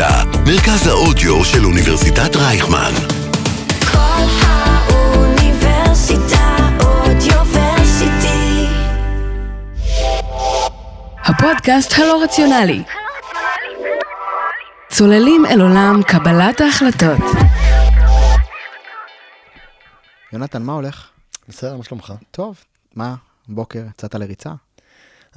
האוניברסיטה, 0.00 0.38
מרכז 0.46 0.86
האודיו 0.86 1.44
של 1.44 1.64
אוניברסיטת 1.64 2.36
רייכמן. 2.36 2.92
כל 3.92 4.24
האוניברסיטה 4.42 6.56
אודיוורסיטי. 6.80 8.66
הפודקאסט 11.24 11.92
הלא 11.98 12.22
רציונלי. 12.22 12.82
צוללים 14.88 15.46
אל 15.46 15.60
עולם 15.60 16.00
קבלת 16.06 16.60
ההחלטות. 16.60 17.20
יונתן, 20.32 20.62
מה 20.62 20.72
הולך? 20.72 21.08
בסדר, 21.48 21.76
מה 21.76 21.84
שלומך? 21.84 22.12
טוב. 22.30 22.56
מה, 22.94 23.14
בוקר, 23.48 23.82
יצאת 23.90 24.14
לריצה? 24.14 24.50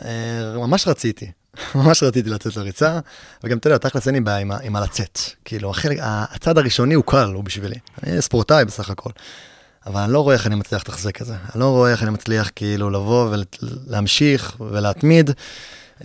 אה, 0.05 0.54
ממש 0.55 0.88
רציתי, 0.88 1.32
ממש 1.76 2.04
רציתי 2.04 2.30
לצאת 2.30 2.58
לריצה, 2.58 3.00
וגם 3.44 3.58
אתה 3.58 3.68
יודע, 3.68 3.78
תכלס 3.78 4.08
אין 4.08 4.16
לי 4.16 4.22
בעיה 4.22 4.40
עם 4.64 4.76
הלצאת. 4.76 5.20
כאילו, 5.46 5.70
החלק, 5.70 5.98
הצד 6.02 6.58
הראשוני 6.58 6.94
הוא 6.94 7.04
קל, 7.08 7.32
הוא 7.34 7.44
בשבילי. 7.44 7.76
אני 8.04 8.22
ספורטאי 8.22 8.66
בסך 8.66 8.90
הכל. 8.90 9.10
אבל 9.88 10.02
אני 10.02 10.14
לא 10.14 10.20
רואה 10.20 10.36
איך 10.36 10.48
אני 10.48 10.55
מצליח 10.55 10.82
לתחזק 10.82 11.22
את 11.22 11.26
זה. 11.26 11.34
אני 11.34 11.60
לא 11.60 11.70
רואה 11.70 11.91
איך 11.91 12.04
אני 12.04 12.10
מצליח 12.12 12.52
כאילו 12.55 12.90
לבוא 12.90 13.36
ולהמשיך 13.88 14.55
ולהתמיד. 14.60 15.32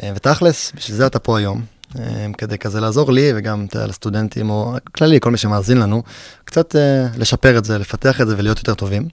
אה, 0.02 0.12
ותכלס, 0.16 0.72
בשביל 0.76 0.96
זה 0.96 1.06
אתה 1.06 1.18
פה 1.18 1.38
היום. 1.38 1.62
אה, 1.98 2.26
כדי 2.38 2.58
כזה 2.58 2.80
לעזור 2.80 3.12
לי 3.12 3.32
וגם 3.36 3.66
לסטודנטים 3.74 4.50
או 4.50 4.74
כללי, 4.92 5.20
כל 5.20 5.30
מי 5.30 5.36
שמאזין 5.36 5.78
לנו, 5.78 6.02
קצת 6.44 6.76
אה, 6.76 7.06
לשפר 7.16 7.58
את 7.58 7.64
זה, 7.64 7.78
לפתח 7.78 8.20
את 8.20 8.26
זה 8.26 8.34
ולהיות 8.38 8.58
יותר 8.58 8.74
טובים. 8.74 9.08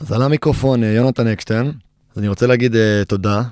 אז 0.00 0.12
על 0.12 0.22
המיקרופון 0.22 0.84
יונתן 0.84 1.26
אקשטיין, 1.26 1.72
אז 2.12 2.18
אני 2.18 2.28
רוצה 2.28 2.46
להגיד 2.46 2.76
תודה 3.08 3.42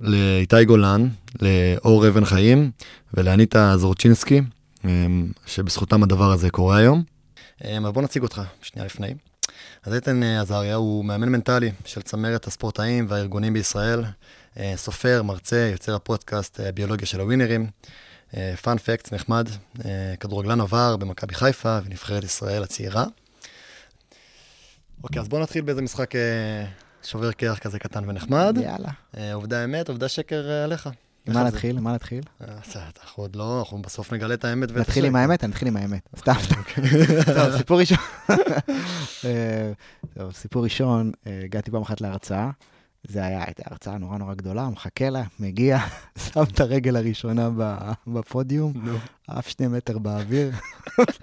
לאיתי 0.00 0.64
גולן, 0.64 1.08
לאור 1.40 2.08
אבן 2.08 2.24
חיים 2.24 2.70
ולאניטה 3.14 3.76
זורצ'ינסקי, 3.76 4.40
אה, 4.84 4.90
שבזכותם 5.46 6.02
הדבר 6.02 6.32
הזה 6.32 6.50
קורה 6.50 6.76
היום. 6.76 7.02
אה, 7.64 7.78
אבל 7.78 7.90
בוא 7.90 8.02
נציג 8.02 8.22
אותך 8.22 8.42
שנייה 8.62 8.86
לפני. 8.86 9.14
אז 9.84 9.94
איתן 9.94 10.22
אה, 10.22 10.40
עזריה 10.40 10.74
הוא 10.74 11.04
מאמן 11.04 11.28
מנטלי 11.28 11.72
של 11.84 12.02
צמרת 12.02 12.46
הספורטאים 12.46 13.06
והארגונים 13.08 13.52
בישראל, 13.52 14.04
אה, 14.58 14.72
סופר, 14.76 15.22
מרצה, 15.22 15.68
יוצר 15.72 15.94
הפודקאסט 15.94 16.60
אה, 16.60 16.68
הביולוגיה 16.68 17.06
של 17.06 17.20
הווינרים, 17.20 17.66
פאנפקט 18.62 19.12
נחמד, 19.12 19.48
אה, 19.84 20.14
כדורגלן 20.20 20.60
עבר 20.60 20.96
במכבי 20.96 21.34
חיפה 21.34 21.78
ונבחרת 21.84 22.24
ישראל 22.24 22.62
הצעירה. 22.62 23.04
אוקיי, 25.04 25.22
אז 25.22 25.28
בואו 25.28 25.42
נתחיל 25.42 25.64
באיזה 25.64 25.82
משחק 25.82 26.16
אה, 26.16 26.64
שובר 27.02 27.32
קרח 27.32 27.58
כזה 27.58 27.78
קטן 27.78 28.04
ונחמד. 28.08 28.58
יאללה. 28.62 28.88
אה, 29.16 29.34
עובדה 29.34 29.64
אמת, 29.64 29.88
עובדה 29.88 30.08
שקר 30.08 30.50
אה, 30.50 30.64
עליך. 30.64 30.88
מה 31.26 31.44
נתחיל? 31.44 31.80
מה 31.80 31.94
נתחיל? 31.94 32.24
אה, 32.42 32.54
אנחנו 33.02 33.22
עוד 33.22 33.36
לא, 33.36 33.58
אנחנו 33.58 33.82
בסוף 33.82 34.12
נגלה 34.12 34.34
את 34.34 34.44
האמת 34.44 34.72
נתחיל 34.72 35.04
עם. 35.04 35.16
האמת? 35.16 35.44
נתחיל 35.44 35.68
עם 35.68 35.76
האמת. 35.76 36.08
סתם, 36.18 36.32
סתם. 36.42 36.60
טוב, 37.36 37.56
סיפור 37.56 37.80
ראשון. 37.80 37.98
טוב, 40.14 40.32
סיפור 40.32 40.64
ראשון, 40.64 41.12
הגעתי 41.44 41.70
פעם 41.70 41.82
אחת 41.82 42.00
להרצאה. 42.00 42.50
זה 43.04 43.24
היה, 43.24 43.44
הייתה 43.44 43.62
הרצאה 43.66 43.98
נורא 43.98 44.18
נורא 44.18 44.34
גדולה, 44.34 44.68
מחכה 44.68 45.10
לה, 45.10 45.22
מגיע, 45.40 45.78
שם 46.32 46.42
את 46.42 46.60
הרגל 46.60 46.96
הראשונה 46.96 47.50
בפודיום. 48.06 48.72
עף 49.28 49.48
שני 49.48 49.68
מטר 49.68 49.98
באוויר. 49.98 50.50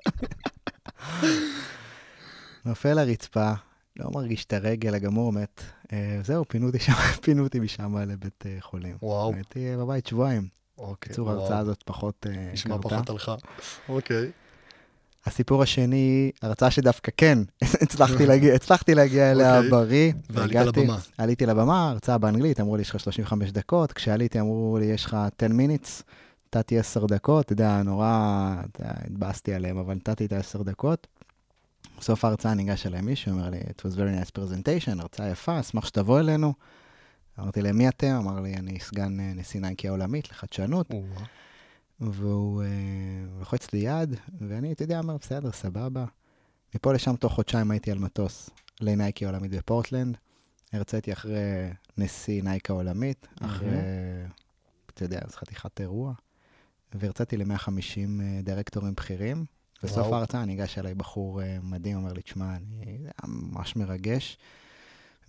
נופל 2.66 2.94
לרצפה, 2.94 3.54
לא 3.98 4.10
מרגיש 4.14 4.46
את 4.46 4.54
הרגל, 4.54 4.96
הגמור 4.96 5.32
מת. 5.34 5.62
אה, 5.94 6.20
זהו, 6.24 6.46
פינו 6.48 6.68
אותי 6.68 6.80
שם, 6.80 6.94
פינו 7.24 7.44
אותי 7.44 7.60
משם 7.60 7.98
לבית 7.98 8.44
אה, 8.46 8.58
חולים. 8.60 8.98
וואו. 9.02 9.34
הייתי 9.34 9.76
בבית 9.78 10.08
שבועיים. 10.08 10.48
אוקיי, 10.78 10.94
בקיצור. 11.10 11.30
ההרצאה 11.32 11.58
הזאת 11.58 11.84
פחות 11.86 12.28
אה, 12.30 12.50
נשמע 12.54 12.78
קרתה. 12.78 12.90
פחות 12.90 13.10
עליך. 13.10 13.32
אוקיי. 13.90 14.32
הסיפור 15.26 15.64
השני, 15.64 16.32
הרצאה 16.42 16.72
שדווקא 16.72 17.12
כן, 17.18 17.40
הצלחתי 17.84 18.26
להגיע, 18.26 18.54
הצלחתי 18.56 18.96
להגיע 18.96 19.32
אליה 19.32 19.58
אוקיי. 19.58 19.70
בריא. 19.70 20.14
ועלית 20.30 20.56
לבמה. 20.56 20.98
עליתי 21.18 21.46
לבמה, 21.46 21.90
הרצאה 21.90 22.18
באנגלית, 22.18 22.60
אמרו 22.60 22.76
לי, 22.76 22.82
יש 22.82 22.90
לך 22.90 23.00
35 23.00 23.52
דקות. 23.52 23.94
כשעליתי, 23.94 24.40
אמרו 24.40 24.78
לי, 24.80 24.86
יש 24.86 25.06
לך 25.06 25.18
10 25.40 25.48
minutes, 25.48 26.04
נתתי 26.48 26.80
10 26.80 27.06
דקות, 27.06 27.46
אתה 27.46 27.54
יודע, 27.54 27.84
נורא, 27.84 28.56
התבאסתי 28.80 29.54
עליהם, 29.54 29.78
אבל 29.78 29.94
נתתי 29.94 30.26
את 30.26 30.34
ה-10 30.34 30.64
דקות. 30.64 31.08
בסוף 32.00 32.26
ההרצאה 32.26 32.54
ניגש 32.54 32.86
אליי 32.86 33.02
מישהו, 33.02 33.32
אומר 33.32 33.50
לי, 33.50 33.60
it 33.60 33.82
was 33.82 33.96
very 33.96 34.24
nice 34.24 34.32
presentation, 34.40 35.02
הרצאה 35.02 35.30
יפה, 35.30 35.60
אשמח 35.60 35.86
שתבוא 35.86 36.20
אלינו. 36.20 36.54
אמרתי 37.40 37.62
להם, 37.62 37.78
מי 37.78 37.90
אתם? 37.90 38.16
אמר 38.18 38.40
לי, 38.40 38.54
אני 38.54 38.80
סגן 38.80 39.20
אה, 39.20 39.34
נשיא 39.36 39.62
נייקי 39.62 39.88
העולמית 39.88 40.32
לחדשנות. 40.32 40.90
והוא 42.00 42.64
אה, 42.64 42.68
לוחץ 43.40 43.74
לי 43.74 43.80
יד, 43.80 44.16
ואני, 44.42 44.72
אתה 44.72 44.84
יודע, 44.84 45.00
אומר, 45.00 45.18
בסדר, 45.18 45.52
סבבה. 45.52 46.06
מפה 46.76 46.94
לשם, 46.94 47.16
תוך 47.16 47.34
חודשיים 47.34 47.72
הייתי 47.72 47.92
על 47.92 48.00
מטוס 48.00 48.50
לנייקי 48.82 49.26
העולמית 49.26 49.52
בפורטלנד. 49.52 50.18
הרציתי 50.74 51.14
אחרי 51.14 51.70
נשיא 51.98 52.44
נייקי 52.44 52.72
העולמית, 52.72 53.28
אחרי, 53.42 53.70
אתה 54.94 55.04
יודע, 55.04 55.20
אז 55.26 55.36
חתיכת 55.36 55.82
אירוע. 55.82 56.14
והרציתי 56.94 57.38
ל-150 57.38 58.44
דירקטורים 58.44 58.94
בכירים. 58.96 59.46
בסוף. 59.84 60.14
ההרצאה 60.14 60.46
ניגש 60.46 60.78
אליי 60.78 60.94
בחור 60.94 61.42
אה, 61.42 61.58
מדהים, 61.64 61.98
אומר 61.98 62.14
לי, 62.14 62.22
תשמע, 62.22 62.56
אני... 62.56 62.98
ממש 63.24 63.76
מרגש. 63.76 64.38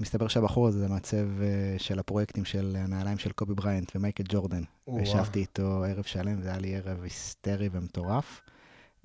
מסתבר 0.00 0.28
שהבחור 0.28 0.68
הזה 0.68 0.78
זה 0.78 0.88
מעצב 0.88 1.42
אה, 1.42 1.74
של 1.78 1.98
הפרויקטים 1.98 2.44
של 2.44 2.76
הנעליים 2.78 3.18
של 3.18 3.32
קובי 3.32 3.54
בריינט 3.54 3.96
ומייקל 3.96 4.24
ג'ורדן. 4.28 4.62
וואו. 4.86 4.98
וישבתי 4.98 5.38
איתו 5.38 5.84
ערב 5.84 6.04
שלם, 6.04 6.42
זה 6.42 6.48
היה 6.48 6.58
לי 6.58 6.76
ערב 6.76 7.02
היסטרי 7.02 7.68
ומטורף, 7.72 8.40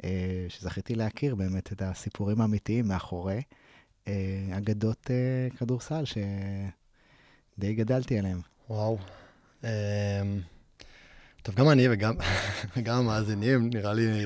אה, 0.03 0.46
שזכיתי 0.50 0.96
להכיר 0.96 1.35
באמת 1.35 1.72
את 1.72 1.81
הסיפורים 1.81 2.41
האמיתיים 2.41 2.88
מאחורי 2.88 3.41
אגדות 4.58 5.12
כדורסל 5.58 6.03
שדי 6.06 7.73
גדלתי 7.73 8.19
עליהם. 8.19 8.41
וואו. 8.69 8.97
אמ, 9.63 9.69
טוב, 11.44 11.56
גם 11.56 11.69
אני 11.69 11.88
וגם 11.90 12.97
המאזינים, 12.97 13.69
נראה 13.74 13.94
לי, 13.94 14.25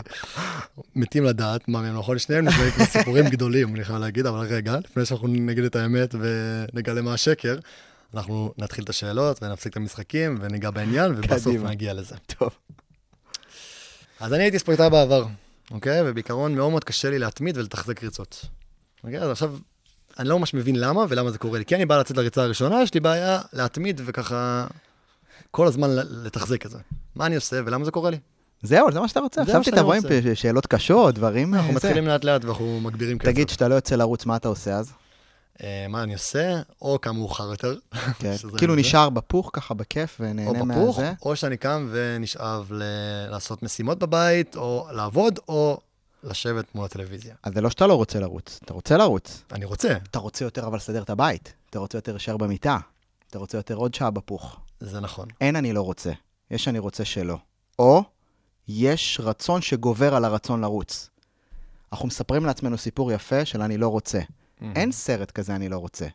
מתים 0.95 1.23
לדעת 1.23 1.67
מה 1.67 1.81
מהם 1.81 1.97
נכון. 1.97 2.19
שניהם 2.19 2.47
נשמעים 2.47 2.71
כמו 2.71 2.85
סיפורים 2.85 3.25
גדולים, 3.25 3.75
אני 3.75 3.83
חייב 3.83 3.99
להגיד, 3.99 4.25
אבל 4.25 4.39
רגע, 4.39 4.77
לפני 4.85 5.05
שאנחנו 5.05 5.27
נגיד 5.27 5.63
את 5.63 5.75
האמת 5.75 6.15
ונגלה 6.19 7.01
מה 7.01 7.13
השקר, 7.13 7.57
אנחנו 8.13 8.53
נתחיל 8.57 8.83
את 8.83 8.89
השאלות 8.89 9.43
ונפסיק 9.43 9.71
את 9.71 9.77
המשחקים 9.77 10.37
וניגע 10.41 10.71
בעניין, 10.71 11.11
ובסוף. 11.17 11.55
נגיע 11.55 11.93
לזה. 11.93 12.15
טוב. 12.37 12.49
אז 14.19 14.33
אני 14.33 14.43
הייתי 14.43 14.59
ספורטאי 14.59 14.89
בעבר, 14.89 15.25
אוקיי? 15.71 16.01
ובעיקרון 16.09 16.55
מאוד 16.55 16.71
מאוד 16.71 16.83
קשה 16.83 17.09
לי 17.09 17.19
להתמיד 17.19 17.57
ולתחזק 17.57 18.03
ריצות. 18.03 18.45
אוקיי? 19.03 19.19
אז 19.19 19.29
עכשיו, 19.29 19.57
אני 20.19 20.29
לא 20.29 20.39
ממש 20.39 20.53
מבין 20.53 20.75
למה 20.75 21.05
ולמה 21.09 21.31
זה 21.31 21.37
קורה 21.37 21.59
לי. 21.59 21.65
כי 21.65 21.75
אני 21.75 21.85
בא 21.85 21.99
לצאת 21.99 22.17
לריצה 22.17 22.43
הראשונה, 22.43 22.81
יש 22.83 22.93
לי 22.93 22.99
בעיה 22.99 23.39
להתמיד 23.53 24.01
וככה 24.05 24.67
כל 25.51 25.67
הזמן 25.67 25.89
לתחזק 26.23 26.65
את 26.65 26.71
זה. 26.71 26.77
מה 27.15 27.25
אני 27.25 27.35
עושה 27.35 27.59
ולמה 27.65 27.85
זה 27.85 27.91
קורה 27.91 28.09
לי? 28.09 28.17
זהו, 28.63 28.91
זה 28.91 28.99
מה 28.99 29.07
שאתה 29.07 29.19
רוצה. 29.19 29.41
שאני 29.45 29.77
תבוא 29.77 29.93
עם 29.93 30.01
שאלות 30.33 30.67
קשות, 30.67 31.15
דברים... 31.15 31.53
אנחנו 31.53 31.69
אה. 31.69 31.75
מתחילים 31.75 32.07
לאט 32.07 32.23
לאט 32.23 32.45
ואנחנו 32.45 32.79
מגבירים 32.81 33.17
קצב. 33.17 33.31
תגיד, 33.31 33.49
שאתה 33.49 33.67
לא 33.67 33.75
יוצא 33.75 33.95
לרוץ, 33.95 34.25
מה 34.25 34.35
אתה 34.35 34.47
עושה 34.47 34.75
אז? 34.75 34.91
אה, 35.63 35.85
מה 35.89 36.03
אני 36.03 36.13
עושה, 36.13 36.61
או 36.81 36.99
קם 36.99 37.15
מאוחר 37.15 37.43
יותר. 37.43 37.75
כן. 38.19 38.35
כאילו. 38.57 38.75
נשאר 38.75 39.09
בפוך 39.09 39.49
ככה 39.53 39.73
בכיף 39.73 40.17
או 40.19 40.25
ונהנה 40.25 40.65
בפוך, 40.65 40.99
מהזה? 40.99 41.13
או 41.21 41.35
שאני 41.35 41.57
קם 41.57 41.87
ונשאב 41.91 42.71
לעשות 43.29 43.63
משימות 43.63 43.99
בבית, 43.99 44.55
או 44.55 44.87
לעבוד, 44.91 45.39
או 45.47 45.79
לשבת 46.23 46.75
מול 46.75 46.85
הטלוויזיה. 46.85 47.35
אז 47.43 47.53
זה 47.53 47.61
לא 47.61 47.69
שאתה 47.69 47.87
לא 47.87 47.93
רוצה 47.93 48.19
לרוץ, 48.19 48.59
אתה 48.65 48.73
רוצה 48.73 48.97
לרוץ. 48.97 49.43
אני 49.51 49.65
רוצה, 49.65 49.95
אתה 50.11 50.19
רוצה 50.19 50.45
יותר 50.45 50.67
אבל 50.67 50.77
לסדר 50.77 51.01
את 51.03 51.09
הבית. 51.09 51.53
אתה 51.69 51.79
רוצה 51.79 51.97
יותר 51.97 52.11
להישאר 52.11 52.37
במיטה. 52.37 52.77
אתה 53.29 53.39
רוצה 53.39 53.57
יותר 53.57 53.75
עוד 53.75 53.93
שעה 53.93 54.11
בפוך. 54.11 54.59
זה 54.89 54.99
נכון. 54.99 55.27
אין 55.41 55.55
אני 55.55 55.73
לא 55.73 55.81
רוצה, 55.81 56.11
יש 56.51 56.67
אני 56.67 56.79
רוצה 56.79 57.05
שלא. 57.05 57.37
או 57.79 58.03
יש 58.67 59.19
רצון 59.23 59.61
שגובר 59.61 60.15
על 60.15 60.25
הרצון 60.25 60.61
לרוץ. 60.61 61.09
אנחנו 61.91 62.07
מספרים 62.07 62.45
לעצמנו 62.45 62.77
סיפור 62.77 63.11
יפה 63.11 63.45
של 63.45 63.61
אני 63.61 63.77
לא 63.77 63.87
רוצה. 63.87 64.19
אין 64.75 64.91
סרט 64.91 65.31
כזה 65.31 65.55
אני 65.55 65.69
לא 65.69 65.77
רוצה. 65.77 66.07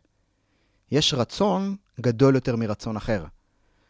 יש 0.91 1.13
רצון 1.13 1.75
גדול 2.01 2.35
יותר 2.35 2.55
מרצון 2.55 2.97
אחר. 2.97 3.25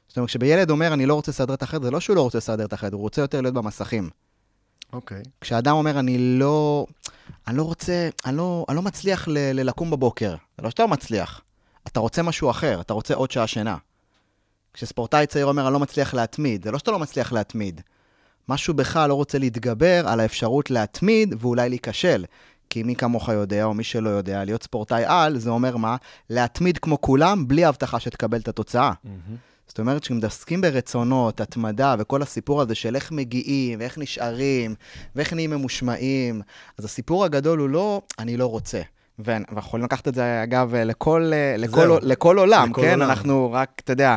זאת 0.08 0.18
אומרת, 0.18 0.30
כשבילד 0.30 0.70
אומר 0.70 0.94
אני 0.94 1.06
לא 1.06 1.14
רוצה 1.14 1.32
לסדר 1.32 1.54
את 1.54 1.64
החדר, 1.64 1.84
זה 1.84 1.92
לא 1.92 2.00
שהוא 2.00 2.16
לא 2.16 2.22
רוצה 2.22 2.38
לסדר 2.38 2.66
את 2.66 2.74
החדר, 2.74 2.96
הוא 2.96 3.02
רוצה 3.02 3.22
יותר 3.22 3.42
להיות 3.42 3.54
במסכים. 3.54 4.10
אוקיי. 4.94 5.22
כשאדם 5.42 5.76
אומר, 5.76 6.00
אני 6.00 6.18
לא, 6.40 6.86
אני 7.48 7.58
לא 7.58 7.64
רוצה, 7.64 8.10
אני 8.26 8.38
לא, 8.38 8.66
אני 8.70 8.76
לא 8.76 8.82
מצליח 8.82 9.28
ל, 9.28 9.32
ל- 9.38 9.62
לקום 9.70 9.92
בבוקר, 9.92 10.36
זה 10.58 10.64
לא 10.64 10.70
שאתה 10.70 10.84
לא 10.84 10.90
מצליח, 10.90 11.42
אתה 11.88 12.00
רוצה 12.00 12.24
משהו 12.24 12.50
אחר, 12.50 12.82
אתה 12.82 12.94
רוצה 12.94 13.14
עוד 13.16 13.32
שעה 13.32 13.48
שינה. 13.48 13.78
כשספורטאי 14.74 15.28
צעיר 15.28 15.46
אומר, 15.46 15.66
אני 15.66 15.74
לא 15.74 15.80
מצליח 15.80 16.14
להתמיד, 16.14 16.64
זה 16.64 16.72
לא 16.72 16.78
שאתה 16.78 16.92
לא 16.92 17.00
מצליח 17.00 17.34
להתמיד. 17.34 17.82
משהו 18.50 18.74
בך 18.74 19.06
לא 19.10 19.14
רוצה 19.14 19.40
להתגבר 19.40 20.08
על 20.08 20.20
האפשרות 20.20 20.72
להתמיד 20.72 21.36
ואולי 21.40 21.70
להיכשל. 21.70 22.26
כי 22.70 22.84
מי 22.84 22.96
כמוך 22.96 23.30
יודע, 23.30 23.64
או 23.64 23.74
מי 23.74 23.84
שלא 23.84 24.10
יודע, 24.10 24.44
להיות 24.44 24.64
ספורטאי 24.64 25.04
על, 25.06 25.38
זה 25.38 25.50
אומר 25.50 25.78
מה? 25.78 25.96
להתמיד 26.30 26.78
כמו 26.78 27.02
כולם, 27.02 27.48
בלי 27.48 27.66
הבטחה 27.66 28.00
שתקבל 28.00 28.40
את 28.40 28.48
התוצאה. 28.48 28.92
זאת 29.68 29.80
אומרת, 29.80 30.02
כשמתעסקים 30.02 30.62
ברצונות, 30.62 31.42
התמדה 31.42 31.96
וכל 32.00 32.22
הסיפור 32.22 32.62
הזה 32.62 32.76
של 32.76 32.96
איך 32.96 33.12
מגיעים, 33.12 33.80
ואיך 33.80 33.98
נשארים, 33.98 34.76
ואיך 35.16 35.34
נהיים 35.34 35.50
ממושמעים, 35.50 36.42
אז 36.78 36.86
הסיפור 36.86 37.26
הגדול 37.26 37.60
הוא 37.60 37.70
לא, 37.70 38.02
אני 38.20 38.38
לא 38.38 38.46
רוצה. 38.46 38.82
ואנחנו 39.20 39.60
יכולים 39.60 39.86
לקחת 39.86 40.08
את 40.08 40.16
זה, 40.16 40.44
אגב, 40.44 40.76
לכל, 40.76 41.32
לכל, 41.58 41.82
זהו. 41.82 41.98
לכל 42.02 42.40
עולם, 42.40 42.70
לכל 42.70 42.82
כן? 42.82 42.94
עולם. 42.94 43.10
אנחנו 43.10 43.52
רק, 43.52 43.82
אתה 43.84 43.94
יודע, 43.94 44.16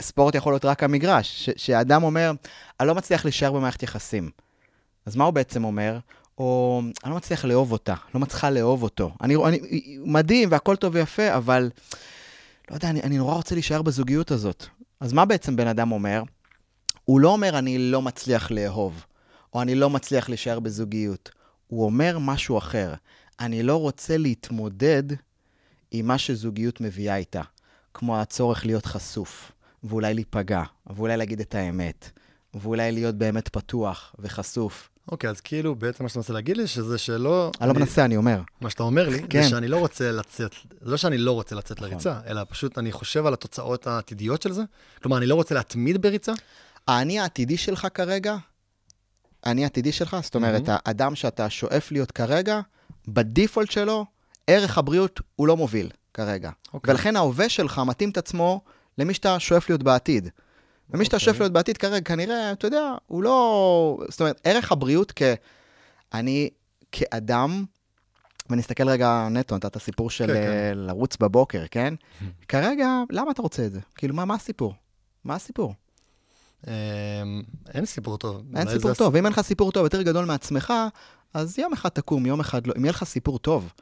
ספורט 0.00 0.34
יכול 0.34 0.52
להיות 0.52 0.64
רק 0.64 0.82
המגרש. 0.82 1.50
שאדם 1.56 2.02
אומר, 2.02 2.32
אני 2.80 2.88
לא 2.88 2.94
מצליח 2.94 3.24
להישאר 3.24 3.52
במערכת 3.52 3.82
יחסים. 3.82 4.30
אז 5.06 5.16
מה 5.16 5.24
הוא 5.24 5.32
בעצם 5.32 5.64
אומר? 5.64 5.98
או 6.38 6.82
אני 7.04 7.10
לא 7.10 7.16
מצליח 7.16 7.44
לאהוב 7.44 7.72
אותה, 7.72 7.94
לא 8.14 8.20
מצליחה 8.20 8.50
לאהוב 8.50 8.82
אותו. 8.82 9.14
אני, 9.20 9.36
אני, 9.36 9.58
מדהים 10.04 10.48
והכל 10.52 10.76
טוב 10.76 10.94
ויפה, 10.94 11.36
אבל 11.36 11.70
לא 12.70 12.74
יודע, 12.74 12.90
אני, 12.90 13.02
אני 13.02 13.18
נורא 13.18 13.34
רוצה 13.34 13.54
להישאר 13.54 13.82
בזוגיות 13.82 14.30
הזאת. 14.30 14.66
אז 15.00 15.12
מה 15.12 15.24
בעצם 15.24 15.56
בן 15.56 15.66
אדם 15.66 15.92
אומר? 15.92 16.22
הוא 17.04 17.20
לא 17.20 17.28
אומר, 17.28 17.58
אני 17.58 17.78
לא 17.78 18.02
מצליח 18.02 18.50
לאהוב, 18.50 19.04
או 19.54 19.62
אני 19.62 19.74
לא 19.74 19.90
מצליח 19.90 20.28
להישאר 20.28 20.60
בזוגיות. 20.60 21.30
הוא 21.66 21.84
אומר 21.84 22.18
משהו 22.18 22.58
אחר. 22.58 22.94
אני 23.40 23.62
לא 23.62 23.76
רוצה 23.76 24.16
להתמודד 24.16 25.02
עם 25.90 26.06
מה 26.06 26.18
שזוגיות 26.18 26.80
מביאה 26.80 27.16
איתה, 27.16 27.42
כמו 27.94 28.20
הצורך 28.20 28.66
להיות 28.66 28.86
חשוף, 28.86 29.52
ואולי 29.84 30.14
להיפגע, 30.14 30.62
ואולי 30.86 31.16
להגיד 31.16 31.40
את 31.40 31.54
האמת, 31.54 32.10
ואולי 32.54 32.92
להיות 32.92 33.14
באמת 33.14 33.48
פתוח 33.48 34.14
וחשוף. 34.18 34.90
אוקיי, 35.10 35.30
אז 35.30 35.40
כאילו 35.40 35.74
בעצם 35.74 36.04
מה 36.04 36.08
שאתה 36.08 36.18
מנסה 36.18 36.32
להגיד 36.32 36.56
לי, 36.56 36.66
שזה 36.66 36.98
שלא... 36.98 37.50
אני 37.60 37.68
לא 37.68 37.74
מנסה, 37.74 38.04
אני 38.04 38.16
אומר. 38.16 38.40
מה 38.60 38.70
שאתה 38.70 38.82
אומר 38.82 39.08
לי, 39.08 39.22
כן. 39.30 39.42
זה 39.42 39.48
שאני 39.48 39.68
לא 39.68 39.76
רוצה 39.76 40.12
לצאת, 40.12 40.54
זה 40.80 40.90
לא 40.90 40.96
שאני 40.96 41.18
לא 41.18 41.32
רוצה 41.32 41.54
לצאת 41.54 41.76
נכון. 41.76 41.90
לריצה, 41.90 42.20
אלא 42.26 42.42
פשוט 42.48 42.78
אני 42.78 42.92
חושב 42.92 43.26
על 43.26 43.32
התוצאות 43.32 43.86
העתידיות 43.86 44.42
של 44.42 44.52
זה. 44.52 44.62
כלומר, 45.02 45.18
אני 45.18 45.26
לא 45.26 45.34
רוצה 45.34 45.54
להתמיד 45.54 46.02
בריצה. 46.02 46.32
האני 46.86 47.20
העתידי 47.20 47.56
שלך 47.56 47.86
כרגע, 47.94 48.36
האני 49.42 49.62
העתידי 49.62 49.92
שלך, 49.92 50.16
זאת 50.22 50.34
אומרת. 50.34 50.62
האדם 50.66 51.14
שאתה 51.14 51.50
שואף 51.50 51.92
להיות 51.92 52.12
כרגע, 52.12 52.60
בדיפולט 53.08 53.70
שלו, 53.70 54.06
ערך 54.46 54.78
הבריאות 54.78 55.20
הוא 55.36 55.46
לא 55.46 55.56
מוביל 55.56 55.90
כרגע. 56.14 56.50
אוקיי. 56.74 56.94
ולכן 56.94 57.16
ההווה 57.16 57.48
שלך 57.48 57.80
מתאים 57.86 58.10
את 58.10 58.18
עצמו 58.18 58.60
למי 58.98 59.14
שאתה 59.14 59.40
שואף 59.40 59.68
להיות 59.68 59.82
בעתיד. 59.82 60.28
ומי 60.90 61.04
שאתה 61.04 61.16
אוקיי. 61.16 61.24
שואף 61.24 61.40
להיות 61.40 61.52
בעתיד 61.52 61.76
כרגע, 61.76 62.00
כנראה, 62.00 62.52
אתה 62.52 62.66
יודע, 62.66 62.94
הוא 63.06 63.22
לא... 63.22 63.98
זאת 64.08 64.20
אומרת, 64.20 64.40
ערך 64.44 64.72
הבריאות 64.72 65.12
כ... 65.16 65.22
אני 66.14 66.50
כאדם, 66.92 67.64
ונסתכל 68.50 68.88
רגע 68.88 69.28
נטו, 69.30 69.56
נתת 69.56 69.78
סיפור 69.78 70.10
של 70.10 70.26
כן, 70.26 70.34
כן. 70.34 70.50
אה, 70.50 70.72
לרוץ 70.74 71.16
בבוקר, 71.16 71.64
כן? 71.70 71.94
כרגע, 72.48 72.88
למה 73.10 73.30
אתה 73.30 73.42
רוצה 73.42 73.66
את 73.66 73.72
זה? 73.72 73.80
כאילו, 73.94 74.14
מה, 74.14 74.24
מה 74.24 74.34
הסיפור? 74.34 74.74
מה 75.24 75.34
הסיפור? 75.34 75.74
אמ, 76.66 76.72
אין 77.74 77.86
סיפור 77.86 78.16
טוב. 78.16 78.42
אין 78.56 78.68
סיפור 78.68 78.94
טוב. 78.94 79.14
ואם 79.14 79.26
אין 79.26 79.32
לך 79.32 79.40
סיפור 79.40 79.72
טוב 79.72 79.84
יותר 79.84 80.02
גדול 80.02 80.24
מעצמך, 80.24 80.72
אז 81.34 81.58
יום 81.58 81.72
אחד 81.72 81.88
תקום, 81.88 82.26
יום 82.26 82.40
אחד 82.40 82.66
לא. 82.66 82.74
אם 82.76 82.84
יהיה 82.84 82.90
לך 82.90 83.04
סיפור 83.04 83.38
טוב, 83.38 83.72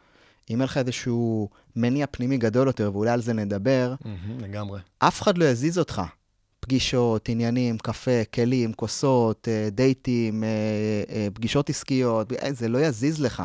אם 0.51 0.57
יהיה 0.57 0.65
לך 0.65 0.77
איזשהו 0.79 1.49
מניע 1.77 2.07
פנימי 2.11 2.39
גדול 2.39 2.67
יותר, 2.67 2.91
ואולי 2.93 3.11
על 3.11 3.23
זה 3.23 3.33
נדבר, 3.33 3.95
לגמרי. 4.41 4.81
אף 4.99 5.23
אחד 5.23 5.39
לא 5.39 5.45
יזיז 5.45 5.79
אותך. 5.79 6.03
פגישות, 6.61 7.29
עניינים, 7.29 7.79
קפה, 7.79 8.25
כלים, 8.35 8.73
כוסות, 8.73 9.49
אה, 9.51 9.69
דייטים, 9.71 10.45
אה, 10.45 10.49
אה, 11.15 11.29
פגישות 11.35 11.71
עסקיות, 11.71 12.33
זה 12.51 12.69
לא 12.69 12.79
יזיז 12.79 13.21
לך. 13.21 13.43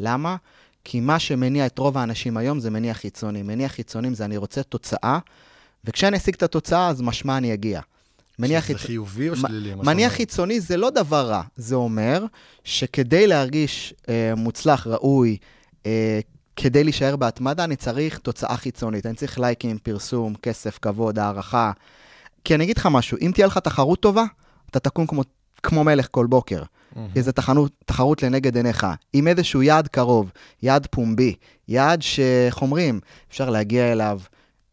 למה? 0.00 0.36
כי 0.84 1.00
מה 1.00 1.18
שמניע 1.18 1.66
את 1.66 1.78
רוב 1.78 1.98
האנשים 1.98 2.36
היום 2.36 2.60
זה 2.60 2.70
מניע 2.70 2.94
חיצוני. 2.94 3.42
מניע 3.42 3.68
חיצוני 3.68 4.14
זה 4.14 4.24
אני 4.24 4.36
רוצה 4.36 4.62
תוצאה, 4.62 5.18
וכשאני 5.84 6.16
אשיג 6.16 6.34
את 6.34 6.42
התוצאה, 6.42 6.88
אז 6.88 7.02
משמע 7.02 7.36
אני 7.36 7.54
אגיע. 7.54 7.80
מניע 8.38 8.60
שזה 8.60 8.74
חיצ- 8.74 8.76
חיובי 8.86 9.28
או 9.28 9.36
שלילי? 9.36 9.74
מניע? 9.74 10.10
חיצוני 10.10 10.60
זה 10.60 10.76
לא 10.76 10.90
דבר 10.90 11.26
רע, 11.28 11.42
זה 11.56 11.74
אומר 11.74 12.24
שכדי 12.64 13.26
להרגיש 13.26 13.94
אה, 14.08 14.32
מוצלח, 14.36 14.86
ראוי, 14.86 15.36
כדי 16.56 16.84
להישאר 16.84 17.16
בהתמדה, 17.16 17.64
אני 17.64 17.76
צריך 17.76 18.18
תוצאה 18.18 18.56
חיצונית. 18.56 19.06
אני 19.06 19.14
צריך 19.14 19.38
לייקים, 19.38 19.78
פרסום, 19.78 20.34
כסף, 20.42 20.78
כבוד, 20.82 21.18
הערכה. 21.18 21.72
כי 22.44 22.54
אני 22.54 22.64
אגיד 22.64 22.78
לך 22.78 22.88
משהו, 22.90 23.18
אם 23.20 23.30
תהיה 23.34 23.46
לך 23.46 23.58
תחרות 23.58 24.00
טובה, 24.00 24.24
אתה 24.70 24.80
תקום 24.80 25.06
כמו, 25.06 25.22
כמו 25.62 25.84
מלך 25.84 26.08
כל 26.10 26.26
בוקר. 26.26 26.62
מהמם. 26.96 27.08
איזו 27.16 27.32
תחרות, 27.32 27.72
תחרות 27.84 28.22
לנגד 28.22 28.56
עיניך, 28.56 28.86
עם 29.12 29.28
איזשהו 29.28 29.62
יעד 29.62 29.88
קרוב, 29.88 30.30
יעד 30.62 30.86
פומבי, 30.90 31.34
יעד 31.68 32.02
שאיך 32.02 32.62
אומרים, 32.62 33.00
אפשר 33.30 33.50
להגיע 33.50 33.92
אליו, 33.92 34.20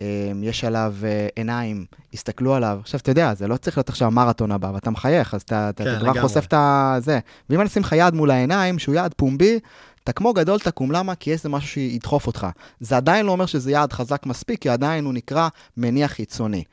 אה, 0.02 0.32
יש 0.42 0.64
עליו 0.64 0.96
אה, 1.04 1.28
עיניים, 1.36 1.86
הסתכלו 2.14 2.56
עליו. 2.56 2.78
עכשיו, 2.82 3.00
אתה 3.00 3.12
יודע, 3.12 3.34
זה 3.34 3.48
לא 3.48 3.58
צריך 3.58 3.78
להיות 3.78 3.90
עכשיו 3.90 4.08
המרתון 4.08 4.52
הבא, 4.52 4.72
ואתה 4.74 4.90
מחייך, 4.90 5.34
אז 5.34 5.42
אתה, 5.42 5.70
כן, 5.76 5.84
אתה 5.98 6.00
כבר. 6.00 6.22
חושף 6.22 6.46
את 6.46 6.54
הזה. 6.58 7.20
ואם 7.50 7.60
אני 7.60 7.68
אשים 7.68 7.82
לך 7.82 7.92
יעד 7.92 8.14
מול 8.14 8.32
העיניים, 8.32 8.80
שהוא 8.80 8.96
יעד 8.96 9.14
פומבי, 9.14 9.60
אתה 10.04 10.12
כמו 10.14 10.34
גדול 10.34 10.60
תקום, 10.60 10.92
למה? 10.92 11.16
כי 11.16 11.30
יש 11.30 11.40
איזה 11.40 11.50
משהו 11.50 11.70
שידחוף 11.70 12.28
אותך. 12.28 12.48
זה 12.80 12.98
עדיין 12.98 13.26
לא 13.26 13.32
אומר 13.32 13.46
שזה 13.46 13.72
יעד 13.72 13.94
חזק 13.94 14.26
מספיק, 14.26 14.62
כי 14.62 14.70
עדיין 14.70 15.06
הוא 15.06 15.14
נקרא 15.14 15.50
מניע 15.78 16.08
חיצוני. 16.08 16.64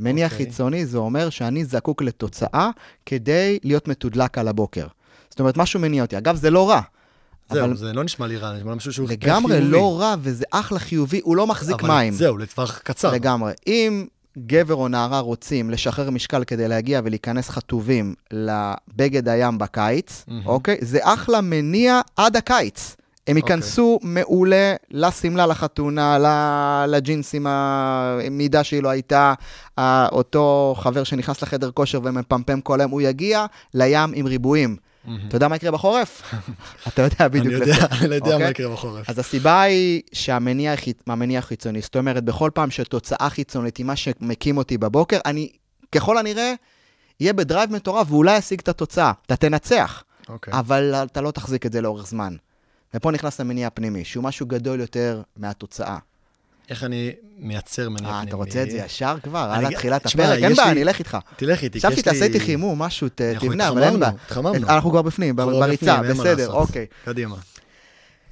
מניע 0.00 0.26
אוקיי. 0.26 0.38
חיצוני 0.38 0.86
זה 0.86 0.98
אומר 0.98 1.30
שאני 1.30 1.64
זקוק 1.64 2.02
לתוצאה 2.02 2.70
כדי 3.06 3.58
להיות 3.64 3.88
מתודלק 3.88 4.38
על 4.38 4.48
הבוקר. 4.48 4.86
זאת 5.30 5.40
אומרת, 5.40 5.56
משהו 5.56 5.80
מניע 5.80 6.02
אותי. 6.02 6.18
אגב, 6.18 6.36
זה 6.36 6.50
לא 6.50 6.70
רע. 6.70 6.80
זהו, 7.52 7.64
אבל 7.64 7.76
זה 7.76 7.92
לא 7.92 8.04
נשמע 8.04 8.26
לי 8.26 8.36
רע, 8.36 8.56
נשמע 8.56 8.74
משהו 8.74 8.92
שהוא 8.92 9.08
לגמרי 9.08 9.52
חיובי. 9.52 9.70
לא 9.70 10.00
רע, 10.00 10.14
וזה 10.20 10.44
אחלה 10.50 10.78
חיובי, 10.78 11.20
הוא 11.24 11.36
לא 11.36 11.46
מחזיק 11.46 11.80
אבל 11.80 11.88
מים. 11.88 12.12
זהו, 12.12 12.38
לטווח 12.38 12.78
קצר. 12.78 13.12
לגמרי. 13.12 13.52
אם 13.66 14.06
גבר 14.46 14.74
או 14.74 14.88
נערה 14.88 15.18
רוצים 15.20 15.70
לשחרר 15.70 16.10
משקל 16.10 16.44
כדי 16.44 16.68
להגיע 16.68 17.00
ולהיכנס 17.04 17.48
חטובים 17.48 18.14
לבגד 18.30 19.28
הים 19.28 19.58
בקיץ, 19.58 20.24
מהמם. 20.28 20.46
אוקיי? 20.46 20.76
זה 20.80 20.98
אחלה 21.02 21.40
מניע 21.40 22.00
עד 22.16 22.36
הקיץ. 22.36 22.96
הם 23.26 23.36
אוקיי. 23.36 23.54
ייכנסו 23.54 23.98
מעולה 24.02 24.74
לשמלה, 24.90 25.46
לחתונה, 25.46 26.18
לג'ינסים, 26.88 27.46
המידה 27.46 28.64
שהיא 28.64 28.82
לא 28.82 28.88
הייתה, 28.88 29.34
אותו 30.12 30.74
חבר 30.78 31.04
שנכנס 31.04 31.42
לחדר 31.42 31.70
כושר 31.70 32.00
ומפמפם 32.04 32.60
כל 32.60 32.80
היום, 32.80 32.90
הוא 32.90 33.00
יגיע 33.00 33.46
לים 33.74 34.10
עם 34.14 34.26
ריבועים. 34.26 34.76
אתה 35.28 35.36
יודע 35.36 35.48
מה 35.48 35.56
יקרה 35.56 35.70
בחורף? 35.70 36.34
אתה 36.88 37.02
יודע 37.02 37.28
בדיוק. 37.28 37.46
אני 37.46 37.70
יודע, 37.70 37.86
אני 37.90 38.14
יודע 38.14 38.28
מה 38.28 38.34
אוקיי? 38.34 38.50
יקרה 38.50 38.72
בחורף. 38.72 39.10
אז 39.10 39.18
הסיבה 39.18 39.62
היא 39.62 40.02
שהמניע 40.12 40.74
החיצ- 40.74 41.02
המניע 41.06 41.38
החיצוני, 41.38 41.80
זאת 41.80 41.96
אומרת, 41.96 42.24
בכל 42.24 42.50
פעם 42.54 42.70
שתוצאה 42.70 43.30
חיצונית 43.30 43.76
היא 43.76 43.86
מה 43.86 43.96
שמקים 43.96 44.56
אותי 44.56 44.78
בבוקר, 44.78 45.18
אני 45.26 45.48
ככל 45.92 46.18
הנראה 46.18 46.52
אהיה 47.22 47.32
בדרייב 47.32 47.72
מטורף 47.72 48.10
ואולי 48.12 48.38
אשיג 48.38 48.60
את 48.60 48.68
התוצאה. 48.68 49.12
אתה 49.26 49.36
תנצח, 49.36 50.04
אוקיי. 50.28 50.54
אבל 50.54 50.94
אתה 50.94 51.20
לא 51.20 51.30
תחזיק 51.30 51.66
את 51.66 51.72
זה 51.72 51.80
לאורך 51.80 52.06
זמן. 52.06 52.36
ופה 52.94 53.10
נכנס 53.10 53.40
המניע 53.40 53.66
הפנימי, 53.66 54.04
שהוא 54.04 54.24
משהו 54.24 54.46
גדול 54.46 54.80
יותר 54.80 55.22
מהתוצאה. 55.36 55.98
איך 56.70 56.84
אני 56.84 57.12
מייצר 57.38 57.88
מניע 57.88 58.08
אה, 58.08 58.14
פנימי? 58.14 58.28
אתה 58.28 58.36
רוצה 58.36 58.62
את 58.62 58.70
זה 58.70 58.76
ישר 58.76 59.16
כבר? 59.22 59.50
על 59.52 59.74
תחילת 59.74 60.06
תשמע, 60.06 60.24
הפרק? 60.24 60.42
אין 60.42 60.54
בעיה, 60.54 60.70
אני 60.70 60.82
אלך 60.82 60.98
איתך. 60.98 61.18
תלך 61.36 61.62
איתי, 61.62 61.78
חשבתי. 61.78 62.02
תעשה 62.02 62.24
איתי 62.24 62.40
חימום, 62.40 62.78
משהו, 62.78 63.08
תבנה, 63.14 63.68
אבל 63.68 63.82
אין 63.82 64.00
בעיה. 64.00 64.12
התחממנו. 64.24 64.68
אנחנו 64.68 64.90
כבר 64.90 65.02
בפנים, 65.02 65.36
בריצה, 65.36 66.02
בסדר. 66.02 66.52
אוקיי. 66.52 66.86
קדימה. 67.04 67.36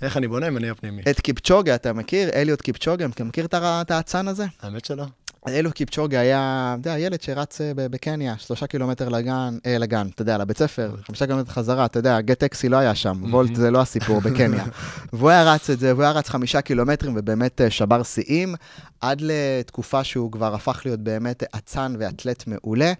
איך 0.02 0.16
אני 0.16 0.28
בונה 0.28 0.50
מניע 0.50 0.74
פנימי? 0.74 1.02
את 1.10 1.20
קיפצ'וגה, 1.20 1.74
אתה 1.74 1.92
מכיר? 1.92 2.30
אליוט 2.34 2.60
קיפצ'וגה, 2.60 3.06
אתה 3.06 3.24
מכיר 3.24 3.46
את 3.54 3.90
האצן 3.90 4.28
הזה? 4.28 4.44
האמת 4.62 4.84
שלא. 4.84 5.04
אלו 5.48 5.72
קיפצ'וגה 5.72 6.20
היה, 6.20 6.76
אתה 6.80 6.88
יודע, 6.88 6.98
ילד 6.98 7.22
שרץ 7.22 7.60
אה, 7.60 7.72
בקניה, 7.74 8.34
שלושה 8.38 8.66
קילומטר 8.66 9.08
לגן, 9.08 9.58
אה, 9.66 9.78
לגן, 9.78 10.08
אתה 10.14 10.22
יודע, 10.22 10.38
לבית 10.38 10.58
ספר, 10.58 10.94
חמישה 11.06 11.26
קילומטר 11.26 11.50
חזרה, 11.50 11.84
אתה 11.84 11.98
יודע, 11.98 12.20
גט 12.20 12.38
טקסי 12.38 12.68
לא 12.68 12.76
היה 12.76 12.94
שם, 12.94 13.22
וולט 13.30 13.54
זה 13.54 13.70
לא 13.70 13.80
הסיפור 13.80 14.20
בקניה. 14.20 14.64
והוא 15.12 15.30
היה 15.30 15.54
רץ 15.54 15.70
את 15.70 15.78
זה, 15.78 15.92
והוא 15.92 16.02
היה 16.02 16.12
רץ 16.12 16.28
חמישה 16.28 16.60
קילומטרים, 16.60 17.14
ובאמת 17.16 17.60
אה, 17.60 17.70
שבר 17.70 18.02
שיאים, 18.02 18.54
עד 19.00 19.20
לתקופה 19.20 20.04
שהוא 20.04 20.32
כבר 20.32 20.54
הפך 20.54 20.82
להיות 20.84 21.00
באמת 21.00 21.42
אצן 21.56 21.94
ואתלט 21.98 22.46
מעולה. 22.46 22.92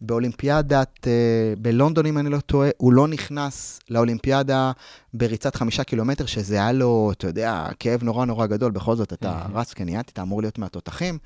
באולימפיאדת, 0.00 1.06
אה, 1.06 1.54
בלונדון, 1.58 2.06
אם 2.06 2.18
אני 2.18 2.30
לא 2.30 2.40
טועה, 2.40 2.68
הוא 2.76 2.92
לא 2.92 3.08
נכנס 3.08 3.80
לאולימפיאדה 3.90 4.72
בריצת 5.14 5.56
חמישה 5.56 5.84
קילומטר, 5.84 6.26
שזה 6.26 6.54
היה 6.54 6.72
לו, 6.72 7.12
אתה 7.12 7.26
יודע, 7.26 7.66
כאב 7.78 8.02
נורא 8.02 8.24
נורא 8.24 8.46
גדול, 8.46 8.72
בכל 8.72 8.96
זאת, 8.96 9.12
אתה 9.12 9.46
רץ 9.54 9.72
קנייתי, 9.72 10.10
אתה 10.12 10.22
אמור 10.22 10.42
להיות 10.42 10.58
מהתותחים. 10.58 11.18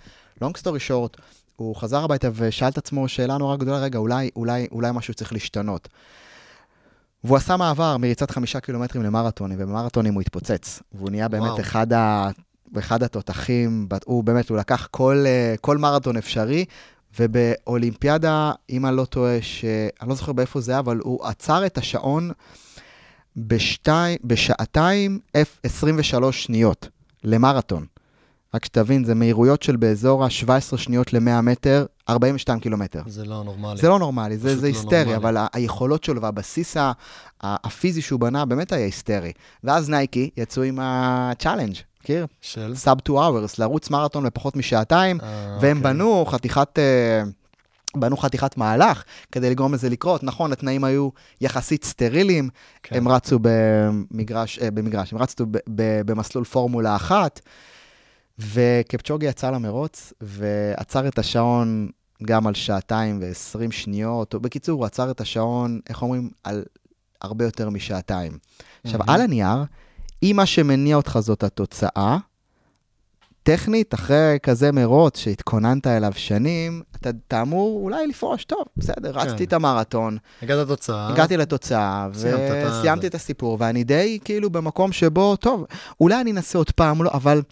long 0.42 0.56
story 0.56 0.80
short, 0.80 1.16
הוא 1.56 1.76
חזר 1.76 2.04
הביתה 2.04 2.28
ושאל 2.34 2.68
את 2.68 2.78
עצמו 2.78 3.08
שאלה 3.08 3.38
נורא 3.38 3.56
גדולה, 3.56 3.78
רגע, 3.78 3.98
אולי, 3.98 4.30
אולי, 4.36 4.66
אולי 4.72 4.90
משהו 4.94 5.14
צריך 5.14 5.32
להשתנות. 5.32 5.88
והוא 7.24 7.36
עשה 7.36 7.56
מעבר 7.56 7.96
מריצת 7.96 8.30
חמישה 8.30 8.60
קילומטרים 8.60 9.02
למרתונים, 9.02 9.58
ובמרתונים 9.60 10.14
הוא 10.14 10.20
התפוצץ. 10.20 10.82
והוא 10.92 11.10
נהיה 11.10 11.28
באמת 11.28 11.50
וואו. 11.50 11.60
אחד, 11.60 11.92
ה, 11.92 12.30
אחד 12.78 13.02
התותחים, 13.02 13.88
הוא 14.04 14.24
באמת, 14.24 14.48
הוא 14.48 14.58
לקח 14.58 14.88
כל, 14.90 15.24
אה, 15.26 15.54
כל 15.60 15.78
מרתון 15.78 16.16
אפשרי, 16.16 16.64
ובאולימפיאדה, 17.18 18.52
אם 18.70 18.86
אני 18.86 18.96
לא 18.96 19.04
טועה, 19.04 19.38
ש... 19.42 19.64
אני 20.00 20.08
לא 20.08 20.14
זוכר 20.14 20.32
באיפה 20.32 20.60
זה 20.60 20.72
היה, 20.72 20.78
אבל 20.78 21.00
הוא 21.02 21.26
עצר 21.26 21.66
את 21.66 21.78
השעון 21.78 22.30
בשתי... 23.36 24.16
בשעתיים 24.24 25.18
F 25.36 25.58
23 25.62 26.42
שניות 26.42 26.88
למרתון. 27.24 27.86
רק 28.54 28.64
שתבין, 28.64 29.04
זה 29.04 29.14
מהירויות 29.14 29.62
של 29.62 29.76
באזור 29.76 30.24
ה-17 30.24 30.76
שניות 30.76 31.12
ל-100 31.12 31.40
מטר, 31.42 31.86
42 32.08 32.60
קילומטר. 32.60 33.02
זה 33.06 33.24
לא 33.24 33.44
נורמלי. 33.44 33.80
זה 33.80 33.88
לא 33.88 33.98
נורמלי, 33.98 34.38
זה, 34.38 34.56
זה 34.56 34.62
לא 34.62 34.66
היסטרי, 34.66 34.98
נורמלי. 34.98 35.16
אבל 35.16 35.36
היכולות 35.52 36.04
שלו 36.04 36.22
והבסיס 36.22 36.76
הפיזי 37.40 38.02
שהוא 38.02 38.20
בנה 38.20 38.44
באמת 38.44 38.72
היה 38.72 38.84
היסטרי. 38.84 39.32
ואז 39.64 39.90
נייקי 39.90 40.30
יצאו 40.36 40.62
עם 40.62 40.78
ה 40.82 40.91
challenge, 40.91 41.74
מכיר? 42.02 42.26
של? 42.40 42.74
sub 42.76 42.98
2 43.00 43.18
hours, 43.18 43.54
לרוץ 43.58 43.90
מרתון 43.90 44.24
בפחות 44.24 44.56
משעתיים, 44.56 45.18
אה, 45.22 45.58
והם 45.60 45.76
אוקיי. 45.76 45.92
בנו 45.92 46.26
חתיכת... 46.26 46.78
אה, 46.78 47.22
בנו 47.96 48.16
חתיכת 48.16 48.56
מהלך 48.56 49.02
כדי 49.32 49.50
לגרום 49.50 49.74
לזה 49.74 49.88
לקרות. 49.88 50.24
נכון, 50.24 50.52
התנאים 50.52 50.84
היו 50.84 51.08
יחסית 51.40 51.84
סטריליים, 51.84 52.48
כן. 52.82 52.96
הם 52.96 53.08
רצו 53.08 53.38
במגרש, 53.42 54.58
אה, 54.58 54.70
במגרש, 54.70 55.12
הם 55.12 55.18
רצו 55.18 55.44
במסלול 56.06 56.44
פורמולה 56.44 56.96
אחת, 56.96 57.40
וקפצ'וגי 58.38 59.26
יצא 59.26 59.50
למרוץ 59.50 60.12
ועצר 60.20 61.08
את 61.08 61.18
השעון 61.18 61.88
גם 62.22 62.46
על 62.46 62.54
שעתיים 62.54 63.18
ועשרים 63.22 63.72
שניות, 63.72 64.34
או 64.34 64.40
בקיצור, 64.40 64.78
הוא 64.78 64.86
עצר 64.86 65.10
את 65.10 65.20
השעון, 65.20 65.80
איך 65.88 66.02
אומרים, 66.02 66.30
על 66.44 66.64
הרבה 67.22 67.44
יותר 67.44 67.70
משעתיים. 67.70 68.38
עכשיו, 68.84 68.98
מהמם. 68.98 69.10
על 69.10 69.20
הנייר, 69.20 69.64
אם 70.22 70.32
מה 70.36 70.46
שמניע 70.46 70.96
אותך 70.96 71.18
זאת 71.20 71.42
התוצאה, 71.42 72.18
טכנית, 73.42 73.94
אחרי 73.94 74.38
כזה 74.42 74.72
מרוץ 74.72 75.18
שהתכוננת 75.18 75.86
אליו 75.86 76.12
שנים, 76.16 76.82
אתה, 76.96 77.10
אתה 77.28 77.42
אמור 77.42 77.80
אולי 77.82 78.06
לפרוש, 78.06 78.44
טוב, 78.44 78.64
בסדר, 78.76 79.10
רצתי 79.10 79.44
את 79.44 79.52
המרתון, 79.52 80.18
הגעת 80.42 80.58
לתוצאה. 80.58 81.08
הגעתי 81.08 81.36
לתוצאה, 81.36 82.08
סיימת 82.14 82.40
את 82.40 82.66
וסיימתי 82.70 83.06
את 83.06 83.14
הסיפור, 83.14 83.56
ואני 83.60 83.84
די 83.84 84.18
כאילו 84.24 84.50
במקום 84.50 84.92
שבו, 84.92 85.36
טוב, 85.36 85.64
אולי 86.00 86.20
אני 86.20 86.30
אנסה 86.32 86.58
עוד 86.58 86.70
פעם, 86.70 87.02
לא, 87.02 87.10
אבל 87.14 87.42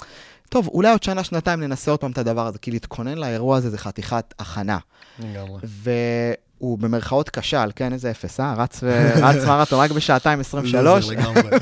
טוב, 0.56 0.68
אולי 0.68 0.90
עוד 0.90 1.02
שנה, 1.02 1.24
שנתיים 1.24 1.60
ננסה 1.60 1.90
עוד 1.90 2.00
פעם 2.00 2.10
את 2.10 2.18
הדבר 2.18 2.46
הזה, 2.46 2.58
כי 2.58 2.70
להתכונן 2.70 3.18
לאירוע 3.18 3.56
הזה 3.56 3.70
זה 3.70 3.78
חתיכת 3.78 4.34
הכנה. 4.38 4.78
לגמרי. 5.18 5.60
והוא 5.62 6.78
במרכאות 6.78 7.30
כשל, 7.30 7.70
כן, 7.76 7.92
איזה 7.92 8.10
אפס, 8.10 8.40
אה? 8.40 8.54
רץ, 8.54 8.82
רץ 9.26 9.44
מרתון 9.46 9.80
רק 9.80 9.90
בשעתיים 9.90 10.40
23. 10.40 10.74
לוזר 10.84 11.12
לגמרי. 11.12 11.56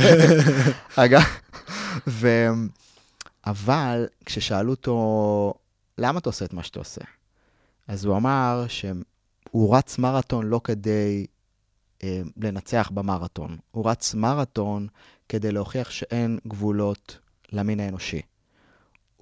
אגב, 1.05 1.23
ו... 2.07 2.49
אבל 3.47 4.07
כששאלו 4.27 4.71
אותו, 4.71 5.55
למה 5.99 6.19
אתה 6.19 6.29
עושה 6.29 6.45
את 6.45 6.53
מה 6.53 6.63
שאתה 6.63 6.79
עושה? 6.79 7.01
אז 7.89 8.05
הוא 8.05 8.17
אמר 8.17 8.65
שהוא 8.69 9.77
רץ 9.77 9.99
מרתון 9.99 10.47
לא 10.47 10.61
כדי 10.65 11.27
אה, 12.03 12.23
לנצח 12.37 12.91
במרתון, 12.95 13.57
הוא 13.71 13.91
רץ 13.91 14.15
מרתון 14.15 14.87
כדי 15.29 15.53
להוכיח 15.53 15.91
שאין 15.91 16.39
גבולות 16.47 17.19
למין 17.53 17.81
האנושי. 17.81 18.21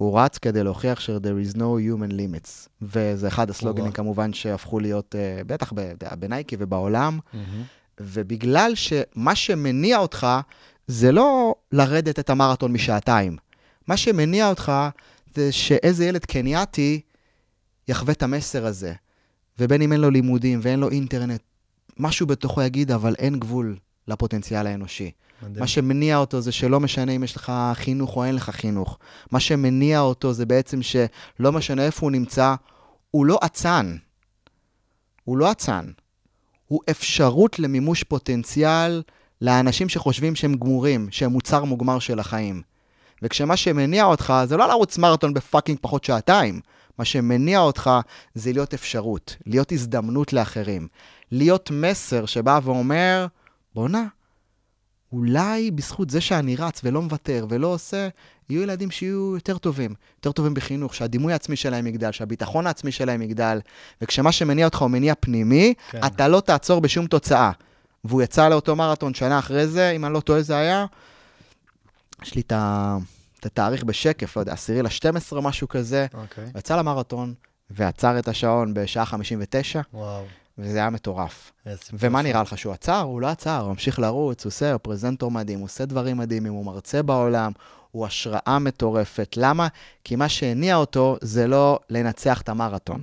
הוא 0.02 0.20
רץ 0.20 0.38
כדי 0.38 0.64
להוכיח 0.64 1.00
ש-there 1.00 1.52
is 1.52 1.56
no 1.56 1.60
human 1.60 2.12
limits, 2.12 2.68
וזה 2.82 3.28
אחד 3.28 3.50
הסלוגנים. 3.50 3.92
כמובן 3.92 4.32
שהפכו 4.32 4.80
להיות, 4.80 5.14
אה, 5.18 5.44
בטח 5.46 5.72
ב- 5.76 5.92
בנייקי 6.18 6.56
ובעולם, 6.58 7.18
מהמם. 7.32 7.62
ובגלל 8.00 8.72
שמה 8.74 9.34
שמניע 9.34 9.98
אותך 9.98 10.26
זה 10.86 11.12
לא 11.12 11.54
לרדת 11.72 12.18
את 12.18 12.30
המרתון 12.30 12.72
משעתיים. 12.72 13.36
מה 13.88 13.96
שמניע 13.96 14.48
אותך 14.48 14.72
זה 15.34 15.52
שאיזה 15.52 16.04
ילד 16.06 16.24
קנייתי 16.24 17.00
יחווה 17.88 18.12
את 18.12 18.22
המסר 18.22 18.66
הזה. 18.66 18.92
ובין 19.58 19.82
אם 19.82 19.92
אין 19.92 20.00
לו 20.00 20.10
לימודים 20.10 20.60
ואין 20.62 20.80
לו 20.80 20.90
אינטרנט, 20.90 21.42
משהו 21.98 22.26
בתוכו 22.26 22.62
יגיד, 22.62 22.90
אבל 22.90 23.14
אין 23.18 23.38
גבול 23.38 23.76
לפוטנציאל 24.08 24.66
האנושי. 24.66 25.10
מדהים. 25.42 25.60
מה 25.60 25.66
שמניע 25.66 26.16
אותו 26.16 26.40
זה 26.40 26.52
שלא 26.52 26.80
משנה 26.80 27.12
אם 27.12 27.24
יש 27.24 27.36
לך 27.36 27.52
חינוך 27.74 28.16
או 28.16 28.24
אין 28.24 28.34
לך 28.34 28.50
חינוך. 28.50 28.98
מה 29.30 29.40
שמניע 29.40 30.00
אותו 30.00 30.32
זה 30.32 30.46
בעצם 30.46 30.82
שלא 30.82 31.52
משנה 31.52 31.84
איפה 31.84 32.06
הוא 32.06 32.10
נמצא, 32.10 32.54
הוא 33.10 33.26
לא 33.26 33.38
אצן. 33.44 33.96
הוא 35.24 35.38
לא 35.38 35.52
אצן. 35.52 35.90
הוא 36.66 36.80
אפשרות 36.90 37.58
למימוש 37.58 38.02
פוטנציאל 38.02 39.02
לאנשים 39.40 39.88
שחושבים 39.88 40.34
שהם 40.34 40.54
גמורים, 40.54 41.08
שהם 41.10 41.32
מוצר 41.32 41.64
מוגמר 41.64 41.98
של 41.98 42.18
החיים. 42.18 42.62
וכשמה 43.22 43.56
שמניע 43.56 44.04
אותך 44.04 44.34
זה 44.44 44.56
לא 44.56 44.68
לרוץ 44.68 44.98
מרתון 44.98 45.34
בפאקינג 45.34 45.78
פחות 45.80 46.04
שעתיים. 46.04 46.60
מה 46.98 47.04
שמניע 47.04 47.60
אותך 47.60 47.90
זה 48.34 48.52
להיות 48.52 48.74
אפשרות, 48.74 49.36
להיות 49.46 49.72
הזדמנות 49.72 50.32
לאחרים. 50.32 50.88
להיות 51.30 51.70
מסר 51.70 52.26
שבא 52.26 52.60
ואומר, 52.62 53.26
בואנה, 53.74 54.04
אולי 55.12 55.70
בזכות 55.70 56.10
זה 56.10 56.20
שאני 56.20 56.56
רץ 56.56 56.80
ולא 56.84 57.02
מוותר 57.02 57.46
ולא 57.48 57.66
עושה, 57.66 58.08
יהיו 58.50 58.62
ילדים 58.62 58.90
שיהיו 58.90 59.34
יותר 59.34 59.58
טובים, 59.58 59.94
יותר 60.18 60.32
טובים 60.32 60.54
בחינוך, 60.54 60.94
שהדימוי 60.94 61.32
העצמי 61.32 61.56
שלהם 61.56 61.86
יגדל, 61.86 62.12
שהביטחון 62.12 62.66
העצמי 62.66 62.92
שלהם 62.92 63.22
יגדל, 63.22 63.60
וכשמה 64.02 64.32
שמניע 64.32 64.64
אותך 64.64 64.78
הוא 64.82 64.90
מניע 64.90 65.14
פנימי, 65.20 65.74
כן. 65.90 66.00
אתה 66.06 66.28
לא 66.28 66.40
תעצור 66.40 66.80
בשום 66.80 67.06
תוצאה. 67.06 67.50
והוא 68.04 68.22
יצא 68.22 68.48
לאותו 68.48 68.76
מרתון 68.76 69.14
שנה 69.14 69.38
אחרי 69.38 69.66
זה, 69.66 69.90
אם 69.90 70.04
אני 70.04 70.14
לא 70.14 70.20
טועה 70.20 70.42
זה 70.42 70.56
היה, 70.56 70.86
יש 72.22 72.34
לי 72.34 72.40
את 72.40 72.52
ה- 72.52 72.96
את 73.40 73.46
התאריך 73.46 73.84
בשקף, 73.84 74.36
לא 74.36 74.42
יודע, 74.42 74.52
עשירי 74.52 74.82
ל-12 74.82 75.40
משהו 75.40 75.68
כזה, 75.68 76.06
אוקיי. 76.14 76.44
הוא 76.44 76.58
יצא 76.58 76.76
למרתון 76.76 77.34
ועצר 77.70 78.18
את 78.18 78.28
השעון 78.28 78.74
בשעה 78.74 79.06
59, 79.06 79.80
וואו. 79.94 80.24
וזה 80.58 80.78
היה 80.78 80.90
מטורף. 80.90 81.52
ומה. 81.92 82.22
נראה 82.22 82.42
לך 82.42 82.58
שהוא 82.58 82.72
עצר? 82.72 83.00
הוא 83.00 83.20
לא 83.20 83.26
עצר, 83.26 83.60
הוא 83.60 83.70
ממשיך 83.70 83.98
לרוץ, 83.98 84.44
הוא 84.44 84.50
עושה, 84.50 84.72
הוא 84.72 84.78
פרזנטור 84.82 85.30
מדהים, 85.30 85.58
הוא 85.58 85.64
עושה 85.64 85.84
דברים 85.84 86.16
מדהימים, 86.16 86.52
הוא 86.52 86.66
מרצה 86.66 87.02
בעולם, 87.02 87.52
הוא 87.90 88.06
השראה 88.06 88.58
מטורפת. 88.58 89.34
למה? 89.36 89.68
כי 90.04 90.16
מה 90.16 90.28
שהניע 90.28 90.76
אותו 90.76 91.16
זה 91.20 91.46
לא 91.46 91.78
לנצח 91.90 92.40
את 92.40 92.48
המרתון. 92.48 93.02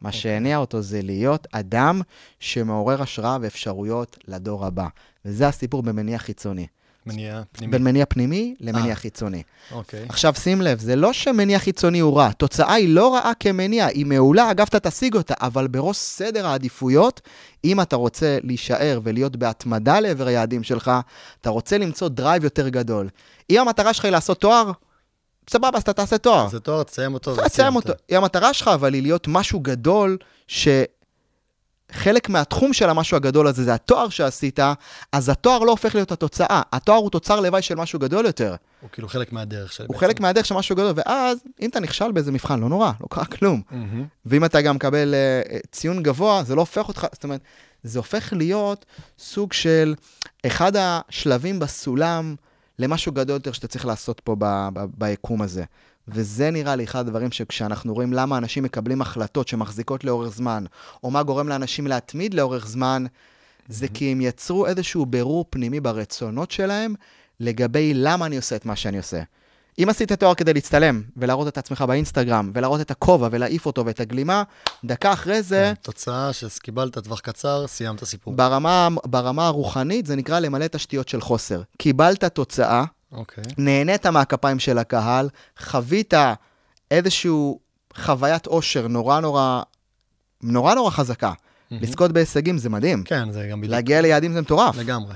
מה 0.00 0.08
אוקיי. 0.08 0.20
שהניע 0.20 0.56
אותו 0.56 0.82
זה 0.82 1.02
להיות 1.02 1.46
אדם 1.52 2.00
שמעורר 2.40 3.02
השראה 3.02 3.38
ואפשרויות 3.40 4.18
לדור 4.28 4.66
הבא. 4.66 4.86
וזה 5.24 5.48
הסיפור 5.48 5.82
במניע 5.82 6.18
חיצוני. 6.18 6.66
מניע 7.06 7.42
פנימי. 7.52 7.72
בין 7.72 7.84
מניע 7.84 8.04
פנימי 8.08 8.54
למניע 8.60 8.90
אה. 8.90 8.94
חיצוני. 8.94 9.42
אוקיי. 9.72 10.06
עכשיו 10.08 10.34
שים 10.34 10.62
לב, 10.62 10.78
זה 10.78 10.96
לא 10.96 11.12
שמניע 11.12 11.58
חיצוני 11.58 11.98
הוא 12.00 12.16
רע, 12.16 12.32
תוצאה 12.32 12.74
היא 12.74 12.88
לא 12.88 13.14
רעה 13.14 13.32
כמניע, 13.40 13.86
היא 13.86 14.06
מעולה, 14.06 14.50
אגב, 14.50 14.66
אתה 14.68 14.80
תשיג 14.80 15.16
אותה, 15.16 15.34
אבל 15.40 15.66
בראש 15.66 15.96
סדר 15.96 16.46
העדיפויות, 16.46 17.20
אם 17.64 17.80
אתה 17.80 17.96
רוצה 17.96 18.38
להישאר 18.42 19.00
ולהיות 19.02 19.36
בהתמדה 19.36 20.00
לעבר 20.00 20.26
היעדים 20.26 20.62
שלך, 20.62 20.90
אתה 21.40 21.50
רוצה 21.50 21.78
למצוא 21.78 22.08
drive 22.08 22.44
יותר 22.44 22.68
גדל. 22.68 23.08
אם 23.50 23.60
המטרה 23.60 23.92
שלך 23.92 24.04
היא 24.04 24.12
לעשות 24.12 24.40
תואר, 24.40 24.72
סבבה, 25.50 25.76
אז 25.76 25.82
אתה 25.82 25.92
תעשה 25.92 26.18
תואר. 26.18 26.48
זה 26.48 26.60
תואר, 26.60 26.82
תסיים 26.82 27.14
אותו. 27.14 27.36
תסיים 27.44 27.76
אותו. 27.76 27.92
אם 28.10 28.16
המטרה 28.16 28.54
שלך 28.54 28.68
אבל 28.68 28.94
היא 28.94 29.02
להיות 29.02 29.28
משהו 29.28 29.60
גדול, 29.60 30.16
שחלק 31.92 32.28
מהתחום 32.28 32.72
של 32.72 32.90
המשהו 32.90 33.16
הגדול 33.16 33.46
הזה 33.46 33.64
זה 33.64 33.74
התואר 33.74 34.08
שעשית, 34.08 34.58
אז 35.12 35.28
התואר 35.28 35.58
לא 35.58 35.70
הופך 35.70 35.94
להיות 35.94 36.12
התוצאה. 36.12 36.62
התואר 36.72 36.96
הוא 36.96 37.10
תוצר 37.10 37.40
לוואי 37.40 37.62
של 37.62 37.74
משהו 37.74 37.98
גדול 37.98 38.26
יותר. 38.26 38.54
הוא 38.80 38.90
כאילו 38.92 39.08
חלק 39.08 39.32
מהדרך 39.32 39.72
שלי. 39.72 39.86
הוא 39.88 39.96
חלק 39.96 40.20
מהדרך 40.20 40.46
של 40.46 40.54
משהו 40.54 40.76
גדול, 40.76 40.92
ואז 40.96 41.38
אם 41.60 41.68
אתה 41.70 41.80
נכשל 41.80 42.12
באיזה 42.12 42.32
מבחן, 42.32 42.60
לא 42.60 42.68
נורא, 42.68 42.92
לא 43.00 43.06
קרה 43.10 43.24
כלום. 43.24 43.62
ואם 44.26 44.44
אתה 44.44 44.60
גם 44.60 44.76
מקבל 44.76 45.14
uh, 45.14 45.56
ציון 45.72 46.02
גבוה, 46.02 46.42
זה 46.44 46.54
לא 46.54 46.60
הופך 46.60 46.88
אותך, 46.88 47.06
זאת 47.12 47.24
אומרת, 47.24 47.40
זה 47.82 47.98
הופך 47.98 48.32
להיות 48.36 48.84
סוג 49.18 49.52
של 49.52 49.94
אחד 50.46 50.72
השלבים 50.76 51.58
בסולם 51.58 52.34
למשהו 52.78 53.12
גדול 53.12 53.36
יותר 53.36 53.52
שאתה 53.52 53.68
צריך 53.68 53.86
לעשות 53.86 54.20
פה 54.24 54.36
ב- 54.38 54.68
ב- 54.72 54.84
ביקום 54.98 55.42
הזה. 55.42 55.64
וזה 56.14 56.50
נראה 56.50 56.76
לי 56.76 56.84
אחד 56.84 56.98
הדברים 56.98 57.32
שכשאנחנו 57.32 57.94
רואים 57.94 58.12
למה 58.12 58.38
אנשים 58.38 58.62
מקבלים 58.62 59.00
החלטות 59.02 59.48
שמחזיקות 59.48 60.04
לאורך 60.04 60.28
זמן, 60.28 60.64
או 61.04 61.10
מה 61.10 61.22
גורם 61.22 61.48
לאנשים 61.48 61.86
להתמיד 61.86 62.34
לאורך 62.34 62.66
זמן, 62.66 63.04
זה 63.68 63.88
כי 63.88 64.12
הם 64.12 64.20
יצרו 64.20 64.66
איזשהו 64.66 65.06
בירור 65.06 65.44
פנימי 65.50 65.80
ברצונות 65.80 66.50
שלהם 66.50 66.94
לגבי 67.40 67.92
למה 67.94 68.26
אני 68.26 68.36
עושה 68.36 68.56
את 68.56 68.66
מה 68.66 68.76
שאני 68.76 68.98
עושה. 68.98 69.22
אם 69.78 69.88
עשית 69.88 70.12
תואר 70.12 70.34
כדי 70.34 70.54
להצטלם 70.54 71.02
ולהראות 71.16 71.48
את 71.48 71.58
עצמך 71.58 71.82
באינסטגרם 71.82 72.50
ולהראות 72.54 72.80
את 72.80 72.90
הכובע 72.90 73.28
ולהעיף 73.30 73.66
אותו 73.66 73.86
ואת 73.86 74.00
הגלימה, 74.00 74.42
דקה 74.84 75.12
אחרי 75.12 75.42
זה, 75.42 75.72
כן, 75.76 75.82
תוצאה 75.82 76.32
שקיבלת 76.32 76.98
טווח 76.98 77.20
קצר, 77.20 77.66
סיימת 77.66 78.04
סיפור. 78.04 78.34
ברמה, 78.34 78.88
ברמה 79.04 79.46
הרוחנית 79.46 80.06
זה 80.06 80.16
נקרא 80.16 80.38
למלא 80.38 80.66
תשתיות 80.66 81.08
של 81.08 81.20
חוסר. 81.20 81.62
קיבלת 81.78 82.24
תוצאה, 82.24 82.84
אוקיי. 83.12 83.44
נהנית 83.58 84.06
מהכפיים 84.06 84.58
של 84.58 84.78
הקהל, 84.78 85.28
חווית 85.58 86.14
איזושהי 86.90 87.30
חוויית 87.96 88.46
אושר 88.46 88.88
נורא 88.88 89.20
נורא, 89.20 89.62
נורא 90.42 90.74
נורא 90.74 90.90
חזקה. 90.90 91.32
לזכות 91.70 92.12
בהישגים 92.12 92.58
זה 92.58 92.68
מדהים. 92.68 93.02
כן, 93.02 93.30
זה 93.30 93.48
גם 93.50 93.60
בדיוק. 93.60 93.72
להגיע 93.72 94.00
ליעדים 94.00 94.32
זה 94.32 94.40
מטורף. 94.40 94.76
לגמרי. 94.76 95.14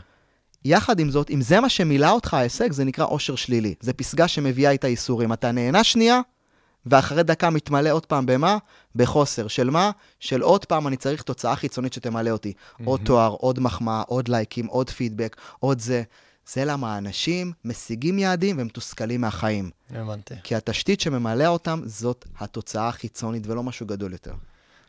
יחד 0.65 0.99
עם 0.99 1.11
זאת, 1.11 1.31
אם 1.31 1.41
זה 1.41 1.61
מה 1.61 1.69
שמילא 1.69 2.11
אותך 2.11 2.35
ההישג, 2.35 2.73
זה 2.73 2.85
נקרא 2.85 3.05
אושר 3.05 3.35
שלילי. 3.35 3.75
זה 3.81 3.93
פסגה 3.93 4.29
שמביאה 4.29 4.71
איתה 4.71 4.89
ייסורים. 4.89 5.33
אתה 5.33 5.53
נהנה 5.53 5.85
שנייה, 5.85 6.21
ואחרי 6.87 7.23
דקה 7.23 7.51
מתמלא 7.51 7.91
עוד 7.91 8.07
פעם 8.07 8.27
במה? 8.27 8.59
בחוסר. 8.95 9.49
של 9.49 9.71
מה? 9.71 9.91
של 10.21 10.41
עוד 10.41 10.65
פעם 10.65 10.89
אני 10.89 10.97
צריך 10.97 11.23
תוצאה 11.23 11.57
חיצונית 11.57 11.93
שתמלא 11.93 12.31
אותי. 12.31 12.53
עוד 12.85 13.01
תואר, 13.05 13.31
עוד 13.31 13.61
מחמאה, 13.61 14.03
עוד 14.07 14.29
לייקים, 14.29 14.67
עוד 14.67 14.91
פידבק, 14.91 15.37
עוד 15.61 15.81
זה. 15.81 16.03
זה 16.53 16.65
למה 16.65 16.95
האנשים 16.95 17.53
משיגים 17.65 18.19
יעדים 18.19 18.57
ומתוסכלים 18.59 19.21
מהחיים. 19.21 19.71
הבנתי. 19.91 20.35
כי 20.43 20.55
התשתית 20.55 21.01
שממלא 21.01 21.47
אותם 21.47 21.81
זאת 21.85 22.25
התוצאה 22.39 22.89
החיצונית 22.89 23.47
ולא 23.47 23.63
משהו 23.63 23.87
גדול 23.87 24.13
יותר. 24.13 24.33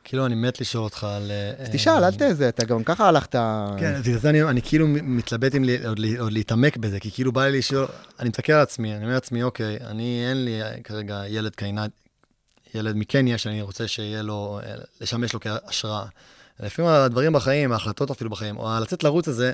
כאילו, 0.03 0.25
אני 0.25 0.35
מת 0.35 0.61
לשאול 0.61 0.83
אותך 0.83 1.03
על... 1.03 1.31
אז 1.57 1.69
תשאל, 1.71 2.03
אל 2.03 2.11
תזה, 2.11 2.49
אתה 2.49 2.65
גם 2.65 2.83
ככה 2.83 3.07
הלכת... 3.07 3.35
כן, 3.79 4.01
בגלל 4.01 4.17
זה 4.17 4.29
אני, 4.29 4.43
אני 4.43 4.61
כאילו 4.61 4.87
מתלבט 4.87 5.55
אם 5.55 5.63
עוד, 5.87 5.99
להתעמק 6.31 6.77
בזה, 6.77 6.99
כי 6.99 7.11
כאילו 7.11 7.31
בא 7.31 7.47
לי 7.47 7.57
לשאול, 7.57 7.87
אני 8.19 8.29
מסתכל 8.29 8.53
על 8.53 8.61
עצמי, 8.61 8.95
אני 8.95 9.03
אומר 9.03 9.13
לעצמי, 9.13 9.43
אוקיי, 9.43 9.77
אני, 9.81 10.25
אין 10.29 10.45
לי 10.45 10.61
כרגע 10.83 11.23
ילד 11.27 11.55
קיינת, 11.55 11.91
ילד 12.73 12.95
מקניה 12.95 13.37
שאני 13.37 13.61
רוצה 13.61 13.87
שיהיה 13.87 14.21
לו, 14.21 14.59
אה, 14.63 14.75
לשמש 15.01 15.33
לו 15.33 15.39
כהשראה. 15.39 16.05
לפעמים 16.59 16.91
הדברים 16.91 17.33
בחיים, 17.33 17.71
ההחלטות 17.71 18.11
אפילו 18.11 18.29
בחיים, 18.29 18.57
או 18.57 18.69
לצאת 18.81 19.03
לרוץ 19.03 19.27
הזה, 19.27 19.51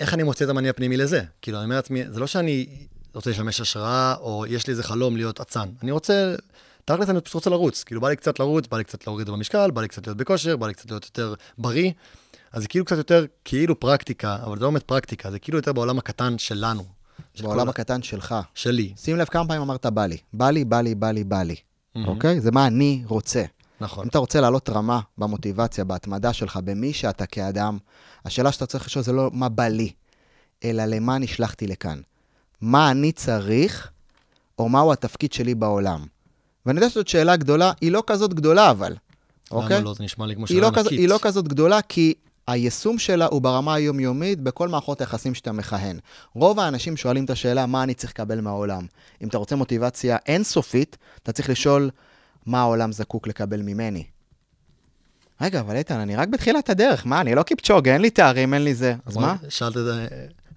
איך 0.00 0.14
אני 0.14 0.22
מוצא 0.22 0.44
את 0.44 0.50
המניע 0.50 0.70
הפנימי 0.70 0.96
לזה? 0.96 1.22
כאילו, 1.42 1.58
אני 1.58 1.64
אומר 1.64 1.76
לעצמי, 1.76 2.02
זה 2.10 2.20
לא 2.20 2.26
שאני 2.26 2.66
רוצה 3.14 3.30
לשמש 3.30 3.60
השראה, 3.60 4.14
או 4.20 4.44
יש 4.48 4.66
לי 4.66 4.70
איזה 4.70 4.82
חלום 4.82 5.16
להיות 5.16 5.40
אצן. 5.40 5.68
אני 5.82 5.90
רוצה, 5.90 6.34
תכל'ס 6.84 7.08
אני 7.08 7.20
פשוט 7.20 7.34
רוצה 7.34 7.50
לרוץ. 7.50 7.82
כאילו, 7.84 8.00
בא 8.00 8.08
לי 8.08 8.16
קצת 8.16 8.38
לרוץ, 8.40 8.66
בא 8.66 8.78
לי 8.78 8.84
קצת 8.84 9.06
להוריד 9.06 9.30
במשקל, 9.30 9.70
בא 9.70 9.80
לי 9.82 9.88
קצת 9.88 10.06
להיות 10.06 10.16
בכושר, 10.16 10.56
בא 10.56 10.66
לי 10.66 10.74
קצת 10.74 10.90
להיות 10.90 11.04
יותר 11.04 11.34
בריא. 11.58 11.90
אז 12.52 12.62
זה 12.62 12.68
כאילו 12.68 12.84
קצת 12.84 12.96
יותר, 12.96 13.24
כאילו 13.44 13.80
פרקטיקה, 13.80 14.36
אבל 14.42 14.58
זה 14.58 14.64
לא 14.64 14.70
באמת 14.70 14.82
פרקטיקה, 14.82 15.30
זה 15.30 15.38
כאילו 15.38 15.58
יותר 15.58 15.72
בעולם 15.72 15.98
הקטן 15.98 16.38
שלנו. 16.38 16.84
של 17.34 17.42
בעולם 17.44 17.64
כל- 17.64 17.70
הקטן 17.70 18.02
שלך. 18.02 18.34
שלי, 18.54 18.92
שים 18.96 19.16
לב 19.16 19.26
כמה 19.26 19.46
פעמים 19.48 19.62
אמרת 19.62 19.86
בא 19.86 20.06
לי. 20.06 20.16
בא 20.32 20.50
לי, 20.50 20.64
בא 20.64 20.80
לי, 20.80 20.94
בא 20.94 21.10
לי, 21.10 21.24
בא 21.24 21.42
לי. 21.42 21.54
מהמם. 21.94 22.08
אוקיי? 22.08 22.40
זה 22.40 22.50
מה 22.50 22.66
אני 22.66 23.02
רוצה. 23.06 23.44
נכון. 23.82 24.04
אם 24.04 24.08
אתה 24.08 24.18
רוצה 24.18 24.40
לעלות 24.40 24.70
רמה 24.70 25.00
במוטיבציה, 25.18 25.84
בהתמדה 25.84 26.32
שלך, 26.32 26.58
במי 26.64 26.92
שאתה 26.92 27.26
כאדם, 27.26 27.78
השאלה 28.24 28.52
שאתה 28.52 28.66
צריך 28.66 28.86
לשאול 28.86 29.04
זה 29.04 29.12
לא 29.12 29.30
מה 29.32 29.48
בא 29.48 29.68
לי, 29.68 29.92
אלא 30.64 30.84
למה 30.84 31.18
נשלחתי 31.18 31.66
לכאן. 31.66 32.00
מה 32.60 32.90
אני 32.90 33.12
צריך, 33.12 33.90
או 34.58 34.68
מהו 34.68 34.92
התפקיד 34.92 35.32
שלי 35.32 35.54
בעולם. 35.54 36.06
ואני 36.66 36.78
יודע 36.78 36.90
שזאת 36.90 37.08
שאלה 37.08 37.36
גדולה, 37.36 37.72
היא 37.80 37.92
לא 37.92 38.02
כזאת 38.06 38.34
גדולה 38.34 38.70
אבל, 38.70 38.94
אוקיי? 39.50 39.76
למה 39.76 39.84
לא? 39.84 39.94
זה 39.94 40.04
נשמע 40.04 40.26
לי 40.26 40.34
כמו 40.34 40.44
היא 40.48 40.56
שאלה 40.56 40.60
לא, 40.60 40.80
ענקית. 40.80 40.98
היא 40.98 41.08
לא 41.08 41.18
כזאת 41.22 41.48
גדולה, 41.48 41.82
כי 41.82 42.14
היישום 42.48 42.98
שלה 42.98 43.26
הוא 43.26 43.42
ברמה 43.42 43.74
היומיומית 43.74 44.40
בכל 44.40 44.68
מערכות 44.68 45.00
היחסים 45.00 45.34
שאתה 45.34 45.52
מכהן. 45.52 45.98
רוב 46.34 46.60
האנשים 46.60 46.96
שואלים 46.96 47.24
את 47.24 47.30
השאלה, 47.30 47.66
מה 47.66 47.82
אני 47.82 47.94
צריך 47.94 48.12
לקבל 48.12 48.40
מהעולם? 48.40 48.86
אם 49.22 49.28
אתה 49.28 49.38
רוצה 49.38 49.56
מוטיבציה 49.56 50.16
אינסופית, 50.26 50.96
אתה 51.22 51.32
צריך 51.32 51.50
לשאול, 51.50 51.90
מה 52.46 52.60
העולם 52.60 52.92
זקוק 52.92 53.26
לקבל 53.26 53.62
ממני? 53.62 54.04
רגע, 55.40 55.60
אבל 55.60 55.76
איתן, 55.76 55.98
אני 55.98 56.16
רק 56.16 56.28
בתחילת 56.28 56.70
הדרך, 56.70 57.06
מה, 57.06 57.20
אני 57.20 57.34
לא 57.34 57.42
קיפצ'וגה, 57.42 57.92
אין 57.92 58.02
לי 58.02 58.10
תארים, 58.10 58.54
אין 58.54 58.64
לי 58.64 58.74
זה. 58.74 58.94
אז 59.06 59.16
מה? 59.16 59.36
שאלת 59.48 59.76
את 59.76 59.84
זה, 59.84 60.08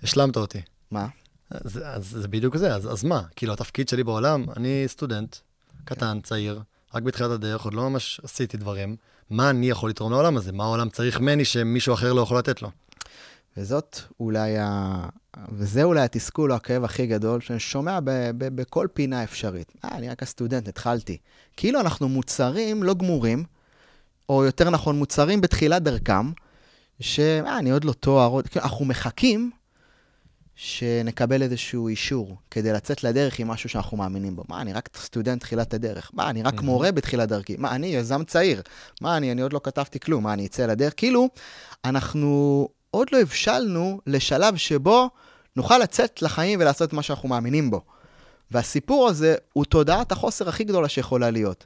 השלמת 0.03 0.37
אותי. 0.37 0.61
מה? 0.91 1.07
אז, 1.51 1.81
אז 1.83 2.09
זה 2.09 2.27
בדיוק 2.27 2.57
זה, 2.57 2.75
אז, 2.75 2.91
אז 2.91 3.03
מה? 3.03 3.21
כאילו, 3.35 3.53
התפקיד 3.53 3.89
שלי 3.89 4.03
בעולם, 4.03 4.45
אני 4.57 4.83
סטודנט, 4.87 5.35
קטן, 5.85 6.19
צעיר, 6.23 6.61
רק 6.93 7.03
בתחילת 7.03 7.31
הדרך, 7.31 7.61
עוד 7.61 7.73
לא 7.73 7.89
ממש 7.89 8.21
עשיתי 8.23 8.57
דברים. 8.57 8.95
מה 9.29 9.49
אני 9.49 9.69
יכול 9.69 9.89
לתרום 9.89 10.11
לעולם 10.11 10.37
הזה? 10.37 10.51
מה 10.51 10.63
העולם 10.63 10.89
צריך 10.89 11.19
ממני 11.19 11.45
שמישהו 11.45 11.93
אחר 11.93 12.13
לא 12.13 12.21
יכול 12.21 12.37
לתת 12.37 12.61
לו? 12.61 12.71
וזאת 13.57 13.99
אולי 14.19 14.57
ה... 14.57 15.05
וזה 15.51 15.83
אולי 15.83 16.01
התסכול 16.01 16.51
או 16.51 16.55
הכאב 16.55 16.83
הכי 16.83 17.07
גדול 17.07 17.41
שאני 17.41 17.59
שומע 17.59 17.99
ב- 17.99 18.31
ב- 18.37 18.55
בכל 18.61 18.87
פינה 18.93 19.23
אפשרית. 19.23 19.71
אה, 19.85 19.89
אני 19.97 20.09
רק 20.09 20.23
הסטודנט, 20.23 20.67
התחלתי. 20.67 21.17
כאילו 21.57 21.79
אנחנו 21.79 22.09
מוצרים 22.09 22.83
לא 22.83 22.93
גמורים, 22.93 23.43
או 24.29 24.43
יותר 24.43 24.69
נכון, 24.69 24.97
מוצרים 24.99 25.41
בתחילת 25.41 25.83
דרכם, 25.83 26.31
שאה, 26.99 27.57
אני 27.57 27.71
עוד 27.71 27.83
לא 27.83 27.93
תואר, 27.93 28.29
עוד... 28.29 28.47
כאילו, 28.47 28.65
אנחנו 28.65 28.85
מחכים 28.85 29.51
שנקבל 30.55 31.41
איזשהו 31.41 31.87
אישור 31.87 32.37
כדי 32.51 32.73
לצאת 32.73 33.03
לדרך 33.03 33.39
עם 33.39 33.47
משהו 33.47 33.69
שאנחנו 33.69 33.97
מאמינים 33.97 34.35
בו. 34.35 34.43
מה, 34.49 34.61
אני 34.61 34.73
רק 34.73 34.89
סטודנט 34.97 35.41
תחילת 35.41 35.73
הדרך. 35.73 36.11
מה, 36.13 36.29
אני 36.29 36.43
רק 36.43 36.61
מורה 36.61 36.91
בתחילת 36.91 37.29
דרכי. 37.29 37.55
מה, 37.57 37.75
אני 37.75 37.87
יזם 37.87 38.23
צעיר. 38.23 38.61
מה, 39.01 39.17
אני, 39.17 39.31
אני 39.31 39.41
עוד 39.41 39.53
לא 39.53 39.61
כתבתי 39.63 39.99
כלום. 39.99 40.23
מה, 40.23 40.33
אני 40.33 40.45
אצא 40.45 40.65
לדרך? 40.65 40.93
כאילו, 40.97 41.29
אנחנו 41.85 42.67
עוד 42.95 43.07
לא 43.11 43.21
הבשלנו 43.21 43.99
לשלב 44.07 44.55
שבו 44.55 45.09
נוכל 45.55 45.77
לצאת 45.77 46.21
לחיים 46.21 46.59
ולעשות 46.59 46.89
את 46.89 46.93
מה 46.93 47.01
שאנחנו 47.01 47.29
מאמינים 47.29 47.71
בו. 47.71 47.81
והסיפור 48.51 49.07
הזה 49.07 49.35
הוא 49.53 49.65
תודעת 49.65 50.11
החוסר 50.11 50.49
הכי 50.49 50.63
גדולה 50.63 50.89
שיכולה 50.89 51.29
להיות. 51.31 51.65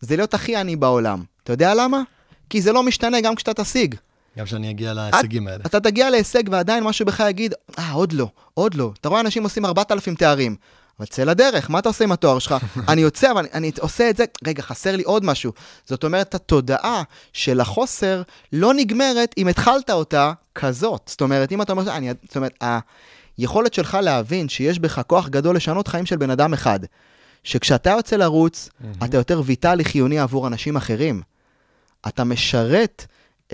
זה 0.00 0.16
להיות 0.16 0.34
הכי 0.34 0.56
עני 0.56 0.76
בעולם. 0.76 1.22
אתה 1.42 1.52
יודע 1.52 1.74
למה? 1.74 2.02
כי 2.50 2.62
זה 2.62 2.72
לא 2.72 2.82
משתנה 2.82 3.20
גם 3.20 3.34
כשאתה 3.34 3.54
תשיג. 3.54 3.94
גם 4.38 4.46
שאני 4.46 4.70
אגיע 4.70 4.92
להישגים 4.92 5.48
האלה. 5.48 5.64
אתה 5.66 5.80
תגיע 5.80 6.10
להישג 6.10 6.42
ועדיין 6.50 6.84
משהו 6.84 7.06
בך 7.06 7.22
יגיד, 7.28 7.54
אה, 7.78 7.92
עוד 7.92 8.12
לא, 8.12 8.28
עוד 8.54 8.74
לא. 8.74 8.92
אתה 9.00 9.08
רואה 9.08 9.20
אנשים 9.20 9.42
עושים 9.42 9.64
4,000 9.64 10.14
תארים. 10.14 10.56
אבל 10.98 11.06
צא 11.06 11.24
לדרך, 11.24 11.70
מה 11.70 11.78
אתה 11.78 11.88
עושה 11.88 12.04
עם 12.04 12.12
התואר 12.12 12.38
שלך? 12.38 12.56
אני 12.88 13.00
יוצא, 13.00 13.30
אבל 13.30 13.40
אני, 13.40 13.48
אני 13.52 13.70
עושה 13.80 14.10
את 14.10 14.16
זה, 14.16 14.24
רגע, 14.46 14.62
חסר 14.62 14.96
לי 14.96 15.02
עוד 15.02 15.24
משהו. 15.24 15.52
זאת 15.86 16.04
אומרת, 16.04 16.34
התודעה 16.34 17.02
של 17.32 17.60
החוסר 17.60 18.22
לא 18.52 18.74
נגמרת 18.74 19.34
אם 19.38 19.48
התחלת 19.48 19.90
אותה 19.90 20.32
כזאת. 20.54 21.02
זאת 21.06 21.20
אומרת, 21.20 21.52
אם 21.52 21.62
אתה 21.62 21.72
אומר, 21.72 21.96
אני, 21.96 22.10
זאת 22.26 22.36
אומרת, 22.36 22.64
היכולת 23.38 23.74
שלך 23.74 23.98
להבין 24.02 24.48
שיש 24.48 24.78
בך 24.78 25.00
כוח 25.06 25.28
גדול 25.28 25.56
לשנות 25.56 25.88
חיים 25.88 26.06
של 26.06 26.16
בן 26.16 26.30
אדם 26.30 26.52
אחד, 26.52 26.80
שכשאתה 27.44 27.90
יוצא 27.90 28.16
לרוץ, 28.16 28.68
אתה 29.04 29.16
יותר 29.16 29.42
ויטלי 29.44 29.84
חיוני 29.84 30.18
עבור 30.18 30.46
אנשים 30.46 30.76
אחרים. 30.76 31.22
אתה 32.08 32.24
משרת 32.24 33.06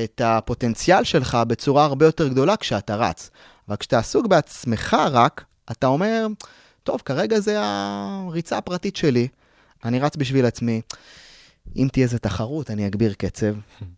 את 0.05 0.21
הפוטנציאל 0.25 1.05
שלך 1.05 1.39
בצורה 1.47 1.85
הרבה 1.85 2.07
יותר 2.07 2.29
גדולה 2.29 2.57
כשאתה 2.57 2.97
רץ. 2.97 3.31
אבל 3.69 3.77
כשאתה 3.77 3.99
עסוק 3.99 4.27
בעצמך 4.27 4.97
רק, 5.11 5.45
אתה 5.71 5.87
אומר, 5.87 6.27
טוב, 6.83 7.03
כרגע 7.05 7.41
זה 7.41 7.57
הריצה 7.61 8.59
הפרטית 8.59 8.97
שלי, 8.97 9.29
אני 9.85 9.99
רץ 9.99 10.17
בשביל 10.17 10.47
עצמי. 10.47 10.81
אם 11.77 11.89
תהיה 11.93 12.05
איזה 12.05 12.19
תחרות, 12.19 12.71
אני 12.71 12.87
אגביר 12.87 13.13
קצב. 13.13 13.55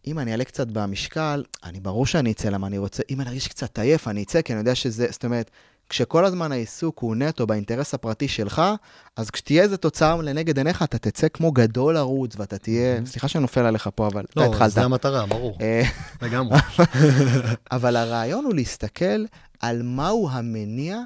אם 0.07 0.19
אני 0.19 0.33
אעלה 0.33 0.45
קצת 0.45 0.67
במשקל, 0.67 1.45
אני 1.65 1.81
ברור 1.81 2.07
שאני 2.07 2.33
אצא 2.33 2.49
למה 2.49 2.67
אני 2.67 2.79
רוצה. 2.79 3.03
אם 3.11 3.21
אני 3.21 3.29
ארגיש 3.29 3.49
קצת 3.49 3.79
עייף, 3.79 4.09
אני 4.09 4.23
אצא, 4.23 4.43
כי 4.43 4.53
אני 4.53 4.61
יודע 4.61 4.75
שזה, 4.75 5.07
זאת 5.11 5.25
אומרת, 5.25 5.51
כשכל 5.89 6.25
הזמן 6.25 6.53
העיסוק 6.53 6.99
הוא 6.99 7.17
נטו 7.17 7.47
באינטרס 7.47 7.95
הפרטי 7.95 8.29
שלך, 8.29 8.63
אז 9.17 9.31
כשתהיה 9.31 9.63
איזה 9.63 9.77
תוצאה 9.77 10.17
לנגד 10.17 10.59
עיניך, 10.59 10.83
אתה 10.83 10.99
תצא 10.99 11.29
כמו 11.29 11.53
גדול 11.53 11.95
לרוץ, 11.95 12.35
ואתה 12.37 12.59
תהיה... 12.59 13.01
סליחה 13.07 13.29
שאני 13.29 13.43
נופל 13.43 13.61
עליך 13.61 13.89
פה, 13.95 14.07
אבל 14.07 14.25
אתה 14.31 14.41
לא, 14.41 14.47
התחלת. 14.47 14.71
זה 14.71 14.83
המטרה, 14.83 15.27
ברור, 15.27 15.59
אה, 15.61 15.83
לגמרי. 16.23 16.59
אבל 17.73 17.97
הרעיון 17.97 18.45
הוא 18.45 18.55
להסתכל 18.55 19.25
על 19.61 19.83
מהו 19.83 20.29
המניע 20.31 21.01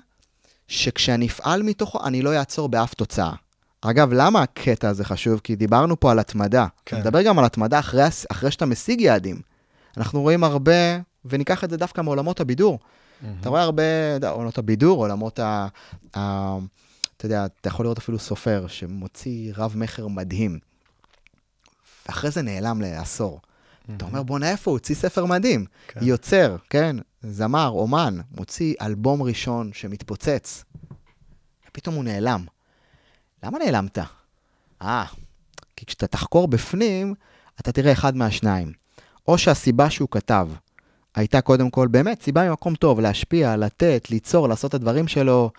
שכשאני 0.69 1.27
אפעל 1.27 1.63
מתוכו, 1.63 2.05
אני 2.05 2.23
לא 2.23 2.39
אעצור 2.39 2.69
באף 2.69 2.95
תוצאה. 2.95 3.33
אגב, 3.81 4.13
למה 4.13 4.43
הקטע 4.43 4.89
הזה 4.89 5.05
חשוב? 5.05 5.41
כי 5.45 5.57
דיברנו 5.57 6.01
פה 6.01 6.11
על 6.11 6.19
התמדה. 6.19 6.67
כן. 6.87 6.97
נדבר 6.97 7.23
גם 7.23 7.39
על 7.39 7.45
התמדה 7.45 7.79
אחרי, 7.79 8.03
אחרי 8.31 8.51
שאתה 8.51 8.67
משיג 8.67 9.01
יעדים. 9.01 9.41
אנחנו 9.97 10.23
רואים 10.23 10.45
הרבה, 10.45 10.99
וניקח 11.25 11.65
את 11.65 11.71
זה 11.71 11.77
דווקא 11.77 12.01
מעולמות 12.01 12.41
הבידור. 12.41 12.79
אתה 13.41 13.49
רואה 13.49 13.63
הרבה, 13.63 13.83
עולמות 14.29 14.59
הבידור, 14.59 14.99
עולמות 14.99 15.39
ה... 15.39 15.69
ה... 16.17 16.57
אתה 17.17 17.27
יודע, 17.27 17.47
אתה 17.61 17.69
יכול 17.69 17.85
לראות 17.87 17.99
אפילו 17.99 18.19
סופר 18.19 18.67
שמוציא 18.69 19.53
רב-מכר 19.57 20.09
מדהים, 20.09 20.59
ואחרי 22.07 22.31
זה 22.31 22.43
נעלם 22.43 22.81
לעשור. 22.81 23.41
אתה 23.97 24.05
אומר, 24.05 24.23
בואנה, 24.23 24.51
איפה 24.51 24.71
הוא? 24.71 24.77
הוציא 24.77 24.95
ספר 24.95 25.25
מדהים. 25.25 25.65
כן. 25.89 26.01
יוצר, 26.03 26.57
כן, 26.71 26.97
זמר, 27.23 27.69
אומן, 27.69 28.19
מוציא 28.37 28.75
אלבום 28.81 29.23
ראשון 29.23 29.71
שמתפוצץ, 29.73 30.65
ופתאום 31.69 31.95
הוא 31.95 32.05
נעלם. 32.05 32.45
למה 33.43 33.59
נעלמת? 33.59 33.99
אה, 34.83 35.05
כי 35.77 35.87
כשאתה 35.87 36.07
תחקור 36.07 36.49
בפנים, 36.49 37.15
אתה 37.61 37.73
תראה 37.73 37.93
אחד 37.93 38.17
מהשניים. 38.17 38.73
או 39.29 39.39
שהסיבה 39.39 39.91
שהוא 39.91 40.09
כתב 40.11 40.49
הייתה 41.15 41.41
קודם 41.41 41.71
כל 41.71 41.89
באמת 41.89 42.23
סיבה 42.23 42.49
ממקום 42.49 42.75
טוב, 42.75 43.01
להשפיע, 43.01 43.57
לתת, 43.57 44.11
ליצור, 44.11 44.49
לעשות 44.49 44.69
את 44.69 44.75
הדברים 44.75 45.09
שלו. 45.09 45.51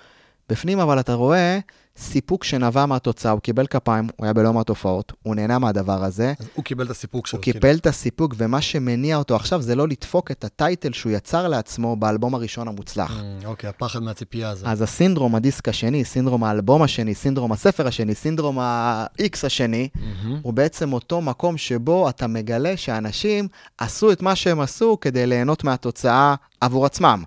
בפנים 0.49 0.79
אבל 0.79 0.99
אתה 0.99 1.13
רואה 1.13 1.59
סיפוק 1.99 2.43
שנבע 2.43 2.85
מהתוצאה, 2.85 3.31
הוא 3.31 3.39
קיבל 3.39 3.67
כפיים, 3.67 4.07
הוא 4.15 4.25
היה 4.25 4.33
בלא 4.33 4.53
מעט 4.53 4.69
הופעות, 4.69 5.13
הוא 5.23 5.35
נהנה 5.35 5.59
מהדבר 5.59 6.03
הזה. 6.03 6.33
אז 6.39 6.47
הוא 6.55 6.65
קיבל 6.65 6.85
את 6.85 6.91
הסיפוק 6.91 7.27
שלו. 7.27 7.37
הוא 7.37 7.43
כאילו. 7.43 7.59
קיבל 7.59 7.75
את 7.75 7.87
הסיפוק, 7.87 8.35
ומה 8.37 8.61
שמניע 8.61 9.17
אותו 9.17 9.35
עכשיו 9.35 9.61
זה 9.61 9.75
לא 9.75 9.87
לדפוק 9.87 10.31
את 10.31 10.43
הטייטל 10.43 10.93
שהוא 10.93 11.11
יצר 11.11 11.47
לעצמו 11.47 11.95
באלבום 11.95 12.35
הראשון 12.35 12.67
המוצלח. 12.67 13.19
Mm, 13.19 13.45
אוקיי, 13.45 13.69
הפחד 13.69 14.03
מהציפייה 14.03 14.49
הזאת. 14.49 14.67
אז 14.67 14.81
הסינדרום 14.81 15.35
הדיסק 15.35 15.69
השני, 15.69 16.05
סינדרום 16.05 16.43
האלבום 16.43 16.81
השני, 16.81 17.15
סינדרום 17.15 17.51
הספר 17.51 17.87
השני, 17.87 18.15
סינדרום 18.15 18.59
ה-X 18.59 19.37
השני, 19.43 19.89
מהמם. 19.95 20.39
הוא 20.41 20.53
בעצם 20.53 20.93
אותו 20.93 21.21
מקום 21.21 21.57
שבו 21.57 22.09
אתה 22.09 22.27
מגלה 22.27 22.77
שאנשים 22.77 23.47
עשו 23.77 24.11
את 24.11 24.21
מה 24.21 24.35
שהם 24.35 24.59
עשו 24.59 24.97
כדי 25.01 25.27
ליהנות 25.27 25.63
מהתוצאה 25.63 26.35
עבור 26.61 26.85
עצמם. 26.85 27.23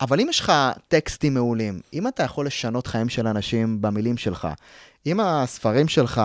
אבל 0.00 0.20
אם 0.20 0.26
יש 0.30 0.40
לך 0.40 0.52
טקסטים 0.88 1.34
מעולים, 1.34 1.80
אם 1.92 2.08
אתה 2.08 2.22
יכול 2.22 2.46
לשנות 2.46 2.86
חיים 2.86 3.08
של 3.08 3.26
אנשים 3.26 3.80
במילים 3.80 4.16
שלך, 4.16 4.48
אם 5.06 5.20
הספרים 5.20 5.88
שלך 5.88 6.22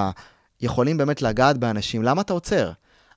יכולים 0.62 0.98
באמת 0.98 1.22
לגעת 1.22 1.58
באנשים, 1.58 2.04
למה 2.04 2.22
אתה 2.22 2.34
עוצר? 2.34 2.72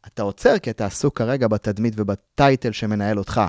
אתה 0.06 0.22
עוצר 0.22 0.58
כי 0.58 0.70
אתה 0.70 0.86
עסוק 0.86 1.18
כרגע 1.18 1.48
בתדמית 1.48 1.94
ובטייטל 1.96 2.72
שמנהל 2.72 3.18
אותך. 3.18 3.40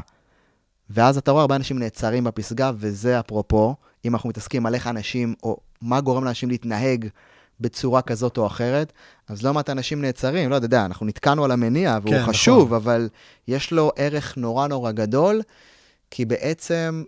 ואז 0.90 1.18
אתה 1.18 1.32
רואה 1.32 1.42
הרבה 1.42 1.56
אנשים 1.56 1.80
נעצרים 1.80 2.24
בפסגה, 2.24 2.72
וזה 2.76 3.20
אפרופו, 3.20 3.76
אם 4.06 4.14
אנחנו 4.14 4.30
מתעסקים 4.30 4.66
על 4.66 4.76
איך 4.76 4.88
אנשים, 4.88 5.36
או 5.44 5.58
מה 5.82 6.02
גורם 6.02 6.24
לאנשים 6.24 6.50
להתנהג 6.50 7.08
בצורה 7.60 8.02
כזאת 8.02 8.38
או 8.38 8.48
אחרת, 8.48 8.94
אז 9.28 9.44
לא 9.44 9.54
מעט 9.54 9.70
אנשים 9.70 10.02
נעצרים, 10.02 10.50
לא 10.50 10.56
יודע, 10.56 10.86
אנחנו 10.86 11.06
נתקענו 11.06 11.46
על 11.46 11.52
המניע, 11.52 11.98
והוא 12.02 12.16
כן, 12.16 12.26
חשוב, 12.26 12.66
נכון. 12.66 12.76
אבל 12.76 13.10
יש 13.48 13.72
לו 13.72 13.92
ערך 13.96 14.38
נורא 14.38 14.68
נורא 14.68 14.92
גדול, 14.92 15.42
כי 16.12 16.26
בעצם 16.26 17.04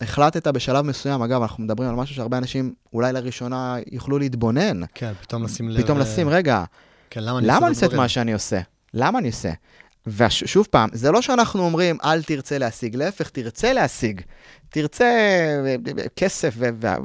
החלטת 0.00 0.48
בשלב 0.48 0.84
מסוים, 0.84 1.22
אגב, 1.22 1.42
אנחנו 1.42 1.64
מדברים 1.64 1.88
על 1.88 1.94
משהו 1.94 2.14
שהרבה 2.14 2.38
אנשים 2.38 2.74
אולי 2.92 3.12
לראשונה 3.12 3.76
יוכלו 3.92 4.18
להתבונן, 4.18 4.80
כן, 4.94 5.12
פתאום 5.20 5.44
לשים 5.44 5.68
לב... 5.68 5.82
פתאום 5.82 5.98
אה, 5.98 6.02
לשים, 6.02 6.28
רגע, 6.28 6.64
כן, 7.10 7.24
למה 7.24 7.38
אני 7.38 7.46
למה 7.46 7.58
אני 7.58 7.68
עושה 7.68 7.86
את? 7.86 7.94
מה 7.94 8.08
שאני 8.08 8.32
עושה? 8.32 8.60
למה 8.94 9.18
אני 9.18 9.28
עושה? 9.28 9.52
ושוב 10.06 10.66
פעם, 10.70 10.88
זה 10.92 11.10
לא 11.10 11.22
שאנחנו 11.22 11.62
אומרים, 11.62 11.98
אל 12.04 12.22
תרצה 12.22 12.58
להשיג, 12.58 12.96
להפך, 12.96 13.28
תרצה 13.28 13.72
להשיג. 13.72 14.20
תרצה 14.68 15.10
כסף 16.16 16.54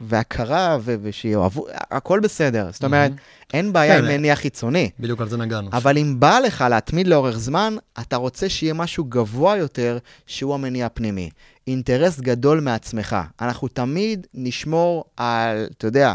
והכרה 0.01 0.77
ושיאהבו, 0.83 1.65
הכל 1.91 2.19
בסדר. 2.19 2.69
זאת 2.71 2.83
אומרת, 2.83 3.11
אין 3.53 3.73
בעיה 3.73 3.97
כן, 3.97 4.05
עם 4.05 4.11
מניע 4.11 4.35
חיצוני. 4.35 4.89
בדיוק 4.99 5.21
על 5.21 5.29
זה 5.29 5.37
נגענו. 5.37 5.69
אבל 5.73 5.97
אם 5.97 6.19
בא 6.19 6.39
לך 6.39 6.65
להתמיד 6.69 7.07
לאורך 7.07 7.37
זמן, 7.37 7.75
אתה 8.01 8.15
רוצה 8.15 8.49
שיהיה 8.49 8.73
משהו 8.73 9.03
גבוה 9.03 9.57
יותר, 9.57 9.97
שהוא 10.27 10.53
המניע 10.53 10.85
הפנימי. 10.85 11.29
אינטרס 11.67 12.19
גדול 12.19 12.59
מעצמך. 12.59 13.15
אנחנו 13.41 13.67
תמיד 13.67 14.27
נשמור 14.33 15.03
על, 15.17 15.67
אתה 15.77 15.87
יודע, 15.87 16.13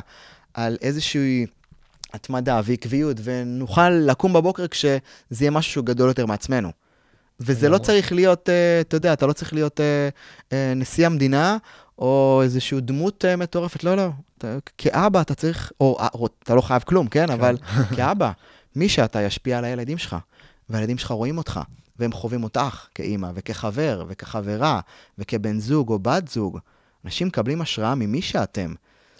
על 0.54 0.76
איזושהי 0.82 1.46
התמדה 2.16 2.60
ועקביות, 2.64 3.16
ונוכל 3.24 3.90
לקום 3.90 4.32
בבוקר 4.32 4.66
כשזה 4.66 4.98
יהיה 5.40 5.50
משהו 5.50 5.72
שהוא 5.72 5.84
גדול 5.84 6.08
יותר 6.08 6.26
מעצמנו. 6.26 6.70
וזה 7.40 7.68
לא. 7.68 7.78
צריך 7.78 8.12
להיות, 8.12 8.48
אה, 8.48 8.80
אתה 8.80 8.96
יודע, 8.96 9.12
אתה 9.12 9.26
לא 9.26 9.32
צריך 9.32 9.52
להיות 9.52 9.80
אה, 9.80 10.08
אה, 10.52 10.72
נשיא 10.76 11.06
המדינה, 11.06 11.56
או 11.98 12.40
איזושהי 12.42 12.80
דמות 12.80 13.24
מטורפת, 13.38 13.84
לא, 13.84 13.94
לא. 13.94 14.08
אתה, 14.38 14.56
כאבא 14.78 15.20
אתה 15.20 15.34
צריך, 15.34 15.72
או, 15.80 15.98
או 16.14 16.28
אתה 16.42 16.54
לא 16.54 16.60
חייב 16.60 16.82
כלום, 16.82 17.08
כן? 17.08 17.30
אבל 17.30 17.56
כאבא, 17.96 18.30
מי 18.76 18.88
שאתה 18.88 19.22
ישפיע 19.22 19.58
על 19.58 19.64
הילדים 19.64 19.98
שלך, 19.98 20.16
והילדים 20.68 20.98
שלך 20.98 21.10
רואים 21.10 21.38
אותך, 21.38 21.60
והם 21.98 22.12
חווים 22.12 22.44
אותך 22.44 22.86
כאימא, 22.94 23.30
וכחבר, 23.34 24.04
וכחברה, 24.08 24.80
וכבן 25.18 25.60
זוג 25.60 25.90
או 25.90 25.98
בת 25.98 26.28
זוג. 26.28 26.58
אנשים 27.04 27.26
מקבלים 27.26 27.60
השראה 27.60 27.94
ממי 27.94 28.22
שאתם, 28.22 28.74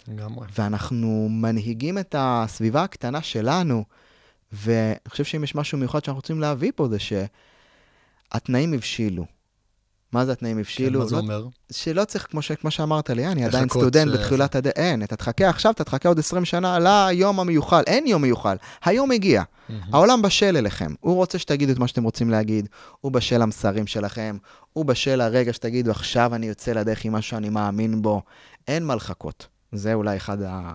לגמרי. 0.07 0.47
ואנחנו 0.57 1.27
מנהיגים 1.31 1.97
את 1.97 2.15
הסביבה 2.17 2.83
הקטנה 2.83 3.21
שלנו, 3.21 3.83
ואני 4.51 4.95
חושב 5.07 5.23
שאם 5.23 5.43
יש 5.43 5.55
משהו 5.55 5.77
מיוחד 5.77 6.03
שאנחנו 6.03 6.17
רוצים 6.17 6.39
להביא 6.39 6.71
פה, 6.75 6.87
זה 6.87 6.97
שהתנאים 6.99 8.73
הבשילו. 8.73 9.25
מה 10.11 10.25
זה 10.25 10.31
התנאים 10.31 10.55
כן, 10.55 10.59
הבשילו? 10.59 10.99
מה 10.99 11.05
זה 11.05 11.15
לא- 11.15 11.21
אומר? 11.21 11.47
שלא 11.71 12.05
צריך, 12.05 12.27
כמו, 12.29 12.41
ש, 12.41 12.51
כמו 12.51 12.71
שאמרת 12.71 13.09
לי, 13.09 13.27
אני 13.27 13.45
עדיין 13.45 13.69
סטודנט 13.69 14.11
אה, 14.11 14.17
בתחילת 14.17 14.55
הדרך, 14.55 14.73
אין, 14.75 15.03
אתה 15.03 15.15
תחכה 15.15 15.49
עכשיו, 15.49 15.71
אתה 15.71 15.83
תחכה 15.83 16.09
עוד 16.09 16.19
20 16.19 16.45
שנה 16.45 16.79
ליום 16.79 17.39
המיוחל, 17.39 17.83
אין 17.87 18.07
יום 18.07 18.21
מיוחל, 18.21 18.57
היום 18.85 19.11
הגיע. 19.11 19.43
העולם 19.93 20.21
בשל 20.21 20.57
אליכם, 20.57 20.93
הוא 20.99 21.15
רוצה 21.15 21.39
שתגידו 21.39 21.71
את 21.71 21.77
מה 21.77 21.87
שאתם 21.87 22.03
רוצים 22.03 22.29
להגיד, 22.29 22.69
הוא 23.01 23.11
בשל 23.11 23.37
למסרים 23.37 23.87
שלכם, 23.87 24.37
הוא 24.73 24.85
בשל 24.85 25.21
הרגע 25.21 25.53
שתגידו, 25.53 25.91
עכשיו 25.91 26.35
אני 26.35 26.45
יוצא 26.45 26.71
לדרך 26.71 27.05
עם 27.05 27.13
משהו 27.13 27.29
שאני 27.29 27.49
מאמין 27.49 28.01
בו, 28.01 28.21
אין 28.67 28.85
מה 28.85 28.95
לחכות. 28.95 29.47
זה 29.71 29.93
אולי 29.93 30.17
אחד 30.17 30.41
ה... 30.41 30.73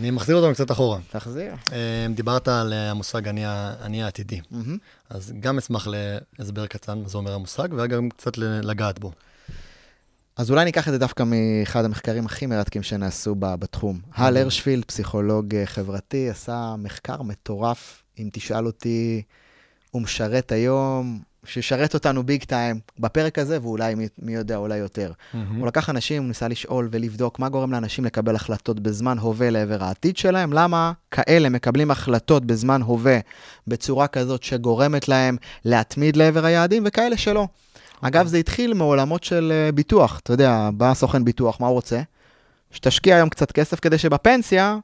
אני 0.00 0.10
מחזיר 0.10 0.36
אותנו 0.36 0.54
קצת 0.54 0.70
אחורה. 0.70 0.98
תחזיר. 1.10 1.52
אה, 1.72 2.06
דיברת 2.14 2.48
על 2.48 2.72
אה, 2.72 2.90
המושג 2.90 3.28
אני 3.28 3.42
אני 3.80 4.02
העתידי. 4.02 4.40
מהמם. 4.50 4.78
אז 5.10 5.32
גם 5.40 5.58
אשמח 5.58 5.88
להסבר 6.38 6.66
קטן 6.66 6.98
מה 6.98 7.08
זה 7.08 7.18
אומר 7.18 7.34
המושג, 7.34 7.68
וגם 7.76 8.08
קצת 8.10 8.38
לגעת 8.38 8.98
בו. 8.98 9.12
אז 10.36 10.50
אולי 10.50 10.64
ניקח 10.64 10.88
את 10.88 10.92
זה 10.92 10.98
דווקא 10.98 11.24
מאחד 11.26 11.84
המחקרים 11.84 12.26
הכי 12.26 12.46
מרתקים 12.46 12.82
שנעשו 12.82 13.34
בתחום. 13.38 14.00
הל 14.14 14.36
הרשפילד, 14.36 14.84
פסיכולוג 14.84 15.54
אה, 15.54 15.66
חברתי, 15.66 16.30
עשה 16.30 16.74
מחקר 16.78 17.22
מטורף. 17.22 18.02
אם 18.18 18.28
תשאל 18.32 18.66
אותי, 18.66 19.22
הוא 19.90 20.02
משרת 20.02 20.52
היום, 20.52 21.20
שישרת 21.44 21.94
אותנו 21.94 22.22
ביג 22.22 22.44
טיים 22.44 22.80
בפרק 22.98 23.38
הזה, 23.38 23.58
ואולי 23.62 23.94
מי, 23.94 24.08
מי 24.18 24.34
יודע, 24.34 24.56
אולי 24.56 24.76
יותר. 24.76 25.12
הוא 25.58 25.66
לקח 25.66 25.90
אנשים, 25.90 26.22
הוא 26.22 26.28
ניסה 26.28 26.48
לשאול 26.48 26.88
ולבדוק 26.92 27.38
מה 27.38 27.48
גורם 27.48 27.72
לאנשים 27.72 28.04
לקבל 28.04 28.34
החלטות 28.34 28.80
בזמן 28.80 29.18
הווה 29.18 29.50
לעבר 29.50 29.84
העתיד 29.84 30.16
שלהם, 30.16 30.52
למה 30.52 30.92
כאלה 31.10 31.48
מקבלים 31.48 31.90
החלטות 31.90 32.44
בזמן 32.44 32.82
הווה 32.82 33.18
בצורה 33.66 34.06
כזאת 34.06 34.42
שגורמת 34.42 35.08
להם 35.08 35.36
להתמיד 35.64 36.16
לעבר 36.16 36.44
היעדים, 36.44 36.82
וכאלה 36.86 37.16
שלא. 37.16 37.48
אגב, 38.00 38.26
זה 38.26 38.36
התחיל 38.36 38.74
מעולמות 38.74 39.24
של 39.24 39.52
אה, 39.54 39.72
ביטוח. 39.72 40.18
אתה 40.18 40.32
יודע, 40.32 40.70
בא 40.74 40.94
סוכן 40.94 41.24
ביטוח, 41.24 41.60
מה 41.60 41.66
הוא 41.66 41.74
רוצה? 41.74 42.00
שתשקיע 42.70 43.16
היום 43.16 43.28
קצת 43.28 43.52
כסף 43.52 43.80
כדי 43.80 43.98
שבפנסיה 43.98 44.78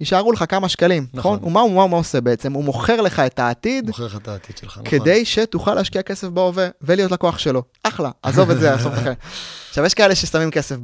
יישארו 0.00 0.32
לך 0.32 0.44
כמה 0.48 0.68
שקלים, 0.68 1.06
נכון? 1.14 1.36
נכון. 1.36 1.48
ומה 1.48 1.60
הוא, 1.60 1.98
עושה 1.98 2.20
בעצם? 2.20 2.52
הוא 2.52 2.64
מוכר 2.64 3.00
לך 3.00 3.20
את 3.20 3.38
העתיד 3.38 3.86
מוכר 3.86 4.06
לך 4.06 4.16
את 4.16 4.28
העתיד 4.28 4.56
שלך, 4.56 4.78
נכון. 4.78 4.98
כדי 4.98 5.24
שתוכל 5.24 5.74
להשקיע 5.74 6.02
כסף 6.02 6.28
בהווה 6.28 6.68
ולהיות 6.82 7.12
לקוח 7.12 7.38
שלו. 7.38 7.62
אחלה, 7.82 8.10
עזוב 8.22 8.50
את 8.50 8.60
זה, 8.60 8.72
עזוב 8.74 8.92
את. 8.92 9.16
עכשיו, 9.68 9.84
יש 9.84 9.94
כאלה 9.94 10.14
ששמים 10.14 10.50
כסף 10.50 10.76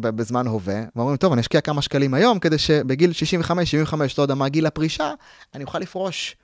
בזמן 0.00 0.46
הווה, 0.46 0.82
ואומרים, 0.96 1.16
טוב, 1.16 1.32
אני 1.32 1.40
אשקיע 1.40 1.60
כמה 1.60 1.82
שקלים 1.82 2.14
היום, 2.14 2.38
כדי 2.38 2.58
שבגיל 2.58 3.12
65, 3.12 3.70
75, 3.70 4.18
לא 4.18 4.22
יודע 4.22 4.34
מה 4.34 4.48
גיל 4.48 4.66
הפרישה, 4.66 5.12
אני 5.54 5.64
אוכל 5.64 5.78
לפרוש 5.78 6.36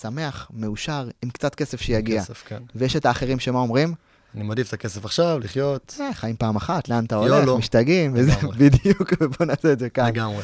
שמח, 0.00 0.50
מאושר, 0.54 1.08
עם 1.22 1.30
קצת 1.30 1.54
כסף 1.54 1.80
שיגיע. 1.80 2.22
כסף, 2.22 2.42
כן. 2.46 2.62
ויש 2.74 2.96
את 2.96 3.06
האחרים 3.06 3.40
שמה 3.40 3.58
אומרים? 3.58 3.94
אני 4.34 4.42
מעדיף 4.42 4.68
את 4.68 4.72
הכסף 4.72 5.04
עכשיו, 5.04 5.38
לחיות. 5.42 5.96
אה, 6.00 6.14
חיים 6.14 6.36
פעם 6.36 6.56
אחת, 6.56 6.88
לאן 6.88 7.04
אתה. 7.04 7.16
הולך, 7.16 7.48
משתגעים, 7.58 8.12
וזה. 8.14 8.32
בדיוק, 8.58 9.12
ובוא 9.20 9.46
נעשה 9.46 9.72
את 9.72 9.78
זה 9.78 9.90
כאן. 9.90 10.06
לגמרי. 10.06 10.42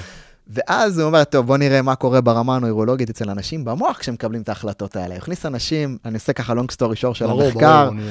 ואז 0.48 0.98
הוא 0.98 1.06
אומר, 1.06 1.24
טוב, 1.24 1.46
בוא 1.46 1.56
נראה 1.56 1.82
מה 1.82 1.94
קורה 1.94 2.20
ברמה 2.20 2.56
הנוירולוגית 2.56 3.10
אצל 3.10 3.30
אנשים 3.30 3.64
במוח 3.64 3.98
כשהם 3.98 4.14
מקבלים 4.14 4.42
את 4.42 4.48
ההחלטות 4.48 4.96
האלה. 4.96 5.14
הוא 5.14 5.22
הכניס 5.22 5.46
אנשים, 5.46 5.98
אני 6.04 6.14
עושה 6.14 6.32
ככה 6.32 6.52
long 6.52 6.72
story 6.76 6.96
short 7.02 7.14
של 7.14 7.26
ברור, 7.26 7.42
המחקר, 7.42 7.84
ברור. 7.90 8.00
אני- 8.00 8.10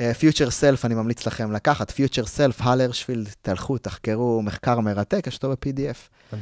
אה, 0.00 0.84
אני 0.84 0.94
ממליץ 0.94 1.26
לכם 1.26 1.52
לקחת, 1.52 1.90
Future 1.90 2.24
Self, 2.36 2.64
הל 2.64 2.80
הרשפילד, 2.80 3.28
תלכו, 3.42 3.78
תחקרו, 3.78 4.42
מחקר 4.42 4.80
מרתק, 4.80 5.24
יש 5.26 5.34
אותו 5.36 5.50
ב-PDF. 5.50 6.34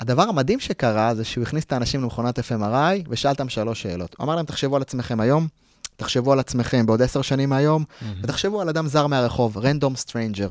הדבר 0.00 0.22
המדהים 0.22 0.60
שקרה 0.60 1.14
זה 1.14 1.24
שהוא 1.24 1.42
הכניס 1.42 1.64
את 1.64 1.72
האנשים 1.72 2.02
למכונת 2.02 2.38
FMRI 2.38 3.06
ושאל 3.08 3.30
אותם 3.30 3.48
שלוש 3.48 3.82
שאלות. 3.82 4.14
הוא 4.18 4.24
אמר 4.24 4.36
להם, 4.36 4.44
תחשבו 4.44 4.76
על 4.76 4.82
עצמכם 4.82 5.20
היום, 5.20 5.46
תחשבו 5.96 6.32
על 6.32 6.38
עצמכם 6.40 6.86
בעוד 6.86 7.02
עשר 7.02 7.22
שנים 7.22 7.48
מהיום, 7.48 7.84
ותחשבו 8.22 8.60
על 8.60 8.68
אדם 8.68 8.86
זר 8.86 9.06
מהרחוב, 9.06 9.58
random 9.58 9.96
stranger. 9.96 10.48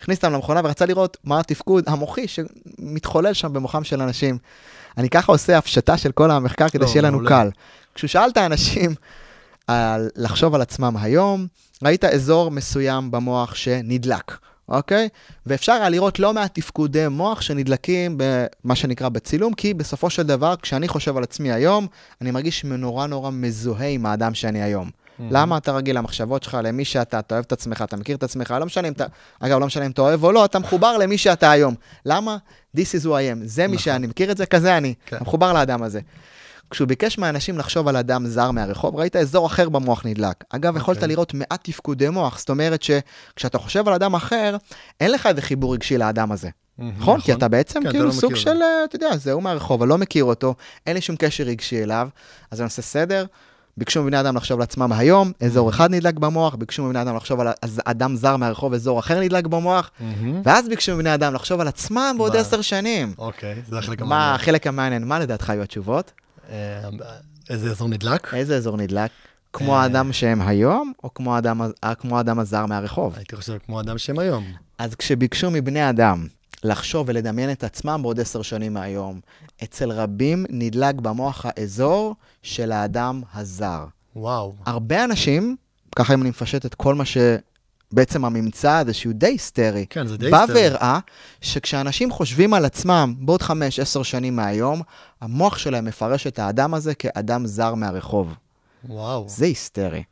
הכניס 0.00 0.18
אותם 0.18 0.32
למכונה 0.32 0.60
ורצה 0.64 0.86
לראות 0.86 1.16
מה 1.24 1.40
התפקוד 1.40 1.84
המוחי 1.86 2.26
שמתחולל 2.28 3.32
שם 3.32 3.52
במוחם 3.52 3.84
של 3.84 4.02
אנשים. 4.02 4.38
אני 4.98 5.10
ככה 5.10 5.32
עושה 5.32 5.58
הפשטה 5.58 5.96
של 5.96 6.12
כל 6.12 6.30
המחקר 6.30 6.68
כדי 6.68 6.82
לא, 6.82 6.86
שיהיה 6.88 7.02
לנו 7.02 7.16
מעולה. 7.16 7.28
קל. 7.28 7.50
כשהוא 7.94 8.08
שאל 8.08 8.30
את 8.30 8.36
האנשים 8.36 8.94
על 9.66 10.08
לחשוב 10.16 10.54
על 10.54 10.62
עצמם 10.62 10.96
היום, 11.00 11.46
ראית 11.82 12.04
אזור 12.04 12.50
מסוים 12.50 13.10
במוח 13.10 13.54
שנדלק, 13.54 14.38
אוקיי? 14.68 15.08
ואפשר 15.46 15.72
היה 15.72 15.88
לראות 15.88 16.18
לא 16.18 16.34
מעט 16.34 16.54
תפקודי 16.54 17.08
מוח 17.08 17.40
שנדלקים 17.40 18.16
במה 18.16 18.74
שנקרא 18.74 19.08
בצילום, 19.08 19.54
כי 19.54 19.74
בסופו 19.74 20.10
של 20.10 20.22
דבר, 20.22 20.54
כשאני 20.62 20.88
חושב 20.88 21.16
על 21.16 21.22
עצמי 21.22 21.52
היום, 21.52 21.86
אני 22.20 22.30
מרגיש 22.30 22.64
נורא 22.64 23.06
נורא 23.06 23.30
מזוהה 23.30 23.88
עם 23.88 24.06
האדם 24.06 24.34
שאני 24.34 24.62
היום. 24.62 24.90
למה 25.18 25.56
אתה 25.56 25.72
רגיל 25.72 25.98
למחשבות 25.98 26.42
שלך, 26.42 26.58
למי 26.62 26.84
שאתה, 26.84 27.18
אתה 27.18 27.34
אוהב 27.34 27.44
את 27.46 27.52
עצמך, 27.52 27.82
אתה 27.82 27.96
מכיר 27.96 28.16
את 28.16 28.22
עצמך, 28.22 28.54
לא 28.60 28.66
משנה 28.66 28.88
אם 28.88 28.92
אתה, 28.92 29.06
אגב, 29.40 29.60
לא 29.60 29.66
משנה 29.66 29.86
אם 29.86 29.90
אתה 29.90 30.02
אוהב 30.02 30.24
או 30.24 30.32
לא, 30.32 30.44
אתה 30.44 30.58
מחובר 30.58 30.98
למי 30.98 31.18
שאתה 31.18 31.50
היום. 31.50 31.74
למה? 32.06 32.36
This 32.76 32.80
is 32.80 33.04
who 33.04 33.08
I 33.08 33.10
am, 33.10 33.44
זה 33.44 33.62
מי 33.62 33.66
נכון. 33.66 33.78
שאני, 33.78 34.06
מכיר 34.06 34.30
את 34.30 34.36
זה? 34.36 34.46
כזה 34.46 34.76
אני, 34.76 34.94
כן. 35.06 35.16
אתה 35.16 35.24
מחובר 35.24 35.52
לאדם 35.52 35.82
הזה. 35.82 36.00
כשהוא 36.70 36.88
ביקש 36.88 37.18
מהאנשים 37.18 37.58
לחשוב 37.58 37.88
על 37.88 37.96
אדם 37.96 38.26
זר 38.26 38.50
מהרחוב, 38.50 38.96
ראית 38.96 39.16
אזור 39.16 39.46
אחר 39.46 39.68
במוח 39.68 40.06
נדלק. 40.06 40.44
אגב, 40.50 40.76
יכולת 40.76 40.96
אוקיי. 40.96 41.08
לראות 41.08 41.34
מעט 41.34 41.64
תפקודי 41.64 42.08
מוח, 42.08 42.38
זאת 42.38 42.50
אומרת 42.50 42.82
שכשאתה 42.82 43.58
חושב 43.58 43.88
על 43.88 43.94
אדם 43.94 44.14
אחר, 44.14 44.56
אין 45.00 45.12
לך 45.12 45.26
איזה 45.26 45.42
חיבור 45.42 45.74
רגשי 45.74 45.98
לאדם 45.98 46.32
הזה. 46.32 46.48
נכון? 46.78 47.20
כי 47.20 47.32
אתה 47.32 47.48
בעצם 47.48 47.80
כן, 47.80 47.86
אתה 47.86 47.90
כאילו 47.90 48.04
לא 48.06 48.12
סוג 48.12 48.34
של, 48.34 48.62
אה, 48.62 48.84
אתה 48.84 48.96
יודע, 48.96 49.16
זהו 49.16 49.40
מהרחוב, 49.40 49.82
אני 49.82 49.90
לא 49.90 49.98
מכיר 49.98 50.24
אותו, 50.24 50.54
אין 50.86 50.94
לי 50.94 51.00
שום 51.00 51.16
קשר 51.16 51.44
רגשי 51.44 51.82
אליו, 51.82 52.08
אז 52.50 52.60
אני 52.60 52.64
עושה 52.64 52.82
סדר. 52.82 53.24
ביקשו 53.76 54.02
מבני 54.02 54.20
אדם 54.20 54.36
לחשוב 54.36 54.58
על 54.58 54.62
עצמם 54.62 54.92
היום, 54.92 55.32
אזור 55.40 55.70
אחד 55.70 55.90
נדלק 55.90 56.14
במוח, 56.14 56.54
ביקשו 56.54 56.84
מבני 56.84 57.02
אדם 57.02 57.16
לחשוב 57.16 57.40
על 57.40 57.48
אדם 57.84 58.16
זר 58.16 58.36
מהרחוב, 58.36 58.74
אזור 58.74 58.98
אחר 59.00 59.20
נדלק 59.20 59.46
במוח, 59.46 59.90
מהמם. 60.00 60.40
ואז 60.44 60.68
ביקשו 60.68 60.94
מבני 60.94 61.14
אדם 61.14 61.34
לחשוב 61.34 61.60
על 61.60 61.68
עצמם 61.68 62.14
בעוד 62.18 62.32
מה? 62.34 62.40
עשר 62.40 62.60
שנים. 62.60 63.14
אוקיי, 63.18 63.62
זה 63.68 63.78
החלק 63.78 64.02
מה 64.02 64.16
המעניין. 64.16 64.34
החלק 64.34 64.66
המעניין? 64.66 65.04
מה 65.04 65.18
לדעתך 65.18 65.50
היו 65.50 65.62
התשובות? 65.62 66.12
אה, 66.50 66.80
איזה 67.50 67.70
אזור 67.70 67.88
נדלק? 67.88 68.34
איזה 68.34 68.56
אזור 68.56 68.76
נדלק? 68.76 69.10
כמו 69.52 69.74
אה. 69.76 69.82
האדם 69.82 70.12
שהם 70.12 70.42
היום, 70.42 70.92
או 71.04 71.14
כמו 71.14 71.34
האדם, 71.34 71.60
ה- 71.82 71.94
כמו 71.94 72.18
האדם 72.18 72.38
הזר 72.38 72.66
מהרחוב? 72.66 73.14
הייתי 73.16 73.36
חושב 73.36 73.56
כמו 73.66 73.80
אדם 73.80 73.98
שהם 73.98 74.18
היום. 74.18 74.44
אז 74.78 74.94
כשביקשו 74.94 75.50
מבני 75.50 75.90
אדם 75.90 76.26
לחשוב 76.64 77.08
ולדמיין 77.08 77.50
את 77.52 77.64
עצמם 77.64 77.98
בעוד 78.02 78.20
עשר 78.20 78.42
שנים 78.42 78.74
מהיום, 78.74 79.20
אצל 79.64 79.92
רבים 79.92 80.46
נדלק 80.50 80.94
במוח 80.94 81.46
האזור 81.48 82.14
של 82.42 82.72
האדם 82.72 83.22
הזר. 83.34 83.84
וואו. 84.16 84.54
הרבה 84.66 85.04
אנשים, 85.04 85.56
ככה 85.96 86.14
אם 86.14 86.22
אני 86.22 86.30
מפשט 86.30 86.66
את 86.66 86.74
כל 86.74 86.94
מה 86.94 87.04
בעצם 87.92 88.24
הממצא 88.24 88.72
הזה 88.78 88.94
שהוא 88.94 89.12
די 89.12 89.26
היסטרי, 89.26 89.86
כן, 89.90 90.06
זה 90.06 90.16
די 90.16 90.30
בא 90.30 90.40
היסטרי. 90.40 90.62
והראה 90.62 90.98
שכשאנשים 91.40 92.10
חושבים 92.10 92.54
על 92.54 92.64
עצמם 92.64 93.14
בעוד 93.18 93.42
חמש, 93.42 93.80
עשר 93.80 94.02
שנים 94.02 94.36
מהיום, 94.36 94.82
המוח 95.20 95.58
שלהם 95.58 95.84
מפרש 95.84 96.26
את 96.26 96.38
האדם 96.38 96.74
הזה 96.74 96.94
כאדם 96.94 97.46
זר 97.46 97.74
מהרחוב. 97.74 98.34
וואו. 98.88 99.24
זה 99.28 99.44
היסטרי. 99.44 100.02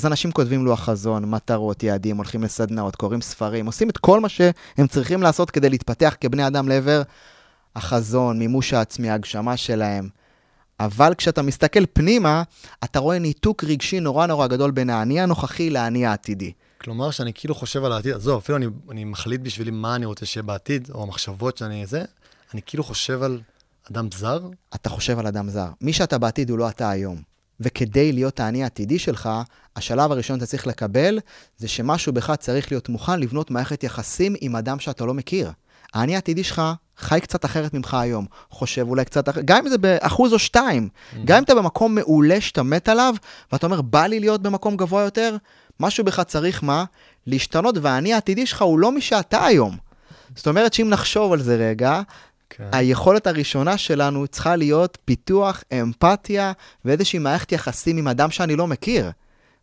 אז 0.00 0.06
אנשים 0.06 0.32
כותבים 0.32 0.64
לוח 0.64 0.80
חזון, 0.80 1.30
מטרות, 1.30 1.82
יעדים, 1.82 2.16
הולכים 2.16 2.42
לסדנאות, 2.42 2.96
קוראים 2.96 3.20
ספרים, 3.20 3.66
עושים 3.66 3.90
את 3.90 3.98
כל 3.98 4.20
מה 4.20 4.28
שהם 4.28 4.86
צריכים 4.88 5.22
לעשות 5.22 5.50
כדי 5.50 5.70
להתפתח 5.70 6.16
כבני 6.20 6.46
אדם 6.46 6.68
לעבר 6.68 7.02
החזון, 7.76 8.38
מימוש 8.38 8.72
העצמי, 8.72 9.10
ההגשמה 9.10 9.56
שלהם. 9.56 10.08
אבל 10.80 11.14
כשאתה 11.18 11.42
מסתכל 11.42 11.86
פנימה, 11.92 12.42
אתה 12.84 12.98
רואה 12.98 13.18
ניתוק 13.18 13.64
רגשי 13.64 14.00
נורא 14.00 14.26
נורא 14.26 14.46
גדול 14.46 14.70
בין 14.70 14.90
האני 14.90 15.20
הנוכחי 15.20 15.70
לאני 15.70 16.06
העתידי. 16.06 16.52
כלומר, 16.80 17.10
שאני 17.10 17.32
כאילו 17.34 17.54
חושב 17.54 17.84
על 17.84 17.92
העתיד, 17.92 18.14
עזוב, 18.14 18.38
אפילו 18.38 18.58
אני, 18.58 18.66
אני 18.90 19.04
מחליט 19.04 19.40
בשבילי 19.40 19.70
מה 19.70 19.96
אני 19.96 20.06
רוצה 20.06 20.26
שיהיה 20.26 20.42
בעתיד, 20.42 20.90
או 20.94 21.02
המחשבות 21.02 21.56
שאני 21.56 21.86
זה, 21.86 22.04
אני 22.54 22.60
כאילו 22.66 22.84
חושב 22.84 23.22
על 23.22 23.40
אדם 23.90 24.08
זר, 24.14 24.40
אתה 24.74 24.88
חושב 24.88 25.18
על 25.18 25.26
אדם 25.26 25.50
זר. 25.50 25.68
מי 25.80 25.92
שאתה 25.92 26.18
בעתיד 26.18 26.50
הוא 26.50 26.58
לא 26.58 26.68
אתה 26.68 26.90
היום. 26.90 27.29
וכדי 27.60 28.12
להיות 28.12 28.40
האני 28.40 28.62
העתידי 28.62 28.98
שלך, 28.98 29.28
השלב 29.76 30.12
הראשון 30.12 30.36
שאתה 30.36 30.46
צריך 30.46 30.66
לקבל, 30.66 31.18
זה 31.56 31.68
שמשהו 31.68 32.12
בך 32.12 32.32
צריך 32.38 32.72
להיות 32.72 32.88
מוכן 32.88 33.20
לבנות 33.20 33.50
מערכת 33.50 33.84
יחסים 33.84 34.34
עם 34.40 34.56
אדם 34.56 34.78
שאתה 34.78 35.04
לא 35.04 35.14
מכיר. 35.14 35.50
האני 35.94 36.14
העתידי 36.14 36.44
שלך 36.44 36.62
חי 36.98 37.20
קצת 37.20 37.44
אחרת 37.44 37.74
ממך 37.74 37.94
היום, 37.94 38.26
חושב 38.50 38.88
אולי 38.88 39.04
קצת 39.04 39.28
אחרת, 39.28 39.44
גם 39.44 39.58
אם 39.64 39.68
זה 39.68 39.78
באחוז 39.78 40.32
או 40.32 40.38
שתיים, 40.38 40.88
גם 41.24 41.36
אם 41.38 41.42
אתה 41.42 41.54
במקום 41.54 41.94
מעולה 41.94 42.40
שאתה 42.40 42.62
מת 42.62 42.88
עליו, 42.88 43.14
ואתה 43.52 43.66
אומר, 43.66 43.80
בא 43.80 44.06
לי 44.06 44.20
להיות 44.20 44.42
במקום 44.42 44.76
גבוה 44.76 45.02
יותר, 45.02 45.36
משהו 45.80 46.04
בך 46.04 46.20
צריך 46.20 46.62
מה? 46.62 46.84
להשתנות, 47.26 47.74
והאני 47.82 48.14
העתידי 48.14 48.46
שלך 48.46 48.62
הוא 48.62 48.78
לא 48.78 48.92
מי 48.92 49.00
שאתה 49.00 49.44
היום. 49.44 49.76
זאת 50.36 50.46
אומרת 50.46 50.72
שאם 50.72 50.88
נחשוב 50.88 51.32
על 51.32 51.42
זה 51.42 51.56
רגע, 51.56 52.02
כן. 52.50 52.64
היכולת 52.72 53.26
הראשונה 53.26 53.78
שלנו 53.78 54.26
צריכה 54.26 54.56
להיות 54.56 54.98
פיתוח, 55.04 55.64
אמפתיה 55.72 56.52
ואיזושהי 56.84 57.18
מערכת 57.18 57.52
יחסים 57.52 57.96
עם 57.96 58.08
אדם 58.08 58.30
שאני 58.30 58.56
לא 58.56 58.66
מכיר. 58.66 59.10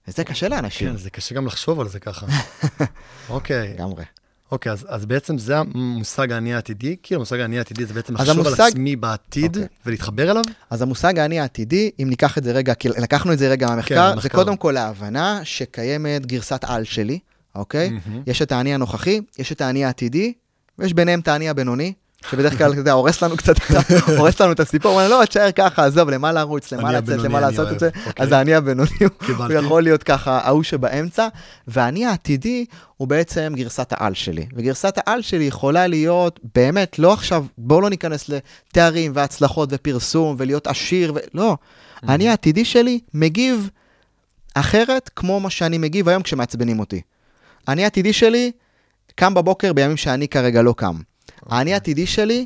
וזה 0.08 0.24
קשה 0.24 0.48
לאנשים. 0.50 0.90
כן, 0.90 0.98
זה 0.98 1.10
קשה 1.10 1.36
גם 1.36 1.46
לחשוב 1.46 1.80
על 1.80 1.88
זה 1.88 2.00
ככה. 2.00 2.26
אוקיי, 3.30 3.74
לגמרי. 3.74 4.04
אוקיי, 4.52 4.72
אז, 4.72 4.86
אז 4.90 5.06
בעצם 5.06 5.38
זה 5.38 5.58
המושג 5.58 6.32
האני 6.32 6.54
העתידי, 6.54 6.96
כאילו 7.04 7.20
המושג 7.22 7.40
האני 7.40 7.58
העתידי 7.58 7.86
זה 7.86 7.94
בעצם 7.94 8.14
לחשוב 8.14 8.30
המושג- 8.40 8.62
על 8.62 8.68
עצמי 8.68 8.96
בעתיד 8.96 9.58
אוקיי. 9.58 9.68
ולהתחבר 9.86 10.32
אליו? 10.32 10.44
אז 10.70 10.82
המושג 10.82 11.20
האני 11.20 11.40
העתידי, 11.40 11.92
אם 12.02 12.10
ניקח 12.10 12.38
את 12.38 12.44
זה 12.44 12.52
רגע, 12.52 12.74
כי 12.74 12.90
לקחנו 12.90 13.34
את 13.34 13.40
זה 13.40 13.50
רגע 13.50 13.68
מהמחקר, 13.68 14.14
כן, 14.14 14.22
זה. 14.22 14.30
קודם 14.30 14.58
כל 14.58 14.78
ההבנה 14.78 15.40
שקיימת 15.44 16.26
גרסת 16.26 16.64
על 16.64 16.84
שלי, 16.84 17.20
אוקיי? 17.56 17.90
מהמם. 17.90 18.22
יש 18.28 18.42
את 18.42 18.52
האני 18.52 18.74
הנוכחי, 18.74 19.22
יש 19.40 19.52
את 19.52 19.62
האני 19.62 19.86
העתידי, 19.86 20.34
ויש 20.80 20.94
ביניהם 20.94 21.20
את 21.20 21.28
האני 21.28 21.50
הבינוני. 21.50 21.94
שבדרך 22.32 22.58
כלל, 22.58 22.72
אתה 22.72 22.80
יודע, 22.80 22.92
הורס 22.92 23.24
לנו 23.24 23.38
קצת, 23.38 23.56
הורס 24.18 24.42
לנו 24.42 24.52
את 24.52 24.60
הסיפור, 24.60 24.92
הוא 24.92 25.02
אומר, 25.02 25.20
לא, 25.20 25.26
תשאר 25.26 25.52
ככה, 25.52 25.86
עזוב, 25.86 26.10
למה 26.10 26.32
לרוץ, 26.32 26.72
למה 26.72 26.90
אני 26.90 26.98
לצאת, 26.98 27.20
למה 27.20 27.38
אני 27.38 27.48
לעשות. 27.48 27.72
את 27.72 27.80
זה, 27.80 27.90
אוקיי. 28.06 28.26
אז 28.26 28.32
האני 28.32 28.56
הבינוני, 28.56 28.90
הוא-. 29.00 29.54
יכול 29.54 29.84
להיות 29.84 30.04
ככה, 30.04 30.40
ההוא 30.44 30.64
שבאמצע, 30.64 31.28
והאני 31.68 32.06
העתידי 32.06 32.66
הוא 32.98 33.08
בעצם 33.08 33.54
גרסת 33.56 33.94
העל 33.94 34.14
שלי. 34.14 34.46
וגרסת 34.56 34.98
העל 34.98 35.22
שלי 35.22 35.44
יכולה 35.44 35.88
להיות, 35.88 36.40
באמת, 36.56 37.00
לא 37.00 37.14
עכשיו, 37.14 37.46
בואו 37.58 37.82
לא 37.82 37.90
ניכנס 37.90 38.30
לתארים 38.30 39.12
והצלחות 39.16 39.70
ופרסום 39.72 40.36
ולהיות 40.40 40.68
עשיר, 40.68 41.14
ו... 41.16 41.18
לא. 41.34 41.58
האני 42.04 42.30
העתידי 42.30 42.66
שלי 42.66 43.00
מגיב 43.14 43.70
אחרת 44.54 45.10
כמו 45.16 45.40
מה 45.40 45.50
שאני 45.50 45.78
מגיב 45.78 46.10
היום 46.10 46.24
כשמעצבנים 46.24 46.80
אותי. 46.80 47.02
האני 47.68 47.84
העתידי 47.84 48.14
שלי 48.14 48.52
קם 49.16 49.34
בבוקר 49.34 49.74
בימים 49.74 49.98
שאני 49.98 50.28
כרגע 50.28 50.62
לא 50.62 50.74
קם. 50.78 50.96
האני 51.46 51.74
העתידי 51.74 52.06
שלי 52.06 52.46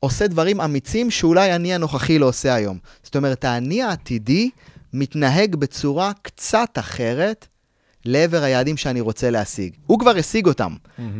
עושה 0.00 0.26
דברים 0.26 0.60
אמיצים 0.60 1.10
שאולי 1.10 1.54
אני 1.54 1.74
הנוכחי 1.74 2.18
לא 2.18 2.26
עושה 2.26 2.54
היום. 2.54 2.78
זאת 3.02 3.16
אומרת, 3.16 3.44
האני 3.44 3.82
העתידי 3.82 4.50
מתנהג 4.92 5.56
בצורה 5.56 6.12
קצת 6.22 6.70
אחרת 6.74 7.46
לעבר 8.04 8.42
היעדים 8.42 8.76
שאני 8.76 9.00
רוצה 9.00 9.30
להשיג. 9.30 9.72
הוא 9.86 9.98
כבר 9.98 10.16
השיג 10.16 10.46
אותם. 10.46 10.74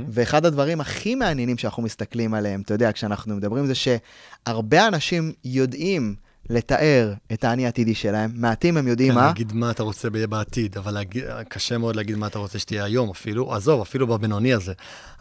ואחד 0.08 0.46
הדברים 0.46 0.80
הכי 0.80 1.14
מעניינים 1.14 1.58
שאנחנו 1.58 1.82
מסתכלים 1.82 2.34
עליהם, 2.34 2.60
אתה 2.60 2.74
יודע, 2.74 2.92
כשאנחנו 2.92 3.36
מדברים, 3.36 3.66
זה 3.66 3.72
שהרבה 3.74 4.88
אנשים 4.88 5.32
יודעים 5.44 6.14
לתאר 6.50 7.12
את 7.32 7.44
האני 7.44 7.66
העתידי 7.66 7.94
שלהם, 7.94 8.30
מעטים 8.34 8.76
הם 8.76 8.88
יודעים 8.88 9.12
כן, 9.12 9.18
מה. 9.18 9.26
להגיד 9.26 9.52
מה 9.52 9.70
אתה 9.70 9.82
רוצה 9.82 10.10
ביהיה 10.10 10.26
בעתיד, 10.26 10.78
אבל 10.78 10.94
להגיד, 10.94 11.24
קשה 11.48 11.78
מאוד 11.78 11.96
להגיד 11.96 12.16
מה 12.16 12.26
אתה 12.26 12.38
רוצה 12.38 12.58
שתהיה 12.58 12.84
היום 12.84 13.10
אפילו, 13.10 13.54
עזוב, 13.54 13.80
אפילו 13.80 14.06
בבינוני 14.06 14.54
הזה. 14.54 14.72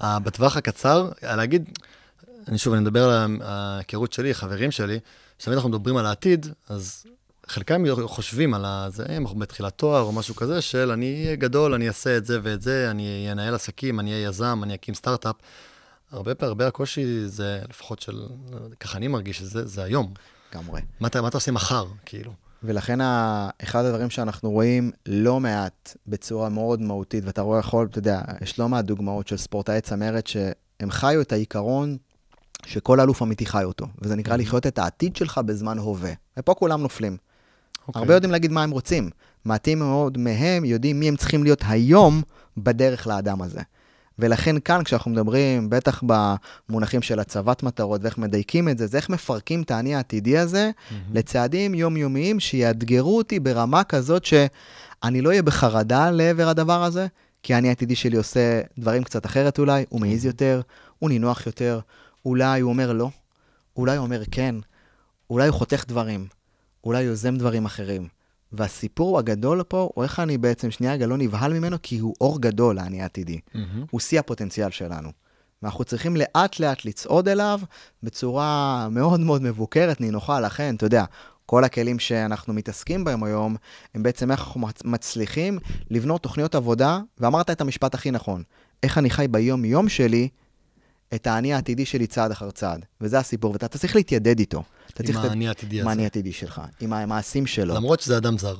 בטווח 0.03 0.57
הקצר, 0.57 1.09
אה, 1.23 1.35
להגיד, 1.35 1.69
אני 2.47 2.57
שוב, 2.57 2.73
אני 2.73 2.81
מדבר 2.81 3.09
על 3.09 3.37
ההיכרות 3.41 4.13
שלי, 4.13 4.33
חברים 4.33 4.71
שלי, 4.71 4.99
כשתמיד 5.39 5.55
אנחנו 5.57 5.69
מדברים 5.69 5.97
על 5.97 6.05
העתיד, 6.05 6.47
אז 6.69 7.05
חלקם 7.47 7.83
חושבים 8.05 8.53
על 8.53 8.65
זה, 8.91 9.05
הם 9.09 9.39
בתחילת 9.39 9.73
תואר 9.77 10.01
או 10.01 10.11
משהו 10.11 10.35
כזה, 10.35 10.61
של 10.61 10.91
אני 10.91 11.23
אהיה 11.23 11.35
גדול, 11.35 11.73
אני 11.73 11.87
אעשה 11.87 12.17
את 12.17 12.25
זה 12.25 12.39
ואת 12.43 12.61
זה, 12.61 12.87
אני 12.91 13.31
אנהל 13.31 13.55
עסקים, 13.55 13.99
אני 13.99 14.11
אהיה 14.11 14.27
יזם, 14.27 14.59
אני 14.63 14.75
אקים 14.75 14.93
סטארט-אפ. 14.93 15.35
הרבה 16.11 16.35
פעמים, 16.35 16.49
הרבה 16.49 16.67
הקושי 16.67 17.27
זה, 17.27 17.61
לפחות 17.69 18.01
של, 18.01 18.25
ככה 18.79 18.97
אני 18.97 19.07
מרגיש, 19.07 19.37
שזה 19.37 19.65
זה 19.65 19.83
היום. 19.83 20.13
לגמרי. 20.53 20.81
מה 20.99 21.07
אתה, 21.07 21.21
מה 21.21 21.27
אתה 21.27 21.37
עושה 21.37 21.51
מחר, 21.51 21.85
כאילו? 22.05 22.31
ולכן 22.63 23.01
ה- 23.01 23.49
אחד 23.63 23.85
הדברים 23.85 24.09
שאנחנו 24.09 24.51
רואים 24.51 24.91
לא 25.05 25.39
מעט 25.39 25.95
בצורה 26.07 26.49
מאוד 26.49 26.81
מהותית, 26.81 27.25
ואתה 27.25 27.41
רואה 27.41 27.59
יכול, 27.59 27.87
אתה 27.91 27.99
יודע, 27.99 28.21
יש 28.41 28.59
לא 28.59 28.69
מעט 28.69 28.85
דוגמאות 28.85 29.27
של 29.27 29.37
ספורטאי 29.37 29.81
צמרת 29.81 30.27
שהם 30.27 30.89
חיו 30.91 31.21
את 31.21 31.31
העיקרון 31.31 31.97
שכל 32.65 32.99
אלוף 32.99 33.21
אמיתי 33.21 33.45
חי 33.45 33.63
אותו, 33.63 33.85
וזה 34.01 34.15
נקרא 34.15 34.35
לחיות 34.35 34.67
את 34.67 34.79
העתיד 34.79 35.15
שלך 35.15 35.37
בזמן 35.45 35.77
הווה. 35.77 36.11
ופה 36.39 36.53
כולם 36.53 36.81
נופלים. 36.81 37.17
אוקיי. 37.87 37.99
הרבה 37.99 38.13
יודעים 38.13 38.31
להגיד 38.31 38.51
מה 38.51 38.63
הם 38.63 38.71
רוצים. 38.71 39.09
מעטים 39.45 39.79
מאוד 39.79 40.17
מהם 40.17 40.65
יודעים 40.65 40.99
מי 40.99 41.07
הם 41.07 41.15
צריכים 41.15 41.43
להיות 41.43 41.61
היום 41.67 42.21
בדרך 42.57 43.07
לאדם 43.07 43.41
הזה. 43.41 43.61
ולכן 44.19 44.59
כאן, 44.59 44.83
כשאנחנו 44.83 45.11
מדברים, 45.11 45.69
בטח 45.69 46.03
במונחים 46.69 47.01
של 47.01 47.19
הצבת 47.19 47.63
מטרות 47.63 48.01
ואיך 48.03 48.17
מדייקים 48.17 48.69
את 48.69 48.77
זה, 48.77 48.87
זה 48.87 48.97
איך 48.97 49.09
מפרקים 49.09 49.61
את 49.61 49.71
האני 49.71 49.95
העתידי 49.95 50.37
הזה 50.37 50.71
לצעדים 51.13 51.75
יומיומיים 51.75 52.39
שיאתגרו 52.39 53.17
אותי 53.17 53.39
ברמה 53.39 53.83
כזאת 53.83 54.25
שאני 54.25 55.21
לא 55.21 55.29
אהיה 55.29 55.43
בחרדה 55.43 56.11
לעבר 56.11 56.47
הדבר 56.47 56.83
הזה, 56.83 57.07
כי 57.43 57.53
האני 57.53 57.69
העתידי 57.69 57.95
שלי 57.95 58.17
עושה 58.17 58.61
דברים 58.77 59.03
קצת 59.03 59.25
אחרת 59.25 59.59
אולי, 59.59 59.85
הוא 59.89 60.01
מעז 60.01 60.25
יותר, 60.25 60.61
הוא 60.99 61.09
נינוח 61.09 61.45
יותר, 61.45 61.79
אולי 62.25 62.61
הוא 62.61 62.69
אומר 62.69 62.93
לא, 62.93 63.09
אולי 63.77 63.97
הוא 63.97 64.05
אומר 64.05 64.23
כן, 64.31 64.55
אולי 65.29 65.47
הוא 65.47 65.55
חותך 65.55 65.85
דברים, 65.87 66.27
אולי 66.83 67.01
יוזם 67.01 67.37
דברים 67.37 67.65
אחרים. 67.65 68.18
והסיפור 68.51 69.19
הגדול 69.19 69.63
פה 69.63 69.89
הוא 69.95 70.03
איך 70.03 70.19
אני 70.19 70.37
בעצם 70.37 70.71
שנייה 70.71 70.93
רגע 70.93 71.07
לא 71.07 71.17
נבהל 71.17 71.53
ממנו, 71.53 71.77
כי 71.83 71.99
הוא 71.99 72.15
אור 72.21 72.41
גדול, 72.41 72.79
האני 72.79 73.01
העתידי. 73.01 73.39
מהמם. 73.53 73.85
הוא 73.91 73.99
שיא 74.01 74.19
הפוטנציאל 74.19 74.69
שלנו. 74.69 75.09
ואנחנו 75.63 75.83
צריכים 75.83 76.15
לאט 76.15 76.59
לאט 76.59 76.85
לצעוד 76.85 77.27
אליו 77.27 77.59
בצורה 78.03 78.87
מאוד 78.91 79.19
מאוד 79.19 79.41
מבוקרת, 79.41 80.01
נינוחה, 80.01 80.39
לכן, 80.39 80.75
אתה 80.75 80.85
יודע, 80.85 81.05
כל 81.45 81.63
הכלים 81.63 81.99
שאנחנו 81.99 82.53
מתעסקים 82.53 83.03
בהם 83.03 83.23
היום, 83.23 83.55
הם 83.95 84.03
בעצם 84.03 84.31
איך 84.31 84.39
אנחנו 84.39 84.61
מצ- 84.61 84.83
מצליחים 84.85 85.59
לבנות 85.91 86.23
תוכניות 86.23 86.55
עבודה, 86.55 86.99
ואמרת 87.17 87.49
את 87.49 87.61
המשפט 87.61 87.93
הכי 87.93 88.11
נכון, 88.11 88.43
איך 88.83 88.97
אני 88.97 89.09
חי 89.09 89.27
ביום-יום 89.27 89.89
שלי 89.89 90.29
את 91.15 91.27
האני 91.27 91.53
העתידי 91.53 91.85
שלי 91.85 92.07
צעד 92.07 92.31
אחר 92.31 92.51
צעד. 92.51 92.85
וזה 93.01 93.19
הסיפור, 93.19 93.51
ואתה 93.53 93.67
צריך 93.67 93.95
להתיידד 93.95 94.39
איתו. 94.39 94.63
אתה 94.93 95.03
עם. 95.09 95.17
האני 95.17 95.47
העתידי 95.47 95.75
עם 95.75 95.81
הזה. 95.81 95.89
האני 95.89 96.03
העתידי 96.03 96.33
שלך, 96.33 96.61
עם 96.79 96.93
המעשים 96.93 97.45
שלו. 97.45 97.75
למרות 97.75 97.99
שזה 97.99 98.17
אדם 98.17 98.37
זר. 98.37 98.55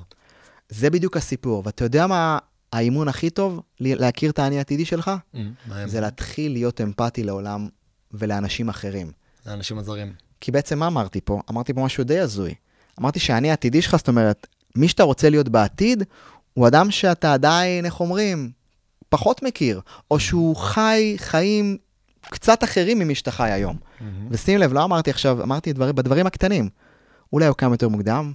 זה 0.70 0.90
בדיוק 0.90 1.18
הסיפור. 1.18 1.64
ואתה 1.66 1.86
יודע 1.86 2.08
מה 2.08 2.38
האימון 2.74 3.08
הכי 3.08 3.30
טוב 3.30 3.62
להכיר 3.80 4.32
את 4.32 4.40
האני 4.40 4.58
העתידי 4.58 4.86
שלך? 4.86 5.12
הם? 5.34 5.54
זה 5.86 6.00
להתחיל 6.02 6.52
להיות 6.52 6.82
אמפתי 6.82 7.24
לעולם 7.24 7.68
ולאנשים 8.12 8.70
אחרים. 8.70 9.12
האנשים 9.46 9.78
הזרים. 9.78 10.14
כי 10.42 10.52
בעצם 10.52 10.80
מה 10.80 10.88
אמרתי 10.88 11.22
פה? 11.22 11.42
אמרתי 11.50 11.74
פה 11.74 11.82
משהו 11.82 12.04
די 12.04 12.20
הזוי. 12.20 12.54
אמרתי 13.00 13.20
שהאני 13.20 13.50
העתידי 13.50 13.82
שלך, 13.82 13.96
זאת 13.96 14.08
אומרת, 14.08 14.48
מי 14.76 14.88
שאתה 14.88 15.04
רוצה 15.04 15.30
להיות 15.30 15.50
בעתיד, 15.50 16.04
הוא 16.54 16.68
אדם 16.68 16.92
שאתה 16.92 17.34
עדיין, 17.34 17.86
איך 17.86 18.00
אומרים, 18.00 18.52
פחות 19.10 19.44
מכיר, 19.44 19.82
או 20.12 20.20
שהוא 20.20 20.56
חי 20.56 21.16
חיים 21.18 21.78
קצת 22.32 22.63
אחרים 22.63 23.00
ממי 23.00 23.15
שאתה 23.15 23.32
חי 23.32 23.52
היום. 23.52 23.76
ושים 24.30 24.60
לב, 24.60 24.74
לא 24.74 24.84
אמרתי 24.84 25.10
עכשיו, 25.10 25.44
אמרתי 25.44 25.74
דברים, 25.74 25.96
בדברים 25.96 26.28
הקטנים. 26.28 26.70
אולי 27.34 27.48
הוא 27.48 27.56
קם 27.56 27.72
יותר 27.72 27.88
מוקדם, 27.88 28.34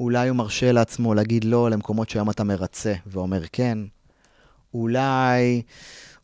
אולי 0.00 0.28
הוא 0.28 0.36
מרשה 0.36 0.72
לעצמו 0.72 1.14
להגיד 1.14 1.44
לא 1.44 1.70
למקומות 1.70 2.10
שהיום 2.10 2.30
אתה 2.30 2.44
מרצה 2.44 2.94
ואומר 3.06 3.42
כן, 3.52 3.78
אולי 4.74 5.62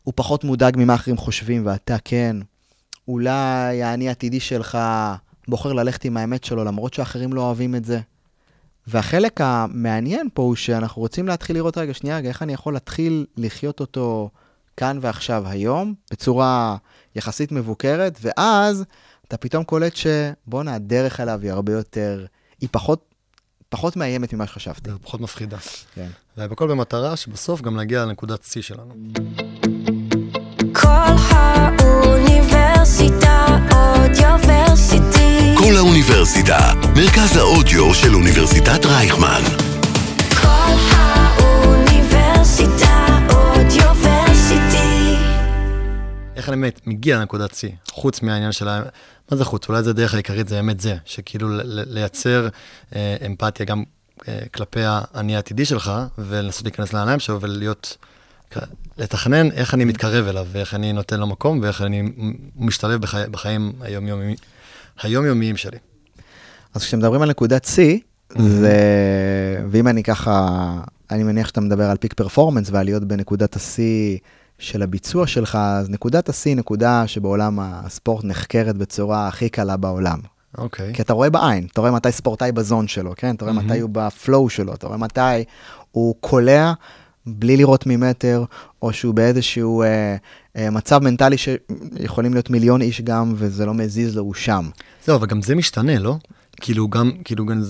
הוא 0.03 0.13
פחות 0.15 0.43
מודאג 0.43 0.75
ממה 0.77 0.95
אחרים 0.95 1.17
חושבים 1.17 1.65
ואתה 1.65 1.97
כן, 2.05 2.37
אולי 3.07 3.83
האני 3.83 4.07
העתידי 4.07 4.39
שלך 4.39 4.77
בוחר 5.47 5.73
ללכת 5.73 6.05
עם 6.05 6.17
האמת 6.17 6.43
שלו 6.43 6.63
למרות 6.63 6.93
שאחרים 6.93 7.33
לא 7.33 7.41
אוהבים 7.41 7.75
את 7.75 7.85
זה. 7.85 7.99
והחלק 8.87 9.41
המעניין 9.41 10.27
פה 10.33 10.41
הוא 10.41 10.55
שאנחנו 10.55 11.01
רוצים 11.01 11.27
להתחיל 11.27 11.55
לראות, 11.55 11.77
רגע, 11.77 11.93
שנייה, 11.93 12.17
רגע, 12.17 12.29
איך 12.29 12.43
אני 12.43 12.53
יכול 12.53 12.73
להתחיל 12.73 13.25
לחיות 13.37 13.79
אותו 13.79 14.29
כאן 14.79 14.99
ועכשיו 15.01 15.47
היום, 15.47 15.93
בצורה 16.11 16.77
יחסית 17.15 17.51
מבוקרת, 17.51 18.19
ואז 18.21 18.83
אתה 19.27 19.37
פתאום 19.37 19.63
קולט 19.63 19.95
שבואנה, 19.95 20.75
הדרך 20.75 21.19
אליו 21.19 21.39
היא 21.43 21.51
הרבה 21.51 21.73
יותר, 21.73 22.25
היא 22.61 22.69
פחות, 22.71 23.13
פחות 23.69 23.95
מאיימת 23.95 24.33
ממה 24.33 24.47
שחשבתי. 24.47 24.89
פחות 25.01 25.21
מפחידה. 25.21 25.57
כן. 25.95 26.07
והכל 26.37 26.67
במטרה 26.67 27.15
שבסוף 27.15 27.61
גם 27.61 27.79
נגיע 27.79 28.05
לנקודת 28.05 28.43
שיא 28.43 28.61
שלנו. 28.61 28.93
כל 30.73 30.87
האוניברסיטה 31.79 33.45
אודיוורסיטי. 33.71 35.55
כל 35.57 35.77
האוניברסיטה, 35.77 36.73
מרכז 36.95 37.37
האודיו 37.37 37.93
של 37.93 38.15
אוניברסיטת 38.15 38.85
רייכמן. 38.85 39.41
כל 40.41 40.75
האוניברסיטה 40.91 42.88
איך 46.39 46.49
אני 46.49 46.61
באמת 46.61 46.87
מגיע 46.87 47.19
לנקודת 47.19 47.53
שיא, 47.53 47.69
חוץ 47.91 48.21
מהעניין 48.21 48.51
של 48.51 48.67
ה... 48.67 48.83
מה 49.31 49.37
זה 49.37 49.45
חוץ? 49.45 49.69
אולי 49.69 49.83
זה 49.83 49.89
הדרך 49.89 50.13
העיקרית, 50.13 50.47
זה 50.47 50.55
באמת 50.55 50.79
זה, 50.79 50.95
שכאילו 51.05 51.49
ל- 51.49 51.61
ל- 51.63 51.93
לייצר 51.93 52.47
אה, 52.95 53.17
אמפתיה 53.25 53.65
גם 53.65 53.83
אה, 54.27 54.39
כלפי 54.53 54.79
האני 54.83 55.35
העתידי 55.35 55.65
שלך, 55.65 55.91
ולנסות 56.17 56.63
להיכנס 56.63 56.93
לעיניים 56.93 57.19
שלו 57.19 57.41
ולהיות, 57.41 57.97
לתכנן 58.97 59.51
איך 59.51 59.73
אני 59.73 59.85
מתקרב 59.85 60.27
אליו, 60.27 60.47
ואיך 60.51 60.73
אני 60.73 60.93
נותן 60.93 61.19
לו 61.19 61.27
מקום, 61.27 61.59
ואיך 61.61 61.81
אני 61.81 62.03
משתלב 62.55 63.01
בחי... 63.01 63.23
בחיים 63.31 63.73
היומיומיים, 63.81 64.35
היומיומיים 65.01 65.57
שלי. 65.57 65.77
אז 66.73 66.83
כשמדברים 66.83 67.21
על 67.21 67.29
נקודת 67.29 67.65
שיא, 67.65 67.99
זה... 68.37 68.77
ואם 69.71 69.87
אני 69.87 70.03
ככה, 70.03 70.57
אני 71.11 71.23
מניח 71.23 71.47
שאתה 71.47 71.61
מדבר 71.61 71.89
על 71.89 71.97
פיק 71.97 72.13
פרפורמנס 72.13 72.69
ועל 72.71 72.85
להיות 72.85 73.03
בנקודת 73.03 73.55
השיא 73.55 74.17
של 74.59 74.81
הביצוע 74.81 75.27
שלך, 75.27 75.55
אז 75.61 75.89
נקודת 75.89 76.29
השיא 76.29 76.55
נקודה 76.55 77.07
שבעולם 77.07 77.59
הספורט 77.61 78.25
נחקרת 78.25 78.77
בצורה 78.77 79.27
הכי 79.27 79.49
קלה 79.49 79.77
בעולם. 79.77 80.19
אוקיי. 80.57 80.93
כי 80.93 81.01
אתה 81.01 81.13
רואה 81.13 81.29
בעין, 81.29 81.67
אתה 81.71 81.81
רואה 81.81 81.91
מתי 81.91 82.11
ספורטאי 82.11 82.51
בזון 82.51 82.87
שלו, 82.87 83.13
כן? 83.17 83.35
אתה 83.35 83.45
רואה 83.45 83.55
מתי 83.55 83.79
הוא 83.79 83.89
בפלואו 83.93 84.49
שלו, 84.49 84.73
אתה 84.73 84.87
רואה 84.87 84.97
מתי 84.97 85.43
הוא 85.91 86.15
קולע 86.19 86.73
בלי 87.25 87.57
לראות 87.57 87.83
ממטר, 87.87 88.43
או 88.81 88.93
שהוא 88.93 89.13
באיזשהו 89.15 89.83
אה, 89.83 90.15
אה, 90.55 90.69
מצב 90.69 91.03
מנטלי 91.03 91.37
שיכולים 91.37 92.33
להיות 92.33 92.49
מיליון 92.49 92.81
איש 92.81 93.01
גם, 93.01 93.33
וזה 93.35 93.65
לא 93.65 93.73
מזיז 93.73 94.15
לו, 94.15 94.23
הוא 94.23 94.33
שם. 94.33 94.69
זהו, 95.05 95.15
אבל 95.15 95.27
גם 95.27 95.41
זה 95.41 95.55
משתנה, 95.55 95.99
לא? 95.99 96.15
כאילו 96.61 96.87
גם, 96.87 97.11
כאילו 97.23 97.45
גם, 97.45 97.61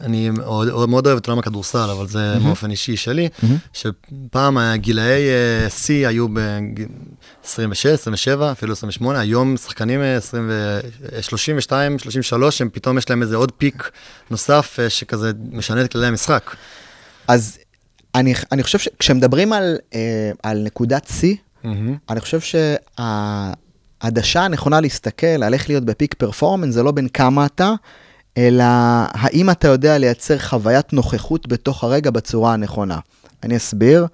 אני 0.00 0.30
מאוד, 0.30 0.88
מאוד 0.88 1.06
אוהב 1.06 1.18
את 1.18 1.26
עולם 1.26 1.38
הכדורסל, 1.38 1.90
אבל 1.90 2.06
זה 2.06 2.34
באופן 2.44 2.70
אישי 2.70 2.96
שלי, 2.96 3.28
שפעם 3.72 4.58
הגילאי 4.58 5.22
אה, 5.28 5.70
שיא 5.70 6.08
היו 6.08 6.28
ב-26, 6.28 7.48
27, 7.92 8.52
אפילו 8.52 8.72
28, 8.72 9.20
היום 9.20 9.56
שחקנים 9.56 10.00
אה, 10.00 10.16
20 10.16 10.46
ו- 10.48 10.80
אה, 11.16 11.22
32, 11.22 11.98
33, 11.98 12.60
הם 12.60 12.68
פתאום 12.72 12.98
יש 12.98 13.10
להם 13.10 13.22
איזה 13.22 13.36
עוד 13.36 13.52
פיק 13.52 13.90
נוסף 14.30 14.76
אה, 14.80 14.90
שכזה 14.90 15.32
משנה 15.52 15.84
את 15.84 15.92
כללי 15.92 16.06
המשחק. 16.06 16.56
אז 17.28 17.58
אני, 18.14 18.34
אני 18.52 18.62
חושב 18.62 18.78
שכשמדברים 18.78 19.52
על, 19.52 19.76
אה, 19.94 20.30
על 20.42 20.62
נקודת 20.62 21.06
שיא, 21.20 21.36
מהמם. 21.64 21.96
אני 22.10 22.20
חושב 22.20 22.38
שהעדשה 22.40 24.44
הנכונה 24.44 24.80
להסתכל 24.80 25.26
על 25.26 25.54
איך 25.54 25.68
להיות 25.68 25.84
בפיק 25.84 26.14
פרפורמנס 26.14 26.74
זה 26.74 26.82
לא 26.82 26.90
בין 26.90 27.08
כמה 27.08 27.46
אתה, 27.46 27.72
אלא 28.38 28.64
האם 29.10 29.50
אתה 29.50 29.68
יודע 29.68 29.98
לייצר 29.98 30.38
חוויית 30.38 30.92
נוכחות 30.92 31.48
בתוך 31.48 31.84
הרגע 31.84 32.10
בצורה 32.10 32.52
הנכונה. 32.52 32.98
אני 33.42 33.56
אסביר. 33.56 34.06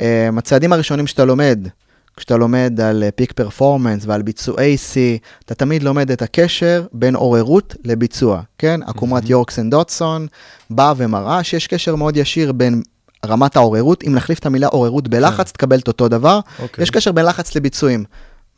אה, 0.00 0.28
הצעדים 0.38 0.72
הראשונים 0.72 1.06
שאתה 1.06 1.24
לומד, 1.24 1.68
כשאתה 2.16 2.36
לומד 2.36 2.80
על 2.80 3.04
פיק 3.14 3.32
פרפורמנס 3.32 4.02
ועל 4.06 4.22
ביצועי 4.22 4.76
C, 4.92 4.96
אתה 5.44 5.54
תמיד 5.54 5.82
לומד 5.82 6.10
את 6.10 6.22
הקשר 6.22 6.86
בין 6.92 7.14
עוררות 7.14 7.76
לביצוע, 7.84 8.40
כן? 8.58 8.80
עקומת 8.86 9.30
יורקסן 9.30 9.70
דוטסון 9.70 10.26
באה 10.70 10.92
ומראה 10.96 11.44
שיש 11.44 11.66
קשר 11.66 11.96
מאוד 11.96 12.16
ישיר 12.16 12.52
בין 12.52 12.82
רמת 13.26 13.56
העוררות, 13.56 14.04
אם 14.06 14.14
נחליף 14.14 14.38
את 14.38 14.46
המילה 14.46 14.66
עוררות 14.66 15.08
בלחץ, 15.08 15.52
תקבל 15.52 15.78
את 15.78 15.88
אותו 15.88 16.08
דבר. 16.08 16.40
אוקיי. 16.58 16.82
יש 16.82 16.90
קשר 16.90 17.12
בין 17.12 17.24
לחץ 17.24 17.54
לביצועים. 17.56 18.04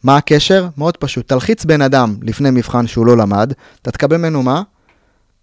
מה 0.05 0.17
הקשר? 0.17 0.67
מאוד 0.79 0.97
פשוט. 0.97 1.29
תלחיץ 1.29 1.65
בן 1.65 1.83
אדם 1.83 2.17
לפני 2.23 2.51
מבחן 2.51 2.87
שהוא 2.87 3.07
לא 3.07 3.17
למד, 3.17 3.53
אתה 3.83 3.91
תקבל 3.91 4.17
ממנו 4.17 4.43
מה? 4.43 4.63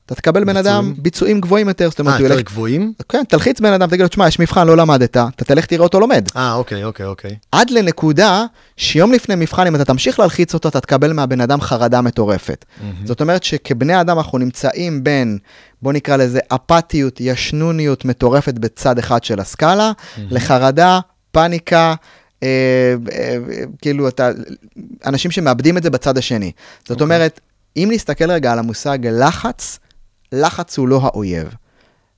אתה 0.05 0.15
תקבל 0.15 0.43
בן 0.43 0.57
אדם 0.57 0.93
ביצועים? 0.97 1.41
גבוהים 1.41 1.67
יותר, 1.67 1.89
זאת 1.89 1.99
אומרת, 1.99 2.21
אה, 2.21 2.27
יותר. 2.27 2.41
גבוהים? 2.41 2.93
כן, 3.09 3.23
תלחיץ 3.23 3.59
בן 3.59 3.73
אדם, 3.73 3.87
תגיד 3.89 4.01
לו, 4.01 4.07
תשמע, 4.07 4.27
יש 4.27 4.39
מבחן, 4.39 4.67
לא 4.67 4.77
למדת, 4.77 5.17
אתה 5.17 5.45
תלך 5.45 5.65
תראה 5.65 5.83
אותו 5.83 5.99
לומד. 5.99 6.27
אה, 6.35 6.53
אוקיי, 6.53 6.83
אוקיי, 6.83 7.05
אוקיי. 7.05 7.35
עד 7.51 7.69
לנקודה 7.69 8.45
שיום 8.77 9.11
לפני 9.11 9.35
מבחן, 9.35 9.67
אם 9.67 9.75
אתה 9.75 9.85
תמשיך 9.85 10.19
להלחיץ 10.19 10.53
אותו, 10.53 10.69
אתה 10.69 10.79
תקבל 10.79 11.13
מהבן 11.13 11.41
אדם 11.41 11.61
חרדה 11.61 12.01
מטורפת. 12.01 12.65
זאת 13.05 13.21
אומרת 13.21 13.43
שכבני 13.43 14.01
אדם 14.01 14.17
אנחנו 14.17 14.37
נמצאים 14.37 15.03
בין, 15.03 15.37
בוא 15.81 15.93
נקרא 15.93 16.15
לזה 16.15 16.39
אפתיות, 16.47 17.21
ישנוניות 17.21 18.05
מטורפת 18.05 18.53
בצד 18.53 18.97
אחד 18.97 19.23
של 19.23 19.39
הסקאלה, 19.39 19.91
לחרדה, 20.17 20.99
פאניקה, 21.31 21.93
כאילו 23.81 24.07
אתה, 24.07 24.29
אנשים 25.05 25.31
שמאבדים 25.31 25.77
את 25.77 25.83
זה 25.83 25.89
בצד 25.89 26.17
השני. 26.17 26.51
זאת 26.79 26.89
אוקיי. 26.89 27.03
אומרת, 27.03 27.39
אם 27.77 27.89
נסתכל 27.91 28.31
רגע 28.31 28.51
על 28.51 28.59
המושג 28.59 28.99
לחץ, 29.07 29.79
לחץ 30.31 30.77
הוא 30.77 30.87
לא 30.87 30.99
האויב. 31.03 31.47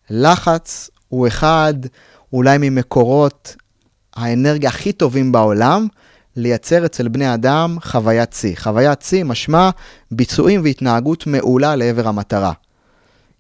לחץ 0.10 0.90
הוא 1.08 1.28
אחד, 1.28 1.74
אולי 2.34 2.58
ממקורות 2.60 3.56
האנרגיה 4.16 4.70
הכי 4.70 4.94
טובים 4.94 5.32
בעולם, 5.32 5.88
לייצר 6.36 6.86
אצל 6.86 7.08
בני 7.08 7.34
אדם 7.34 7.78
חוויית 7.84 8.34
שיא. 8.34 8.56
חוויית 8.56 9.02
שיא 9.02 9.24
משמע 9.24 9.70
ביצועים 10.12 10.62
והתנהגות 10.64 11.28
מעולה 11.28 11.76
לעבר 11.76 12.08
המטרה. 12.08 12.54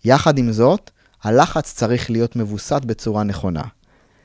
יחד 0.06 0.38
עם 0.38 0.52
זאת, 0.52 0.92
הלחץ 1.24 1.74
צריך 1.74 2.10
להיות 2.12 2.36
מבוסת 2.36 2.82
בצורה 2.86 3.24
נכונה. 3.24 3.62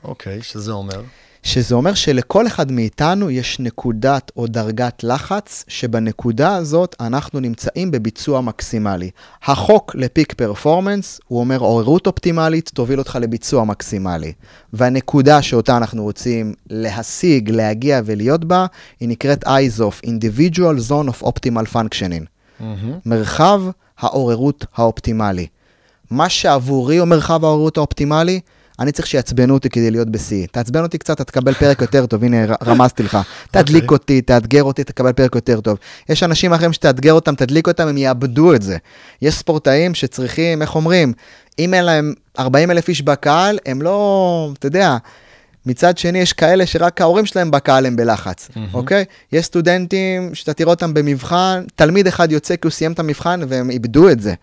אוקיי, 0.03 0.41
שזה 0.41 0.71
אומר. 0.71 1.01
שזה 1.43 1.75
אומר 1.75 1.93
שלכל 1.93 2.47
אחד 2.47 2.71
מאיתנו 2.71 3.29
יש 3.29 3.59
נקודת 3.59 4.31
או 4.37 4.47
דרגת 4.47 5.03
לחץ, 5.03 5.65
שבנקודה 5.67 6.55
הזאת 6.55 6.95
אנחנו 6.99 7.39
נמצאים 7.39 7.91
בביצוע 7.91 8.41
מקסימלי. 8.41 9.09
החוק 9.43 9.95
לפיק 9.95 10.33
פרפורמנס, 10.33 11.19
הוא 11.27 11.39
אומר 11.39 11.59
עוררות 11.59 12.07
אופטימלית 12.07 12.71
תוביל 12.73 12.99
אותך 12.99 13.17
לביצוע 13.21 13.63
מקסימלי. 13.63 14.33
והנקודה 14.73 15.41
שאותה 15.41 15.77
אנחנו 15.77 16.03
רוצים 16.03 16.53
להשיג, 16.69 17.49
להגיע 17.49 18.01
ולהיות 18.05 18.45
בה, 18.45 18.65
היא 18.99 19.09
נקראת 19.09 19.43
IZOF, 19.43 20.05
Individual 20.05 20.89
Zone 20.89 21.09
of 21.09 21.25
Optimal 21.25 21.73
Functioning. 21.73 22.25
מהמם. 22.59 22.93
מרחב 23.05 23.61
העוררות 23.99 24.65
האופטימלי. 24.75 25.47
מה 26.11 26.29
שעבורי 26.29 26.97
הוא 26.97 27.07
מרחב 27.07 27.45
העוררות 27.45 27.77
האופטימלי, 27.77 28.39
אני 28.79 28.91
צריך 28.91 29.07
שיעצבנו 29.07 29.53
אותי 29.53 29.69
כדי 29.69 29.91
להיות 29.91 30.09
בשיא. 30.09 30.47
תעצבן 30.51 30.83
אותי 30.83 30.97
קצת, 30.97 31.15
אתה 31.15 31.23
תקבל 31.23 31.53
פרק 31.53 31.81
יותר 31.81 32.05
טוב, 32.05 32.23
הנה 32.23 32.37
רמזתי 32.65 33.03
לך. 33.03 33.17
תדליק 33.51 33.91
אותי, 33.91 34.21
תאתגר 34.21 34.63
אותי, 34.63 34.83
תקבל 34.83 35.11
פרק 35.11 35.35
יותר 35.35 35.61
טוב. 35.61 35.77
יש 36.09 36.23
אנשים 36.23 36.53
אחרים 36.53 36.73
שתאתגר 36.73 37.13
אותם, 37.13 37.35
תדליק 37.35 37.67
אותם, 37.67 37.87
הם 37.87 37.97
יאבדו 37.97 38.53
את 38.53 38.61
זה. 38.61 38.77
יש 39.21 39.35
ספורטאים 39.35 39.95
שצריכים, 39.95 40.61
איך 40.61 40.75
אומרים, 40.75 41.13
אם 41.59 41.73
אין 41.73 41.85
להם 41.85 42.13
40 42.39 42.71
אלף 42.71 42.89
איש 42.89 43.01
בקהל, 43.01 43.59
הם 43.65 43.81
לא, 43.81 44.51
אתה 44.59 44.67
יודע, 44.67 44.97
מצד 45.65 45.97
שני, 45.97 46.19
יש 46.19 46.33
כאלה 46.33 46.65
שרק 46.65 47.01
ההורים 47.01 47.25
שלהם 47.25 47.51
בקהל 47.51 47.85
הם 47.85 47.95
בלחץ, 47.95 48.49
אוקיי? 48.73 49.05
יש 49.31 49.45
סטודנטים 49.45 50.35
שאתה 50.35 50.53
תראה 50.53 50.69
אותם 50.69 50.93
במבחן, 50.93 51.63
תלמיד 51.75 52.07
אחד 52.07 52.31
יוצא 52.31 52.55
כי 52.55 52.61
הוא 52.63 52.71
סיים 52.71 52.91
את 52.91 52.99
המבחן 52.99 53.39
והם 53.47 53.69
איבדו 53.69 54.09
את 54.09 54.19
זה. 54.19 54.33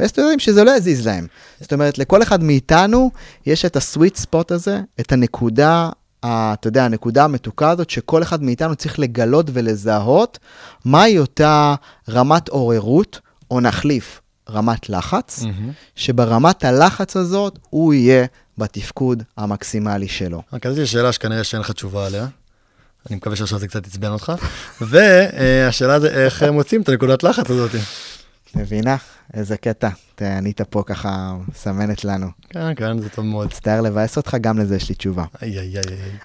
ויש 0.00 0.10
סטודנטים 0.10 0.38
שזה 0.38 0.64
לא 0.64 0.70
יזיז 0.70 1.06
להם. 1.06 1.26
זאת 1.60 1.72
אומרת, 1.72 1.98
לכל 1.98 2.22
אחד 2.22 2.42
מאיתנו 2.42 3.10
יש 3.46 3.64
את 3.64 3.76
הסוויט 3.76 4.16
ספוט 4.16 4.52
הזה, 4.52 4.80
את 5.00 5.12
הנקודה, 5.12 5.90
אתה 6.20 6.68
יודע, 6.68 6.84
הנקודה 6.84 7.24
המתוקה 7.24 7.70
הזאת, 7.70 7.90
שכל 7.90 8.22
אחד 8.22 8.42
מאיתנו 8.42 8.76
צריך 8.76 8.98
לגלות 8.98 9.46
ולזהות 9.52 10.38
מהי 10.84 11.18
אותה 11.18 11.74
רמת 12.08 12.48
עוררות, 12.48 13.20
או 13.50 13.60
נחליף, 13.60 14.20
רמת 14.50 14.88
לחץ, 14.88 15.42
מהמם. 15.42 15.70
שברמת 15.96 16.64
הלחץ 16.64 17.16
הזאת 17.16 17.58
הוא 17.70 17.94
יהיה 17.94 18.26
בתפקוד 18.58 19.22
המקסימלי 19.36 20.08
שלו. 20.08 20.42
רק 20.52 20.66
אז 20.66 20.78
יש 20.78 20.92
שאלה 20.92 21.12
שכנראה 21.12 21.44
שאין 21.44 21.60
לך 21.60 21.70
תשובה 21.70 22.06
עליה. 22.06 22.26
אני 23.10 23.16
מקווה 23.16 23.36
שעכשיו 23.36 23.58
זה 23.58 23.68
קצת 23.68 23.86
עצבן 23.86 24.08
אותך. 24.08 24.32
והשאלה 24.80 26.00
זה 26.00 26.08
איך 26.08 26.42
מוצאים 26.42 26.82
את 26.82 26.88
הנקודת 26.88 27.22
לחץ 27.22 27.50
הזאת. 27.50 27.70
מבינה? 28.54 28.96
איזה 29.34 29.56
קטע. 29.56 29.88
ענית 30.20 30.60
פה 30.60 30.82
ככה, 30.86 31.36
מסמנת 31.48 32.04
לנו. 32.04 32.26
כן, 32.48 32.74
כן, 32.74 32.98
זה 32.98 33.08
טוב 33.08 33.24
מאוד. 33.24 33.46
מצטער 33.46 33.80
לבאס 33.80 34.16
אותך, 34.16 34.36
גם 34.40 34.58
לזה 34.58 34.76
יש 34.76 34.88
לי 34.88 34.94
תשובה. 34.94 35.24
איי, 35.42 35.58
איי, 35.58 35.78
איי. 35.78 35.82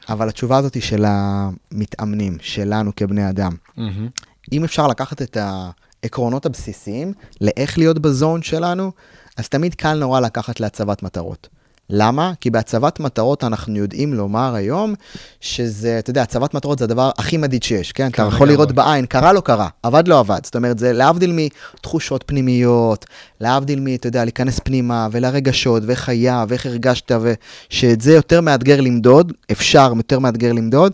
אבל 0.09 0.29
התשובה 0.29 0.57
הזאת 0.57 0.73
היא 0.73 0.83
של 0.83 1.05
המתאמנים, 1.07 2.37
שלנו 2.41 2.91
כבני 2.95 3.29
אדם. 3.29 3.51
מהמם. 3.77 4.09
אם 4.51 4.63
אפשר 4.63 4.87
לקחת 4.87 5.21
את 5.21 5.37
העקרונות 5.37 6.45
הבסיסיים 6.45 7.13
לאיך 7.41 7.77
להיות 7.77 7.99
בזון 7.99 8.41
שלנו, 8.41 8.91
אז 9.37 9.49
תמיד 9.49 9.75
קל 9.75 9.99
נורא 9.99 10.19
לקחת 10.19 10.59
להצבת 10.59 11.03
מטרות. 11.03 11.47
למה? 11.89 12.33
כי 12.41 12.49
בהצבת 12.49 12.99
מטרות 12.99 13.43
אנחנו 13.43 13.77
יודעים 13.77 14.13
לומר 14.13 14.55
היום 14.55 14.93
שזה, 15.41 15.99
אתה 15.99 16.09
יודע, 16.09 16.21
הצבת 16.21 16.53
מטרות 16.53 16.79
זה 16.79 16.85
הדבר 16.85 17.11
הכי 17.17 17.37
מדיד 17.37 17.63
שיש, 17.63 17.91
כן? 17.91 18.07
אתה 18.07 18.21
יכול. 18.21 18.47
לראות 18.47 18.71
בעין, 18.71 19.05
קרה 19.05 19.33
לא 19.33 19.41
קרה, 19.41 19.67
עבד 19.83 20.07
לא 20.07 20.19
עבד. 20.19 20.39
זאת 20.43 20.55
אומרת, 20.55 20.79
זה 20.79 20.93
להבדיל 20.93 21.31
מתחושות 21.33 22.23
פנימיות, 22.27 23.05
להבדיל 23.41 23.79
מ, 23.79 23.87
אתה 23.95 24.07
יודע, 24.07 24.23
להיכנס 24.23 24.59
פנימה 24.63 25.07
ולרגשות, 25.11 25.83
ואיך 25.85 26.09
היה, 26.09 26.45
ואיך 26.47 26.65
הרגשת, 26.65 27.11
ושאת 27.21 28.01
זה 28.01 28.13
יותר 28.13 28.41
מאתגר 28.41 28.81
למדוד, 28.81 29.33
אפשר 29.51 29.93
יותר 29.97 30.19
מאתגר 30.19 30.53
למדוד, 30.53 30.91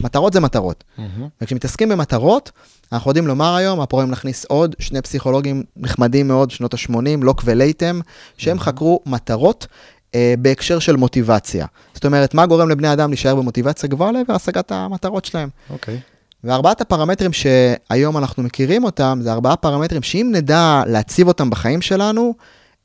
מטרות 0.00 0.32
זה 0.32 0.40
מטרות. 0.40 0.84
מהמם. 0.98 1.28
וכשמתעסקים 1.40 1.88
במטרות, 1.88 2.50
אנחנו 2.92 3.10
יודעים 3.10 3.26
לומר 3.26 3.54
היום, 3.54 3.80
אנחנו 3.80 3.98
יכולים 3.98 4.10
להכניס 4.10 4.44
עוד 4.44 4.74
שני 4.78 5.02
פסיכולוגים 5.02 5.62
נחמדים 5.76 6.28
מאוד, 6.28 6.50
שנות 6.50 6.74
ה-80, 6.74 7.22
לוק 7.22 7.42
ולייטם, 7.44 8.00
שהם 8.36 8.58
חקרו 8.58 9.00
מטרות 9.06 9.66
אה, 10.14 10.34
בהקשר 10.38 10.78
של 10.78 10.96
מוטיבציה. 10.96 11.66
זאת 11.94 12.04
אומרת, 12.04 12.34
מה 12.34 12.46
גורם 12.46 12.68
לבני 12.68 12.92
אדם 12.92 13.10
להישאר 13.10 13.34
במוטיבציה 13.34 13.88
גבוהה 13.88 14.12
לעבר 14.12 14.34
השגת 14.34 14.72
המטרות 14.72 15.24
שלהם. 15.24 15.48
אוקיי. 15.70 16.00
וארבעת 16.44 16.80
הפרמטרים 16.80 17.32
שהיום 17.32 18.18
אנחנו 18.18 18.42
מכירים 18.42 18.84
אותם, 18.84 19.18
זה 19.22 19.32
ארבעה 19.32 19.56
פרמטרים 19.56 20.02
שאם 20.02 20.28
נדע 20.32 20.82
להציב 20.86 21.28
אותם 21.28 21.50
בחיים 21.50 21.82
שלנו, 21.82 22.34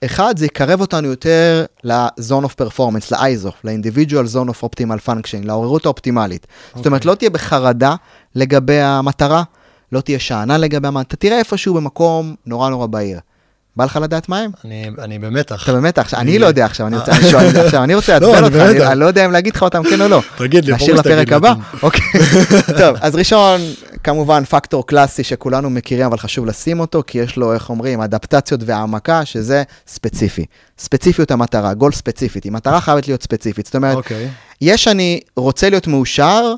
אחד, 0.06 0.38
זה 0.38 0.46
יקרב 0.46 0.82
אותנו 0.82 1.08
יותר 1.08 1.66
ל-zone 1.84 2.46
of 2.46 2.62
performance, 2.62 3.12
ל-IZOF, 3.12 3.54
ל-individual 3.64 4.36
zone 4.36 4.50
of 4.50 4.64
optimal 4.64 5.08
function, 5.08 5.46
לעוררות 5.46 5.86
האופטימלית. 5.86 6.46
Okay. 6.46 6.78
זאת 6.78 6.86
אומרת, 6.86 7.06
לא 7.06 7.16
תהיה 7.16 7.30
בחרדה 7.30 7.96
לגבי 8.36 8.80
המטרה, 8.80 9.44
לא 9.92 10.02
תהיה 10.02 10.20
שאנן 10.20 10.62
לגבי 10.62 10.88
המטרה, 10.88 11.02
אתה 11.02 11.16
תראה 11.16 11.40
איפשהו 11.40 11.74
במקום 11.74 12.36
נורא 12.46 12.70
נורא 12.70 12.86
בהיר. 12.86 13.20
בא 13.78 13.86
לך 13.86 14.00
לדעת 14.02 14.30
מה 14.30 14.40
הם? 14.40 14.52
אני, 14.66 14.90
אני 15.00 15.20
במתח. 15.20 15.70
אתה 15.70 16.02
עכשיו, 16.02 16.20
אני 16.20 16.40
לא 16.40 16.46
יודע 16.48 16.66
עכשיו, 16.66 16.88
אני 16.88 16.98
רוצה 16.98 17.12
שואל 17.32 17.58
עכשיו, 17.66 17.84
אני 17.84 17.96
רוצה 17.96 18.20
לא, 18.20 18.32
לעצבן 18.40 18.60
אני 18.60 18.70
אותך, 18.80 18.92
אני- 18.92 19.00
לא 19.00 19.06
יודע 19.06 19.26
אם 19.26 19.32
להגיד 19.32 19.56
לך 19.56 19.64
אותם 19.64 19.84
כן 19.90 20.02
או 20.02 20.08
לא. 20.08 20.22
תגיד 20.38 20.66
לי, 20.66 20.74
נשאיר 20.76 20.96
לפרק 20.96 21.32
הבא? 21.32 21.54
אוקיי. 21.84 22.02
טוב, 22.78 22.98
אז 23.02 23.16
ראשון, 23.16 23.62
כמובן 24.04 24.44
פקטור 24.46 24.88
קלאסי 24.88 25.24
שכולנו 25.24 25.70
מכירים, 25.70 26.06
אבל 26.06 26.18
חשוב 26.18 26.46
לשים 26.46 26.80
אותו, 26.80 27.04
כי 27.08 27.18
יש 27.18 27.38
לו, 27.38 27.54
איך 27.54 27.70
אומרים, 27.70 28.02
אדפטציות 28.02 28.62
והעמקה, 28.66 29.26
שזה 29.26 29.64
ספציפי. 29.88 30.46
ספציפיות 30.80 31.32
המטרה, 31.32 31.74
גול 31.74 31.92
ספציפית. 31.92 32.44
היא 32.44 32.52
מטרה 32.52 32.82
חייבת 32.82 33.08
להיות 33.08 33.24
ספציפית. 33.24 33.66
זאת 33.66 33.76
אומרת, 33.76 33.96
אוקיי. 33.96 34.30
יש 34.62 34.88
אני 34.88 35.20
רוצה 35.38 35.70
להיות 35.70 35.88
מאושר, 35.88 36.54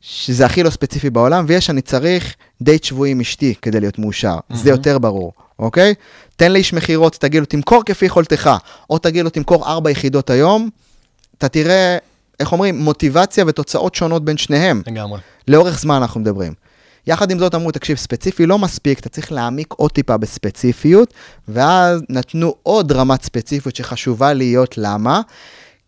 שזה 0.00 0.46
הכי 0.46 0.62
לא 0.62 0.70
ספציפי 0.70 1.10
בעולם, 1.10 1.44
ויש 1.48 1.70
אני 1.70 1.80
צריך 1.82 2.34
דייט 2.62 2.84
שבועי 2.84 3.10
עם 3.10 3.20
אשתי 3.20 3.54
כדי 3.62 3.80
להיות 3.80 3.98
מאושר. 3.98 4.36
זה 4.52 4.70
יותר 4.70 4.98
ברור, 4.98 5.32
אוקיי? 5.62 5.94
תן 6.36 6.52
לאיש 6.52 6.72
מכירות, 6.72 7.12
תגיד 7.12 7.40
לו, 7.40 7.46
תמכור 7.46 7.82
כפי 7.86 8.06
יכולתך, 8.06 8.50
או 8.90 8.98
תגיד 8.98 9.24
לו, 9.24 9.30
תמכור 9.30 9.66
ארבע 9.66 9.90
יחידות 9.90 10.30
היום, 10.30 10.68
אתה 11.38 11.48
תראה, 11.48 11.98
איך 12.40 12.52
אומרים, 12.52 12.78
מוטיבציה 12.78 13.44
ותוצאות 13.46 13.94
שונות 13.94 14.24
בין 14.24 14.36
שניהם. 14.36 14.82
לגמרי. 14.86 15.20
לאורך 15.48 15.80
זמן 15.80 15.96
אנחנו 15.96 16.20
מדברים. 16.20 16.52
יחד 17.06 17.30
עם 17.30 17.38
זאת 17.38 17.54
אמרו, 17.54 17.70
תקשיב, 17.70 17.96
ספציפי 17.96 18.46
לא 18.46 18.58
מספיק, 18.58 18.98
אתה 18.98 19.08
צריך 19.08 19.32
להעמיק 19.32 19.74
עוד 19.76 19.90
טיפה 19.90 20.16
בספציפיות, 20.16 21.14
ואז 21.48 22.02
נתנו 22.08 22.54
עוד 22.62 22.92
רמת 22.92 23.22
ספציפיות 23.22 23.76
שחשובה 23.76 24.32
להיות, 24.32 24.74
למה? 24.78 25.20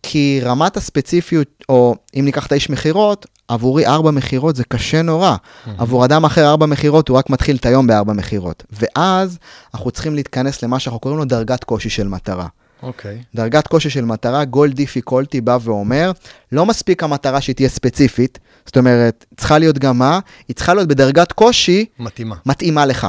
כי 0.02 0.40
רמת 0.42 0.76
הספציפיות, 0.76 1.48
או 1.68 1.94
אם 2.14 2.24
ניקח 2.24 2.46
את 2.46 2.52
האיש 2.52 2.70
מכירות, 2.70 3.26
עבורי 3.48 3.86
ארבע 3.86 4.10
מכירות 4.10 4.56
זה 4.56 4.64
קשה 4.64 5.02
נורא. 5.02 5.36
עבור 5.78 6.04
אדם 6.04 6.24
אחר 6.24 6.46
ארבע 6.46 6.66
מכירות, 6.66 7.08
הוא 7.08 7.18
רק 7.18 7.30
מתחיל 7.30 7.56
את 7.56 7.66
היום 7.66 7.86
בארבע 7.86 8.12
מכירות. 8.12 8.64
ואז 8.70 9.38
אנחנו 9.74 9.90
צריכים 9.90 10.14
להתכנס 10.14 10.62
למה 10.62 10.78
שאנחנו 10.78 11.00
קוראים 11.00 11.18
לו 11.18 11.24
דרגת 11.24 11.64
קושי 11.64 11.90
של 11.90 12.08
מטרה. 12.08 12.46
אוקיי. 12.82 13.22
דרגת 13.34 13.66
קושי 13.66 13.90
של 13.90 14.04
מטרה, 14.04 14.44
גול 14.44 14.72
דיפיקולטי 14.72 15.40
בא 15.40 15.58
ואומר, 15.60 16.12
לא 16.52 16.66
מספיק 16.66 17.02
המטרה 17.02 17.40
שהיא 17.40 17.56
תהיה 17.56 17.68
ספציפית, 17.68 18.38
זאת 18.66 18.76
אומרת, 18.76 19.24
צריכה 19.36 19.58
להיות 19.58 19.78
גם 19.78 19.98
מה? 19.98 20.18
היא 20.48 20.56
צריכה 20.56 20.74
להיות 20.74 20.88
בדרגת 20.88 21.32
קושי 21.32 21.84
מתאימה. 21.98 22.36
מתאימה 22.46 22.86
לך. 22.86 23.06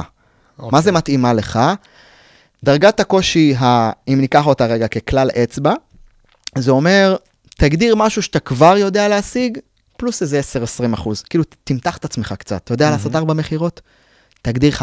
אוקיי. 0.58 0.68
מה 0.72 0.80
זה 0.80 0.92
מתאימה 0.92 1.32
לך? 1.32 1.60
דרגת 2.64 3.00
הקושי, 3.00 3.54
ה... 3.54 3.90
אם 4.08 4.20
ניקח 4.20 4.46
אותה 4.46 4.66
רגע 4.66 4.88
ככלל 4.88 5.30
אצבע, 5.42 5.74
זה 6.58 6.70
אומר, 6.70 7.16
תגדיר 7.56 7.94
משהו 7.94 8.22
שאתה 8.22 8.40
כבר 8.40 8.76
יודע 8.76 9.08
להשיג, 9.08 9.58
פלוס 9.96 10.22
איזה 10.22 10.40
10-20 10.90 10.94
אחוז. 10.94 11.22
כאילו, 11.22 11.44
תמתח 11.64 11.96
את 11.96 12.04
עצמך 12.04 12.34
קצת. 12.38 12.60
אתה 12.64 12.74
יודע 12.74 12.90
לעשות 12.90 13.16
ארבע 13.16 13.34
מכירות? 13.34 13.80
תגדיר 14.42 14.74
5-6. 14.74 14.78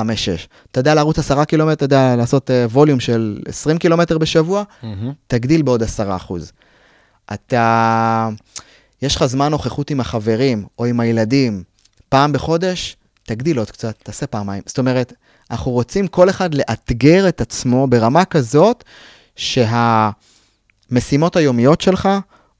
אתה 0.71 0.79
יודע 0.79 0.95
לרוץ 0.95 1.19
10 1.19 1.45
קילומטר, 1.45 1.73
אתה 1.73 1.85
יודע 1.85 2.15
לעשות 2.15 2.49
uh, 2.49 2.53
ווליום 2.71 2.99
של 2.99 3.39
20 3.47 3.77
קילומטר 3.77 4.17
בשבוע? 4.17 4.63
מהמם. 4.83 5.11
תגדיל 5.27 5.61
בעוד 5.61 5.83
10 5.83 6.15
אחוז. 6.15 6.51
אתה, 7.33 8.29
יש 9.01 9.15
לך 9.15 9.25
זמן 9.25 9.51
נוכחות 9.51 9.91
עם 9.91 9.99
החברים 9.99 10.65
או 10.79 10.85
עם 10.85 10.99
הילדים 10.99 11.63
פעם 12.09 12.33
בחודש, 12.33 12.95
תגדיל 13.23 13.59
עוד 13.59 13.71
קצת, 13.71 13.95
תעשה 14.03 14.27
פעמיים. 14.27 14.63
זאת 14.65 14.79
אומרת, 14.79 15.13
אנחנו 15.51 15.71
רוצים 15.71 16.07
כל 16.07 16.29
אחד 16.29 16.53
לאתגר 16.53 17.29
את 17.29 17.41
עצמו 17.41 17.87
ברמה 17.87 18.25
כזאת 18.25 18.83
שהמשימות 19.35 21.35
היומיות 21.35 21.81
שלך, 21.81 22.09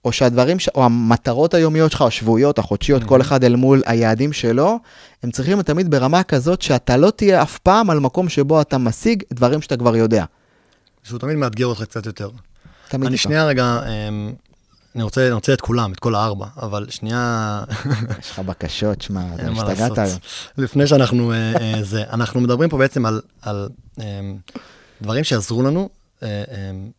או 0.05 0.11
שהדברים, 0.11 0.59
ש... 0.59 0.69
או 0.69 0.85
המטרות 0.85 1.53
היומיות 1.53 1.91
שלך, 1.91 2.01
השבועיות, 2.01 2.59
החודשיות, 2.59 3.03
כל 3.03 3.21
אחד 3.21 3.43
אל 3.43 3.55
מול 3.55 3.81
היעדים 3.85 4.33
שלו, 4.33 4.79
הם 5.23 5.31
צריכים 5.31 5.61
תמיד 5.61 5.91
ברמה 5.91 6.23
כזאת 6.23 6.61
שאתה 6.61 6.97
לא 6.97 7.11
תהיה 7.15 7.41
אף 7.41 7.57
פעם 7.57 7.89
על 7.89 7.99
מקום 7.99 8.29
שבו 8.29 8.61
אתה 8.61 8.77
משיג 8.77 9.23
דברים 9.33 9.61
שאתה 9.61 9.77
כבר 9.77 9.95
יודע. 9.95 10.25
שהוא 11.03 11.19
תמיד 11.19 11.37
מאתגר 11.37 11.65
אותך 11.65 11.83
קצת 11.83 12.05
יותר. 12.05 12.29
תמיד 12.87 13.07
אני. 13.07 13.17
שנייה 13.17 13.45
רגע, 13.45 13.79
אמ, 13.87 14.33
אני 14.95 15.03
רוצה, 15.03 15.25
אני 15.25 15.31
רוצה 15.31 15.53
את 15.53 15.61
כולם, 15.61 15.91
את 15.91 15.99
כל 15.99 16.15
הארבע, 16.15 16.47
אבל 16.61 16.85
שנייה, 16.89 17.63
יש 18.19 18.31
לך 18.31 18.39
בקשות, 18.39 19.01
שמע, 19.01 19.21
אתה 19.35 19.51
השתגעת. 19.51 19.97
היום. 19.97 20.17
לפני 20.57 20.87
שאנחנו, 20.87 21.31
אה, 21.33 21.53
אה, 21.61 21.83
זה, 21.83 22.03
אנחנו 22.09 22.41
מדברים 22.41 22.69
פה 22.69 22.77
בעצם 22.77 23.05
על, 23.05 23.21
על 23.41 23.69
אמ, 23.99 24.37
דברים 25.01 25.23
שיעזרו 25.23 25.63
לנו, 25.63 25.89
אה, 26.23 26.43
אמ, 26.51 26.89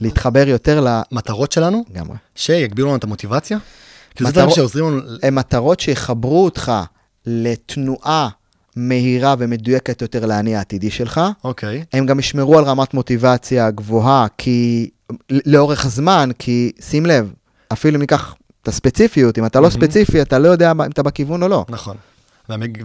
להתחבר 0.00 0.48
יותר 0.48 0.80
ל... 0.80 1.00
מטרות 1.12 1.52
שלנו, 1.52 1.84
לגמרי. 1.90 2.16
שיגבירו 2.34 2.88
לנו 2.88 2.96
את 2.96 3.04
המוטיבציה. 3.04 3.58
כי 4.14 4.24
זה 4.24 4.32
דברים 4.32 4.50
שעוזרים 4.50 4.84
לנו, 4.84 5.00
הן 5.22 5.34
מטרות 5.34 5.80
שיחברו 5.80 6.44
אותך 6.44 6.72
לתנועה 7.26 8.28
מהירה 8.76 9.34
ומדויקת 9.38 10.02
יותר 10.02 10.26
לאני 10.26 10.56
העתידי 10.56 10.90
שלך. 10.90 11.20
אוקיי, 11.44 11.84
הם 11.92 12.06
גם 12.06 12.18
ישמרו 12.18 12.58
על 12.58 12.64
רמת 12.64 12.94
מוטיבציה 12.94 13.70
גבוהה, 13.70 14.26
כי... 14.38 14.90
לאורך 15.30 15.86
זמן, 15.86 16.30
כי 16.38 16.72
שים 16.80 17.06
לב, 17.06 17.32
אפילו 17.72 17.94
אם 17.96 18.00
ניקח 18.00 18.34
את 18.62 18.68
הספציפיות, 18.68 19.38
אם 19.38 19.46
אתה 19.46 19.60
לא 19.60 19.70
ספציפי, 19.70 20.22
אתה 20.22 20.38
לא 20.38 20.48
יודע 20.48 20.70
אם 20.70 20.82
אתה 20.82 21.02
בכיוון 21.02 21.42
או 21.42 21.48
לא. 21.48 21.64
נכון. 21.68 21.96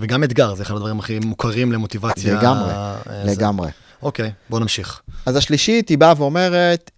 וגם 0.01 0.23
אתגר, 0.23 0.55
זה 0.55 0.63
אחד 0.63 0.75
הדברים 0.75 0.99
הכי 0.99 1.19
מוכרים 1.19 1.71
למוטיבציה. 1.71 2.35
לגמרי, 2.35 2.71
אה, 2.71 2.95
זה. 3.05 3.31
לגמרי. 3.31 3.69
אוקיי, 4.03 4.31
בוא 4.49 4.59
נמשיך. 4.59 5.01
אז 5.25 5.35
השלישית, 5.35 5.89
היא 5.89 5.97
באה 5.97 6.13
ואומרת, 6.17 6.91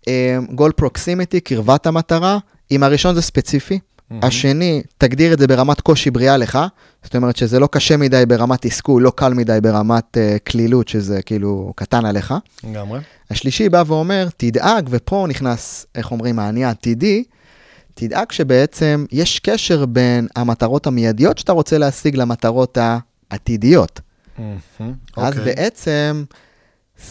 גול 0.56 0.72
פרוקסימיטי, 0.72 1.40
קרבת 1.40 1.88
המטרה. 1.88 2.38
אם 2.72 2.84
הראשון 2.84 3.16
זה 3.16 3.22
ספציפי, 3.22 3.80
השני, 4.22 4.82
תגדיר 4.98 5.34
את 5.34 5.40
זה 5.40 5.48
ברמת 5.48 5.82
קושי 5.82 6.12
בריאה 6.12 6.38
לך, 6.38 6.60
זאת 7.04 7.16
אומרת 7.16 7.36
שזה 7.36 7.60
לא 7.60 7.68
קשה 7.72 7.98
מדי 7.98 8.24
ברמת 8.28 8.62
תסכול, 8.62 9.02
לא 9.02 9.12
קל 9.16 9.34
מדי 9.34 9.58
ברמת 9.62 10.18
אה, 10.18 10.38
קלילות, 10.44 10.88
שזה 10.88 11.22
כאילו 11.22 11.74
קטן 11.76 12.06
עליך. 12.06 12.34
לגמרי. 12.64 13.00
השלישי 13.30 13.70
בא 13.70 13.84
ואומר, 13.88 14.28
תדאג, 14.38 14.88
ופה 14.92 15.26
נכנס, 15.30 15.86
איך 15.96 16.12
אומרים, 16.12 16.40
האני 16.40 16.66
העתידי, 16.66 17.24
תדאג 17.94 18.32
שבעצם 18.32 19.06
יש 19.12 19.40
קשר 19.40 19.86
בין 19.86 20.28
המטרות 20.36 20.88
המיידיות 20.88 21.38
שאתה 21.38 21.52
רוצה 21.52 21.78
להשיג 21.78 22.16
למטרות 22.16 22.78
העתידיות. 23.32 24.00
מהמם, 24.38 24.94
אז 25.18 25.40
אוקיי. 25.40 25.56
בעצם, 25.56 26.24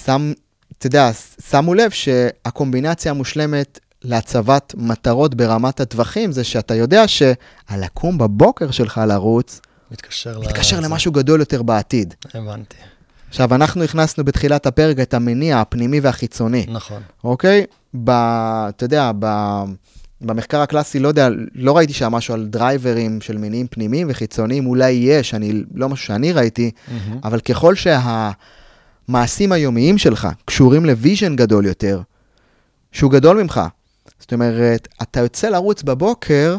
שם, 0.05 0.32
אתה 0.78 0.86
יודע, 0.86 1.11
שמו 1.51 1.74
לב 1.74 1.91
שהקומבינציה 1.91 3.11
המושלמת 3.11 3.78
להצבת 4.03 4.74
מטרות 4.76 5.34
ברמת 5.34 5.80
הטווחים, 5.80 6.32
זה 6.32 6.45
שאתה 6.45 6.74
יודע 6.74 7.05
שהלקום 7.09 8.18
בבוקר 8.18 8.70
שלך 8.70 9.01
לרוץ, 9.09 9.61
מתקשר 9.91 10.38
ל... 10.38 10.43
מתקשר 10.43 10.76
זה. 10.76 10.82
למשהו 10.82 11.12
גדול 11.12 11.41
יותר 11.41 11.62
בעתיד. 11.62 12.14
הבנתי, 12.34 12.76
עכשיו, 13.28 13.55
אנחנו 13.55 13.82
הכנסנו 13.82 14.24
בתחילת 14.24 14.66
הפרק 14.66 14.99
את 14.99 15.14
המניע 15.14 15.61
הפנימי 15.61 16.01
והחיצוני, 16.01 16.66
נכון. 16.68 17.03
אוקיי? 17.24 17.64
ב... 18.05 18.11
אתה 18.11 18.84
יודע, 18.84 19.12
ב... 19.18 19.26
במחקר 20.20 20.61
הקלאסי, 20.61 20.99
לא 20.99 21.09
יודע, 21.09 21.28
לא 21.55 21.76
ראיתי 21.76 21.93
שם 21.93 22.12
משהו 22.12 22.34
על 22.34 22.47
דרייברים 22.47 23.20
של 23.20 23.38
מניעים 23.38 23.66
פנימיים 23.66 24.07
וחיצוניים, 24.11 24.66
אולי 24.66 24.91
יש, 24.91 25.34
אני, 25.34 25.62
לא 25.74 25.88
משהו 25.88 26.07
שאני 26.07 26.32
ראיתי, 26.32 26.70
מהמם. 26.88 27.18
אבל 27.24 27.41
ככל 27.41 27.74
שהמעשים 29.11 29.52
היומיים 29.52 29.98
שלך 29.98 30.28
קשורים 30.44 30.84
ל 30.84 30.92
vision 30.92 31.36
גדול 31.36 31.66
יותר, 31.66 32.00
שהוא 32.92 33.11
גדול 33.11 33.42
ממך, 33.42 33.61
זאת 34.20 34.32
אומרת, 34.32 34.88
אתה 35.02 35.20
יוצא 35.20 35.48
לרוץ 35.48 35.82
בבוקר, 35.82 36.56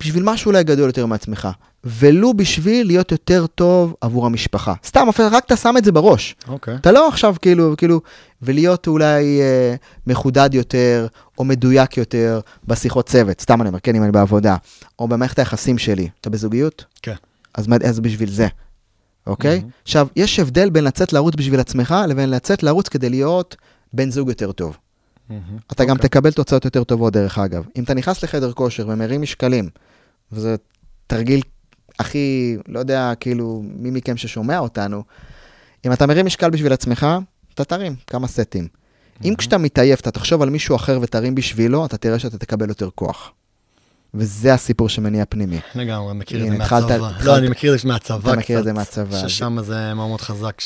בשביל 0.00 0.22
משהו 0.22 0.48
אולי 0.50 0.64
גדול 0.64 0.86
יותר 0.86 1.06
מעצמך, 1.06 1.48
ולו 1.84 2.34
בשביל 2.34 2.86
להיות 2.86 3.12
יותר 3.12 3.46
טוב 3.46 3.94
עבור 4.00 4.26
המשפחה. 4.26 4.74
סתם, 4.86 5.06
רק 5.32 5.44
אתה 5.46 5.56
שם 5.56 5.74
את 5.78 5.84
זה 5.84 5.92
בראש. 5.92 6.36
אוקיי. 6.48 6.74
אתה 6.74 6.92
לא 6.92 7.08
עכשיו 7.08 7.34
כאילו, 7.42 7.74
כאילו, 7.76 8.00
ולהיות 8.42 8.86
אולי 8.86 9.40
אה, 9.40 9.74
מחודד 10.06 10.50
יותר, 10.54 11.06
או 11.38 11.44
מדויק 11.44 11.96
יותר 11.96 12.40
בשיחות 12.66 13.08
צוות, 13.08 13.40
סתם 13.40 13.60
אני 13.60 13.68
אומר, 13.68 13.80
כן, 13.80 13.94
אם 13.94 14.02
אני 14.02 14.12
בעבודה, 14.12 14.56
או 14.98 15.08
במערכת 15.08 15.38
היחסים 15.38 15.78
שלי. 15.78 16.08
אתה 16.20 16.30
בזוגיות? 16.30 16.84
כן. 17.02 17.14
אז, 17.54 17.66
מה- 17.66 17.76
אז 17.88 18.00
בשביל 18.00 18.30
זה, 18.30 18.48
אוקיי? 19.26 19.58
מהמם. 19.58 19.70
עכשיו, 19.82 20.08
יש 20.16 20.38
הבדל 20.38 20.70
בין 20.70 20.84
לצאת 20.84 21.12
לרוץ 21.12 21.34
בשביל 21.34 21.60
עצמך, 21.60 21.94
לבין 22.08 22.30
לצאת 22.30 22.62
לרוץ 22.62 22.88
כדי 22.88 23.10
להיות 23.10 23.56
בן 23.92 24.10
זוג 24.10 24.28
יותר 24.28 24.52
טוב. 24.52 24.76
מהמם. 25.28 25.58
אתה 25.72 25.84
גם 25.84 25.96
אוקיי. 25.96 26.08
תקבל 26.08 26.32
תוצאות 26.32 26.64
יותר 26.64 26.84
טובות, 26.84 27.12
דרך 27.12 27.38
אגב. 27.38 27.64
אם 27.76 27.84
אתה 27.84 27.94
נכנס 27.94 28.24
לחדר 28.24 28.52
כושר 28.52 28.88
ומרים 28.88 29.22
משקלים, 29.22 29.68
וזה 30.32 30.56
תרגיל 31.06 31.40
הכי, 31.98 32.56
לא 32.68 32.78
יודע, 32.78 33.12
כאילו, 33.20 33.62
מי 33.64 33.90
מכם 33.90 34.16
ששומע 34.16 34.58
אותנו, 34.58 35.02
אם 35.86 35.92
אתה 35.92 36.06
מרים 36.06 36.26
משקל 36.26 36.50
בשביל 36.50 36.72
עצמך, 36.72 37.06
אתה 37.54 37.64
תרים 37.64 37.94
כמה 38.06 38.26
סטים. 38.26 38.68
אם 39.24 39.34
כשאתה 39.38 39.58
מתעייף, 39.58 40.00
אתה 40.00 40.10
תחשוב 40.10 40.42
על 40.42 40.50
מישהו 40.50 40.76
אחר 40.76 40.98
ותרים 41.02 41.34
בשבילו, 41.34 41.86
אתה 41.86 41.96
תראה 41.96 42.18
שאתה 42.18 42.38
תקבל 42.38 42.68
יותר 42.68 42.88
כוח. 42.94 43.32
וזה 44.14 44.54
הסיפור 44.54 44.88
שמניע 44.88 45.24
פנימי. 45.28 45.60
לגמרי, 45.74 46.14
מכיר 46.14 46.44
את 46.44 46.50
זה 46.50 46.58
מהצבא. 46.58 47.10
לא, 47.24 47.36
אני 47.36 47.48
מכיר 47.48 47.74
את 47.74 47.78
זה 47.78 47.88
מהצבא 47.88 48.30
אתה 48.30 48.38
מכיר 48.38 48.58
את 48.58 48.62
קצת, 48.62 48.64
זה 48.64 48.72
מהצבא. 48.72 49.28
ששם 49.28 49.56
זה 49.62 49.94
מאוד 49.94 50.08
מאוד 50.08 50.20
חזק 50.20 50.62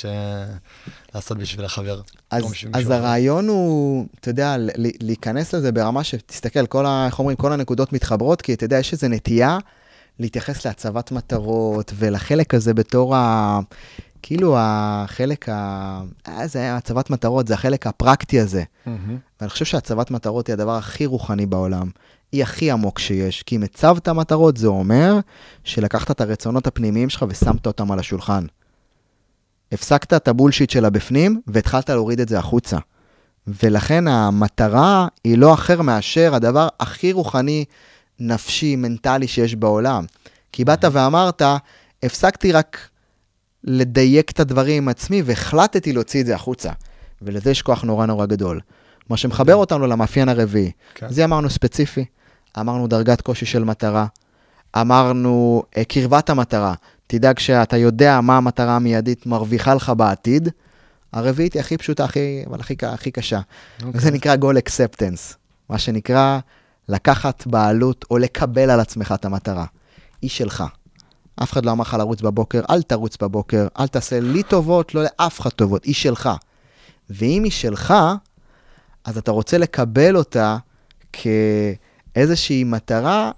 לעשות 1.15 1.39
בשביל 1.39 1.65
החבר. 1.65 2.01
אז. 2.31 2.91
הרעיון 2.91 3.49
הוא, 3.49 4.07
אתה 4.21 4.31
יודע, 4.31 4.57
להיכנס 5.01 5.55
לזה 5.55 5.73
ברמה 5.73 6.05
שתסתכל. 6.05 6.61
איך 7.07 7.19
אומרים, 7.19 7.37
כל 7.37 7.53
הנקודות 7.53 7.93
מתחברות, 7.93 8.43
כי 8.43 8.55
אתה 8.55 8.65
יודע, 8.65 8.79
יש 8.79 8.93
איזו 8.93 9.09
נטייה 9.09 9.59
להתייחס 10.19 10.67
להצבת 10.67 11.13
מטרות 11.13 11.93
ולחלק 11.97 12.55
הזה 12.55 12.75
בתור 12.75 13.17
ה... 13.17 13.61
כאילו 14.23 14.55
החלק 14.59 15.49
ה... 15.49 16.01
אה, 16.29 16.47
זה 16.47 16.59
היה 16.59 16.77
הצבת 16.77 17.11
מטרות, 17.11 17.47
זה 17.47 17.55
החלק 17.55 17.87
הפרקטי 17.87 18.41
הזה. 18.41 18.63
מהמם. 18.87 19.19
ואני 19.41 19.51
חושב 19.51 19.65
שהצבת 19.65 20.11
מטרות 20.11 20.47
היא 20.47 20.53
הדבר 20.53 20.77
הכי 20.77 21.07
רוחני 21.07 21.47
בעולם. 21.47 21.91
היא 22.33 22.43
הכי 22.43 22.71
עמוק 22.71 22.99
שיש. 22.99 23.43
כי 23.43 23.57
אם 23.57 23.63
הצבת 23.63 24.09
מטרות, 24.09 24.57
זה 24.57 24.67
אומר 24.67 25.19
שלקחת 25.65 26.11
את 26.11 26.21
הרצונות 26.21 26.67
הפנימיים 26.67 27.09
שלך 27.09 27.25
ושמת 27.29 27.67
אותם 27.67 27.93
על 27.93 27.99
השולחן. 27.99 28.45
הפסקת 29.73 30.13
את 30.13 30.29
הבולשיט 30.29 30.71
שלה 30.71 30.91
בפנים 30.91 31.41
והתחלת 31.47 31.91
להוריד 31.91 32.21
את 32.21 32.29
זה 32.29 32.39
החוצה. 32.39 32.79
ולכן 33.47 34.09
המטרה 34.09 35.09
היא 35.25 35.39
לא 35.39 35.55
אחר 35.55 35.83
מאשר 35.83 36.35
הדבר 36.35 36.69
הכי 36.81 37.13
רוחני, 37.13 37.65
נפשי, 38.21 38.77
מנטלי 38.77 39.29
שיש 39.29 39.55
בעולם. 39.55 40.05
כי 40.53 40.65
באת 40.65 40.85
ואמרת, 40.93 41.43
הפסקתי 42.03 42.53
רק 42.53 42.89
לדייק 43.65 44.31
את 44.31 44.41
הדברים 44.41 44.83
עם 44.83 44.89
עצמי 44.89 45.23
והחלטתי 45.25 45.93
להוציא 45.93 46.21
את 46.21 46.27
זה 46.27 46.35
החוצה. 46.35 46.71
ולזה 47.23 47.51
יש 47.51 47.63
כוח 47.63 47.83
נורא 47.83 48.07
נורא 48.07 48.27
גדול. 48.27 48.61
מה 49.09 49.17
שמחבר 49.17 49.55
אותנו 49.55 49.87
למאפיין 49.87 50.29
הרביעי. 50.29 50.71
כן. 50.95 51.07
זה 51.11 51.25
אמרנו 51.25 51.51
ספציפי, 51.51 52.05
אמרנו 52.61 52.87
דרגת 52.87 53.21
קושי 53.21 53.47
של 53.47 53.65
מטרה, 53.65 54.07
אמרנו 54.81 55.63
אה, 55.77 55.85
קרבת 55.85 56.31
המטרה. 56.31 56.75
תדאג 57.07 57.39
שאתה 57.39 57.77
יודע 57.77 58.21
מה 58.21 58.37
המטרה 58.37 58.77
המיידית 58.77 59.27
מרוויחה 59.27 59.75
לך 59.75 59.93
בעתיד. 59.97 60.49
הרביעית 61.13 61.53
היא 61.53 61.61
הכי 61.61 61.77
פשוטה, 61.77 62.05
הכי, 62.05 62.43
אבל 62.47 62.61
הכי, 62.61 62.75
הכי 62.83 63.11
קשה. 63.11 63.41
אוקיי. 63.83 63.91
וזה 63.95 64.11
נקרא 64.11 64.37
goal 64.37 64.69
acceptance, 64.69 65.35
מה 65.69 65.79
שנקרא 65.79 66.39
לקחת 66.89 67.47
בעלות 67.47 68.05
או 68.11 68.19
לקבל 68.19 68.71
על 68.71 68.81
עצמך 68.81 69.15
את 69.17 69.25
המטרה. 69.25 69.65
היא 70.23 70.31
שלך. 70.31 70.65
אף 71.43 71.53
אחד 71.53 71.67
לא 71.67 71.71
אמר 71.71 71.83
לך 71.83 71.95
לרוץ 71.95 72.21
בבוקר, 72.21 72.61
אל 72.71 72.83
תרוץ 72.83 73.17
בבוקר, 73.23 73.67
אל 73.79 73.87
תעשה 73.87 74.21
לי 74.21 74.43
טובות, 74.43 74.95
לא 74.95 75.03
לאף 75.03 75.41
אחד 75.41 75.51
טובות, 75.51 75.85
היא 75.85 75.95
שלך. 75.95 76.31
ואם 77.11 77.45
היא 77.45 77.53
שלך, 77.53 77.95
אז 79.05 79.19
אתה 79.19 79.31
רוצה 79.31 79.59
לקבל 79.59 80.17
אותה 80.17 80.57
כאיזושהי 82.15 82.65
מטרה 82.65 83.31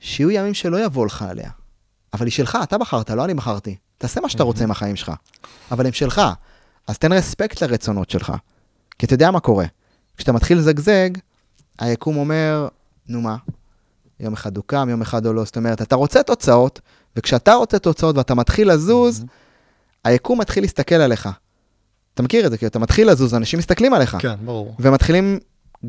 שיהיו 0.00 0.30
ימים 0.30 0.54
שלא 0.54 0.84
יבוא 0.84 1.06
לך 1.06 1.22
עליה. 1.22 1.50
אבל 2.12 2.26
היא 2.26 2.32
שלך, 2.32 2.58
אתה 2.62 2.78
בחרת, 2.78 3.10
לא 3.10 3.24
אני 3.24 3.34
בחרתי. 3.34 3.76
תעשה 3.98 4.20
מה 4.20 4.28
שאתה 4.28 4.42
רוצה 4.42 4.64
עם 4.64 4.70
החיים 4.70 4.96
שלך, 4.96 5.12
אבל 5.70 5.86
הם 5.86 5.92
שלך. 5.92 6.22
אז 6.86 6.98
תן 6.98 7.12
רספקט 7.12 7.62
לרצונות 7.62 8.10
שלך. 8.10 8.32
כי 8.98 9.06
אתה 9.06 9.14
יודע 9.14 9.30
מה 9.30 9.40
קורה. 9.40 9.66
כשאתה 10.16 10.32
מתחיל 10.32 10.58
לזגזג, 10.58 11.10
היקום 11.78 12.16
אומר, 12.16 12.68
נו 13.08 13.20
מה, 13.20 13.36
יום 14.20 14.32
אחד 14.32 14.56
הוא 14.56 14.64
קם, 14.66 14.88
יום 14.90 15.02
אחד 15.02 15.26
הוא 15.26 15.34
לא. 15.34 15.44
זאת 15.44 15.56
אומרת, 15.56 15.82
אתה 15.82 15.96
רוצה 15.96 16.22
תוצאות, 16.22 16.80
וכשאתה 17.16 17.54
רוצה 17.54 17.78
תוצאות 17.78 18.16
ואתה 18.16 18.34
מתחיל 18.34 18.72
לזוז, 18.72 19.24
היקום 20.04 20.40
מתחיל 20.40 20.62
להסתכל 20.62 20.94
עליך. 20.94 21.28
אתה 22.14 22.22
מכיר 22.22 22.46
את 22.46 22.50
זה, 22.50 22.58
כי 22.58 22.66
אתה 22.66 22.78
מתחיל 22.78 23.10
לזוז, 23.10 23.34
אנשים 23.34 23.58
מסתכלים 23.58 23.94
עליך. 23.94 24.16
כן, 24.20 24.36
ברור. 24.44 24.74
ומתחילים 24.78 25.38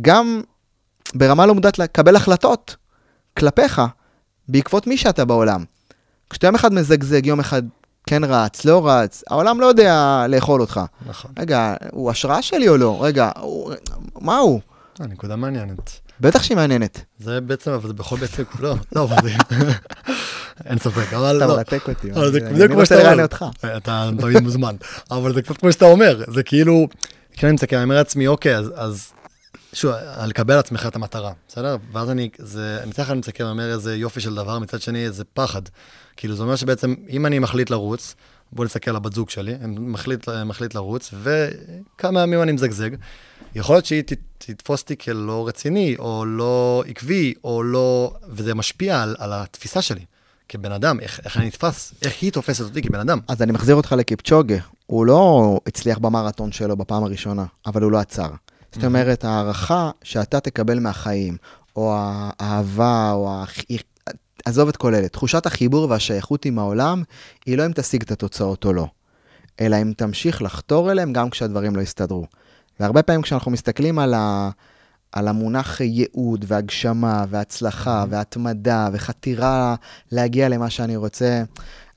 גם 0.01 0.41
ברמה 1.15 1.45
לא 1.45 1.53
מודעת 1.55 1.79
לקבל 1.79 2.15
החלטות 2.15 2.75
כלפיך, 3.37 3.81
בעקבות 4.49 4.87
מי 4.87 4.97
שאתה 4.97 5.25
בעולם. 5.25 5.63
כשאתה 6.29 6.47
יום 6.47 6.55
אחד 6.55 6.73
מזגזג, 6.73 7.25
יום 7.25 7.39
אחד 7.39 7.61
כן 8.09 8.23
רץ, 8.23 8.65
לא 8.65 8.89
רץ, 8.89 9.23
העולם 9.29 9.61
לא 9.61 9.65
יודע 9.65 10.25
לאכול 10.29 10.61
אותך. 10.61 10.81
נכון. 11.05 11.31
רגע, 11.39 11.73
הוא 11.91 12.11
השראה 12.11 12.41
שלי 12.41 12.69
או 12.69 12.77
לא? 12.77 12.97
רגע, 13.03 13.31
הוא... 13.39 13.73
מה 14.21 14.37
הוא? 14.37 14.59
אה, 15.01 15.07
נקודה 15.07 15.35
מעניינת. 15.35 15.99
בטח 16.19 16.43
שהיא 16.43 16.55
מעניינת. 16.57 17.01
זה 17.19 17.41
בעצם, 17.41 17.71
אבל 17.71 17.87
זה 17.87 17.93
בכל 17.93 18.15
בעצם, 18.17 18.43
לא, 18.59 18.75
לא, 18.95 19.03
אבל 19.03 19.15
זה... 19.23 19.29
אין 20.65 20.77
ספק, 20.79 21.13
אבל 21.13 21.37
אתה 21.37 21.45
לא. 21.47 21.55
מרתק 21.55 21.89
אותי. 21.89 22.11
אבל 22.11 22.31
זה 22.31 22.37
אני- 22.37 22.45
בדיוק 22.45 22.59
אני 22.61 22.67
כמו 22.69 22.79
רוצה 22.81 22.95
שאתה 22.97 23.11
אומר. 23.11 23.23
אותך. 23.23 23.45
אתה 23.77 24.09
תמיד 24.19 24.39
מוזמן. 24.39 24.75
אבל 25.11 25.33
זה 25.33 25.41
קצת 25.41 25.57
כמו 25.57 25.71
שאתה 25.71 25.85
אומר, 25.85 26.23
זה 26.27 26.43
כאילו, 26.43 26.87
כשאני 27.33 27.51
מסתכל, 27.53 27.75
אני 27.75 27.83
אומר 27.83 27.95
לעצמי, 27.95 28.27
אוקיי, 28.27 28.55
אז 28.75 29.11
שוב, 29.73 29.93
לקבל 30.27 30.53
על 30.53 30.59
עצמך 30.59 30.85
את 30.87 30.95
המטרה, 30.95 31.31
בסדר? 31.47 31.77
ואז 31.91 32.09
אני, 32.09 32.29
זה, 32.37 32.79
מצד 32.87 33.01
אחד 33.01 33.11
אני 33.11 33.19
מסתכל 33.19 33.43
ואומר 33.43 33.71
איזה 33.73 33.95
יופי 33.95 34.21
של 34.21 34.35
דבר, 34.35 34.59
מצד 34.59 34.81
שני 34.81 35.05
איזה 35.05 35.23
פחד. 35.33 35.61
כאילו, 36.17 36.35
זה 36.35 36.43
אומר 36.43 36.55
שבעצם, 36.55 36.95
אם 37.09 37.25
אני 37.25 37.39
מחליט 37.39 37.69
לרוץ, 37.69 38.15
בוא 38.51 38.65
נסתכל 38.65 38.91
על 38.91 38.95
הבת 38.95 39.13
זוג 39.13 39.29
שלי, 39.29 39.55
אני 39.55 39.75
מחליט, 39.79 40.29
מחליט 40.45 40.75
לרוץ, 40.75 41.13
וכמה 41.23 42.21
ימים 42.21 42.41
אני 42.41 42.51
מזגזג, 42.51 42.89
יכול 43.55 43.75
להיות 43.75 43.85
שהיא 43.85 44.03
תתפוס 44.37 44.81
אותי 44.81 44.97
כלא 44.97 45.47
רציני, 45.47 45.95
או 45.99 46.25
לא 46.25 46.83
עקבי, 46.87 47.33
או 47.43 47.63
לא... 47.63 48.13
וזה 48.29 48.55
משפיע 48.55 49.01
על, 49.01 49.15
על 49.19 49.33
התפיסה 49.33 49.81
שלי 49.81 50.05
כבן 50.49 50.71
אדם, 50.71 50.99
איך, 50.99 51.19
איך 51.25 51.37
אני 51.37 51.45
נתפס, 51.45 51.93
איך 52.01 52.13
היא 52.21 52.31
תופסת 52.31 52.63
אותי 52.63 52.81
כבן 52.81 52.99
אדם. 52.99 53.19
אז 53.27 53.41
אני 53.41 53.51
מחזיר 53.51 53.75
אותך 53.75 53.95
לקיפצ'וגה. 53.97 54.57
הוא 54.85 55.05
לא 55.05 55.59
הצליח 55.67 55.97
במרתון 55.97 56.51
שלו 56.51 56.77
בפעם 56.77 57.03
הראשונה, 57.03 57.45
אבל 57.65 57.81
הוא 57.81 57.91
לא 57.91 57.97
עצר. 57.97 58.29
זאת 58.75 58.83
אומרת, 58.83 59.23
הערכה 59.23 59.91
שאתה 60.03 60.39
תקבל 60.39 60.79
מהחיים, 60.79 61.37
או 61.75 61.95
האהבה, 61.97 63.11
או 63.11 63.29
ה... 63.29 63.45
עזוב 64.45 64.69
את 64.69 64.77
כל 64.77 64.95
אלה, 64.95 65.07
תחושת 65.07 65.45
החיבור 65.45 65.89
והשייכות 65.89 66.45
עם 66.45 66.59
העולם, 66.59 67.03
היא 67.45 67.57
לא 67.57 67.65
אם 67.65 67.71
תשיג 67.71 68.01
את 68.01 68.11
התוצאות 68.11 68.65
או 68.65 68.73
לא, 68.73 68.87
אלא 69.61 69.81
אם 69.81 69.93
תמשיך 69.97 70.41
לחתור 70.41 70.91
אליהם 70.91 71.13
גם 71.13 71.29
כשהדברים 71.29 71.75
לא 71.75 71.81
יסתדרו. 71.81 72.25
והרבה 72.79 73.03
פעמים 73.03 73.21
כשאנחנו 73.21 73.51
מסתכלים 73.51 73.99
על, 73.99 74.13
ה... 74.13 74.49
על 75.11 75.27
המונח 75.27 75.81
ייעוד 75.81 76.45
והגשמה 76.47 77.25
והצלחה 77.29 78.05
והתמדה 78.09 78.89
וחתירה 78.93 79.75
להגיע 80.11 80.49
למה 80.49 80.69
שאני 80.69 80.95
רוצה, 80.95 81.43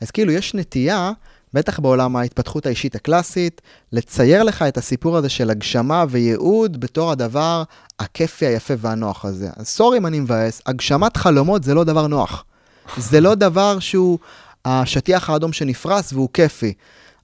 אז 0.01 0.11
כאילו 0.11 0.33
יש 0.33 0.55
נטייה, 0.55 1.13
בטח 1.55 1.81
בעולם 1.81 2.17
ההתפתחות 2.17 2.67
האישית 2.67 2.95
הקלאסית, 2.95 3.61
לצייר 3.93 4.43
לך 4.43 4.63
את 4.63 4.79
הסיפור 4.79 5.17
הזה 5.17 5.29
של 5.29 5.51
הגשמה 5.51 6.05
וייעוד 6.09 6.81
בתור 6.81 7.11
הדבר 7.11 7.63
הכיפי, 7.99 8.47
היפה 8.47 8.75
והנוח 8.79 9.25
הזה. 9.25 9.49
אז 9.57 9.69
סורי 9.69 9.99
אם 9.99 10.07
אני 10.07 10.21
מבאס, 10.21 10.63
הגשמת 10.67 11.17
חלומות 11.17 11.65
זה 11.65 11.75
לא 11.75 11.85
דבר 11.85 12.07
נוח. 12.07 12.45
זה 12.97 13.21
לא 13.21 13.35
דבר 13.35 13.79
שהוא 13.79 14.19
השטיח 14.65 15.31
האדום 15.31 15.53
שנפרס 15.53 16.13
והוא 16.13 16.29
כיפי. 16.35 16.73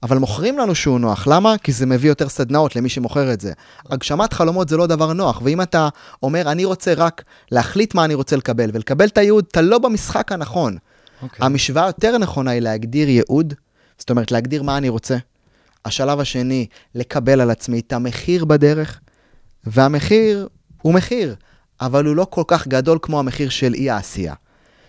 אבל 0.03 0.19
מוכרים 0.19 0.59
לנו 0.59 0.75
שהוא 0.75 0.99
נוח, 0.99 1.27
למה? 1.27 1.59
כי 1.59 1.73
זה 1.73 1.87
מביא 1.87 2.09
יותר 2.09 2.29
סדנאות 2.29 2.77
למי 2.77 2.89
שמוכר 2.89 3.33
את 3.33 3.41
זה. 3.41 3.53
הגשמת 3.91 4.33
חלומות 4.33 4.69
זה 4.69 4.77
לא 4.77 4.87
דבר 4.87 5.13
נוח, 5.13 5.41
ואם 5.45 5.63
אתה 5.63 5.89
אומר, 6.23 6.51
אני 6.51 6.65
רוצה 6.65 6.95
רק 6.95 7.25
להחליט 7.51 7.95
מה 7.95 8.05
אני 8.05 8.15
רוצה 8.15 8.37
לקבל, 8.37 8.71
ולקבל 8.73 9.07
את 9.07 9.19
הייעוד, 9.19 9.45
אתה 9.51 9.61
לא 9.61 9.79
במשחק 9.79 10.33
הנכון. 10.33 10.77
אוקיי. 11.23 11.47
המשוואה 11.47 11.87
יותר 11.87 12.19
נכונה 12.19 12.51
היא 12.51 12.61
להגדיר 12.61 13.09
ייעוד, 13.09 13.55
זאת 13.99 14.11
אומרת, 14.11 14.33
להגדיר 14.33 14.63
מה 14.63 14.79
אני 14.79 14.89
רוצה. 14.89 15.17
השלב 15.85 16.21
השני, 16.21 16.67
לקבל 16.95 17.41
על 17.41 17.51
עצמי 17.51 17.81
את 17.81 17.93
המחיר 17.93 18.45
בדרך, 18.45 19.01
והמחיר 19.65 20.49
הוא 20.83 20.95
מחיר, 20.95 21.35
אבל 21.81 22.05
הוא 22.05 22.17
לא 22.17 22.27
כל 22.31 22.43
כך 22.47 22.69
גדול 22.69 22.99
כמו 23.03 23.19
המחיר 23.19 23.49
של 23.49 23.75
אי 23.75 23.91
העשייה. 23.91 24.35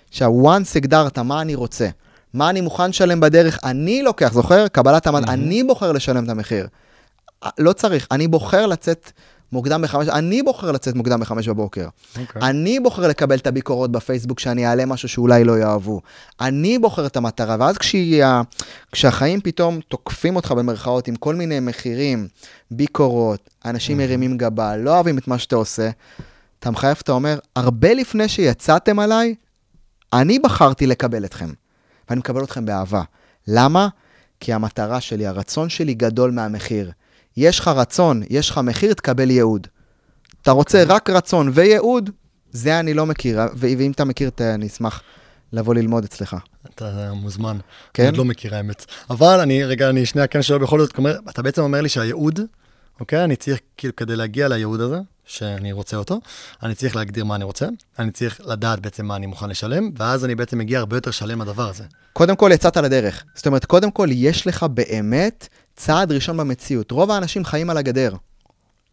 עכשיו, 0.10 0.32
once 0.44 0.72
הגדרת 0.76 1.20
מה 1.20 1.42
אני 1.42 1.56
רוצה, 1.56 1.90
מה 2.34 2.50
אני 2.50 2.62
מוכן 2.62 2.90
לשלם 2.90 3.20
בדרך, 3.20 3.60
אני 3.64 4.04
לוקח, 4.04 4.34
זוכר? 4.34 4.68
קבלת 4.68 5.08
המד, 5.08 5.30
אני 5.30 5.64
בוחר 5.64 5.92
לשלם 5.92 6.26
את 6.26 6.30
המחיר. 6.30 6.68
לא 7.60 7.74
צריך, 7.74 8.08
אני 8.12 8.28
בוחר 8.28 8.66
לצאת 8.66 9.12
מוקדם 9.52 9.82
בחמש, 9.82 10.08
אני 10.08 10.44
בוחר 10.44 10.72
לצאת 10.72 10.96
מוקדם 10.96 11.20
בחמש 11.20 11.48
בבוקר. 11.48 11.88
אוקיי. 12.20 12.42
אני 12.42 12.80
בוחר 12.80 13.08
לקבל 13.08 13.38
את 13.38 13.48
הביקורות 13.48 13.92
בפייסבוק 13.92 14.40
שאני 14.40 14.68
אעלה 14.68 14.86
משהו 14.86 15.10
שאולי 15.10 15.44
לא 15.44 15.60
יאהבו. 15.60 16.02
אני 16.42 16.80
בוחר 16.80 17.06
את 17.06 17.18
המטרה, 17.18 17.56
ואז 17.60 17.78
כשהיא, 17.78 18.24
ה- 18.24 18.42
כשהחיים 18.92 19.42
פתאום 19.42 19.80
תוקפים 19.88 20.36
אותך 20.36 20.52
במרכאות 20.52 21.08
עם 21.08 21.16
כל 21.16 21.36
מיני 21.36 21.60
מחירים, 21.60 22.28
ביקורות, 22.72 23.50
אנשים 23.66 23.98
מרימים 23.98 24.38
גבה, 24.38 24.78
לא 24.78 24.96
אוהבים 24.96 25.18
את 25.18 25.28
מה 25.28 25.38
שאתה 25.38 25.56
עושה, 25.56 25.90
אתה 26.60 26.72
מחייב, 26.72 26.98
אתה 27.02 27.12
אומר, 27.12 27.40
הרבה 27.56 27.94
לפני 27.94 28.28
שיצאתם 28.30 29.00
עליי, 29.00 29.36
אני 30.14 30.40
בחרתי 30.40 30.88
לקבל 30.88 31.26
אתכם, 31.26 31.50
ואני 32.10 32.20
מקבל 32.20 32.44
אתכם 32.44 32.66
באהבה. 32.66 33.02
למה? 33.48 33.88
כי 34.40 34.54
המטרה 34.54 35.02
שלי, 35.02 35.28
הרצון 35.28 35.70
שלי 35.70 35.94
גדול 35.94 36.32
מהמחיר. 36.32 36.92
יש 37.38 37.60
לך 37.60 37.68
רצון, 37.68 38.22
יש 38.30 38.50
לך 38.50 38.58
מחיר, 38.58 38.94
תקבל 38.94 39.30
ייעוד. 39.32 39.68
אתה 40.42 40.52
רוצה 40.52 40.84
רק 40.88 41.10
רצון 41.10 41.50
וייעוד, 41.54 42.10
זה 42.52 42.80
אני 42.80 42.94
לא 42.94 43.06
מכיר, 43.06 43.40
ואם 43.56 43.92
אתה 43.92 44.06
מכיר, 44.06 44.30
ת- 44.30 44.42
אני 44.42 44.68
אשמח 44.68 45.02
לבוא 45.54 45.76
ללמוד 45.76 46.04
אצלך. 46.04 46.36
אתה 46.76 47.12
מוזמן. 47.14 47.58
כן? 47.94 48.04
אני 48.04 48.10
עוד 48.10 48.18
לא 48.18 48.26
מכיר 48.26 48.56
האמת. 48.56 48.86
אבל 49.10 49.40
אני, 49.40 49.64
רגע, 49.64 49.90
אני 49.90 50.06
שנייה 50.06 50.28
כן 50.28 50.42
שואל 50.42 50.60
בכל 50.60 50.80
זאת, 50.80 50.98
אומר, 50.98 51.18
אתה 51.30 51.42
בעצם 51.42 51.62
אומר 51.62 51.82
לי 51.82 51.90
שהייעוד, 51.90 52.40
אוקיי? 53.00 53.24
אני 53.24 53.36
צריך, 53.36 53.60
כאילו, 53.78 53.96
כדי 53.96 54.16
להגיע 54.16 54.48
לייעוד 54.48 54.82
הזה, 54.82 54.98
שאני 55.26 55.72
רוצה 55.72 55.98
אותו, 55.98 56.20
אני 56.64 56.76
צריך 56.76 56.96
להגדיר 56.96 57.26
מה 57.26 57.36
אני 57.36 57.44
רוצה, 57.44 57.68
אני 58.00 58.12
צריך 58.12 58.42
לדעת 58.46 58.80
בעצם 58.80 59.06
מה 59.06 59.16
אני 59.16 59.26
מוכן 59.26 59.50
לשלם, 59.50 59.92
ואז 59.98 60.26
אני 60.26 60.36
בעצם 60.36 60.58
מגיע 60.58 60.80
הרבה 60.80 60.98
יותר 60.98 61.12
שלם 61.12 61.42
לדבר 61.42 61.70
הזה. 61.70 61.84
קודם 62.14 62.36
כל 62.36 62.50
יצאת 62.54 62.78
לדרך. 62.78 63.24
זאת 63.36 63.48
אומרת, 63.48 63.66
קודם 63.66 63.92
כל 63.92 64.08
יש 64.12 64.48
לך 64.48 64.64
באמת 64.64 65.48
צעד 65.76 66.12
ראשון 66.12 66.38
במציאות. 66.38 66.92
רוב 66.92 67.12
האנשים 67.12 67.46
חיים 67.46 67.70
על 67.70 67.78
הגדר. 67.78 68.16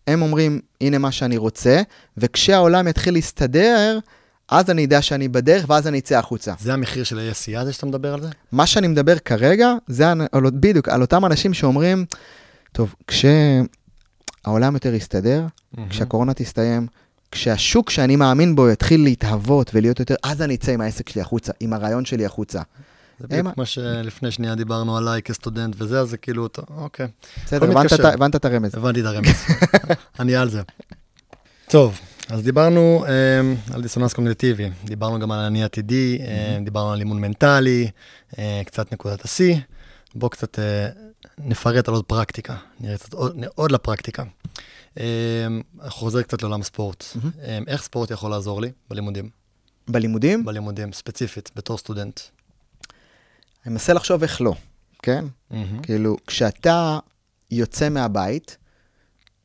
הם 0.07 0.23
אומרים, 0.23 0.61
הנה 0.81 0.99
מה 0.99 1.13
שאני 1.13 1.37
רוצה, 1.37 1.83
וכשהעולם 2.17 2.89
יתחיל 2.89 3.15
להסתדר, 3.15 3.99
אז 4.49 4.71
אני 4.71 4.85
אדע 4.85 5.03
שאני 5.03 5.29
בדרך, 5.29 5.65
ואז 5.69 5.87
אני 5.87 5.99
אצא 5.99 6.19
החוצה. 6.19 6.55
זה 6.61 6.73
המחיר 6.73 7.05
של 7.05 7.19
ה-SEA 7.19 7.59
הזה 7.59 7.73
שאתה 7.73 7.87
מדבר 7.87 8.15
על 8.15 8.23
זה? 8.23 8.29
מה 8.53 8.67
שאני 8.67 8.89
מדבר 8.89 9.19
כרגע, 9.19 9.73
זה 9.87 10.11
על, 10.11 10.51
בדיוק 10.53 10.89
על 10.89 11.01
אותם 11.01 11.25
אנשים 11.25 11.55
שאומרים, 11.55 12.05
טוב, 12.73 12.95
כשהעולם 14.45 14.75
יותר 14.75 14.95
יסתדר, 14.95 15.47
כשהקורונה 15.91 16.35
תסתיים, 16.35 16.87
כשהשוק 17.31 17.91
שאני 17.91 18.17
מאמין 18.17 18.57
בו 18.57 18.69
יתחיל 18.71 19.03
להתהוות 19.05 19.71
ולהיות 19.75 20.01
יותר, 20.01 20.15
אז 20.23 20.43
אני 20.43 20.55
אצא 20.55 20.73
עם 20.73 20.81
העסק 20.81 21.09
שלי 21.09 21.21
החוצה, 21.23 21.53
עם 21.61 21.73
הרעיון 21.73 22.05
שלי 22.05 22.27
החוצה. 22.27 22.61
זה 23.21 23.27
בדיוק 23.29 23.57
מה 23.57 23.65
שלפני 23.67 24.31
שנייה 24.31 24.55
דיברנו 24.55 24.97
עליי 24.97 25.23
כסטודנט 25.23 25.75
וזה, 25.79 26.01
אז 26.01 26.09
זה 26.09 26.17
כאילו, 26.17 26.47
אתה- 26.47 26.63
אוקיי. 26.77 27.07
בסדר, 27.47 27.71
הבנת. 28.11 28.35
את- 28.37 28.45
הרמז. 28.45 28.75
הבנתי 28.75 29.01
את 29.01 29.07
הרמז. 29.07 29.35
אני 30.21 30.37
על 30.37 30.51
זה. 30.51 30.63
טוב, 31.69 32.01
אז 32.29 32.43
דיברנו 32.43 33.05
um, 33.07 33.75
על 33.75 33.83
דיסוננס 33.83 34.13
קוגניטיבי, 34.13 34.71
דיברנו 34.85 35.19
גם 35.19 35.33
על 35.33 35.39
אני 35.45 35.65
עתידי, 35.65 36.19
um, 36.21 36.65
דיברנו 36.65 36.93
על 36.93 36.99
אימון 36.99 37.21
מנטלי, 37.21 37.89
uh, 38.33 38.37
קצת 38.67 38.93
נקודת 38.93 39.25
השיא. 39.25 39.57
בואו 40.15 40.31
קצת 40.31 40.59
uh, 40.59 40.61
נפרט 41.39 41.89
על 41.89 41.95
עוד 41.95 42.05
פרקטיקה, 42.05 42.57
נראה 42.81 42.99
קצת 42.99 43.13
עוד, 43.13 43.45
עוד 43.55 43.73
לפרקטיקה. 43.73 44.25
Um, 44.95 44.99
חוזר 45.89 46.23
קצת 46.23 46.43
לעולם 46.43 46.61
הספורט. 46.61 47.05
Um, 47.15 47.39
איך 47.67 47.83
ספורט 47.83 48.11
יכול 48.11 48.31
לעזור 48.31 48.61
לי 48.61 48.73
בלימודים? 48.91 49.31
בלימודים, 49.89 50.45
בלימודים, 50.45 50.93
ספציפית, 50.93 51.51
בתור 51.57 51.79
סטודנט. 51.79 52.21
אני 53.67 53.73
מנסה 53.73 53.93
לחשוב 53.93 54.23
איך 54.23 54.41
לא, 54.41 54.55
כן? 55.03 55.25
מהמם. 55.51 55.83
כאילו, 55.83 56.17
כשאתה 56.27 56.99
יוצא 57.51 57.89
מהבית, 57.89 58.57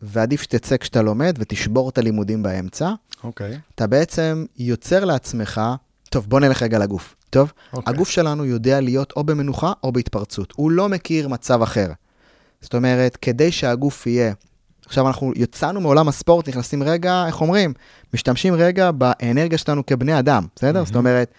ועדיף 0.02 0.42
שתצא 0.42 0.78
כשאתה 0.78 1.02
לומד 1.02 1.36
ותשבור 1.40 1.90
את 1.90 1.98
הלימודים 1.98 2.44
באמצע, 2.44 2.94
אוקיי. 3.24 3.60
אתה 3.76 3.88
בעצם 3.88 4.46
יוצר 4.58 5.06
לעצמך, 5.06 5.62
טוב, 6.10 6.26
בוא 6.30 6.40
נלך 6.40 6.64
רגע 6.64 6.80
לגוף, 6.80 7.16
טוב? 7.30 7.54
אוקיי. 7.74 7.94
הגוף 7.94 8.10
שלנו 8.10 8.46
יודע 8.46 8.82
להיות 8.82 9.14
או 9.16 9.24
במנוחה 9.24 9.74
או 9.84 9.92
בהתפרצות. 9.92 10.54
הוא 10.56 10.72
לא 10.72 10.90
מכיר 10.90 11.28
מצב 11.28 11.62
אחר. 11.62 11.88
זאת 12.62 12.74
אומרת, 12.76 13.18
כדי 13.22 13.52
שהגוף 13.52 14.08
יהיה... 14.08 14.34
עכשיו 14.86 15.08
אנחנו 15.08 15.32
יצאנו 15.36 15.82
מעולם 15.82 16.08
הספורט, 16.08 16.50
נכנסים 16.50 16.84
רגע, 16.84 17.24
איך 17.28 17.42
אומרים? 17.42 17.74
משתמשים 18.14 18.54
רגע 18.54 18.92
באנרגיה 18.92 19.58
שלנו 19.58 19.86
כבני 19.86 20.20
אדם, 20.20 20.46
בסדר? 20.56 20.86
זאת 20.86 20.96
אומרת, 20.96 21.32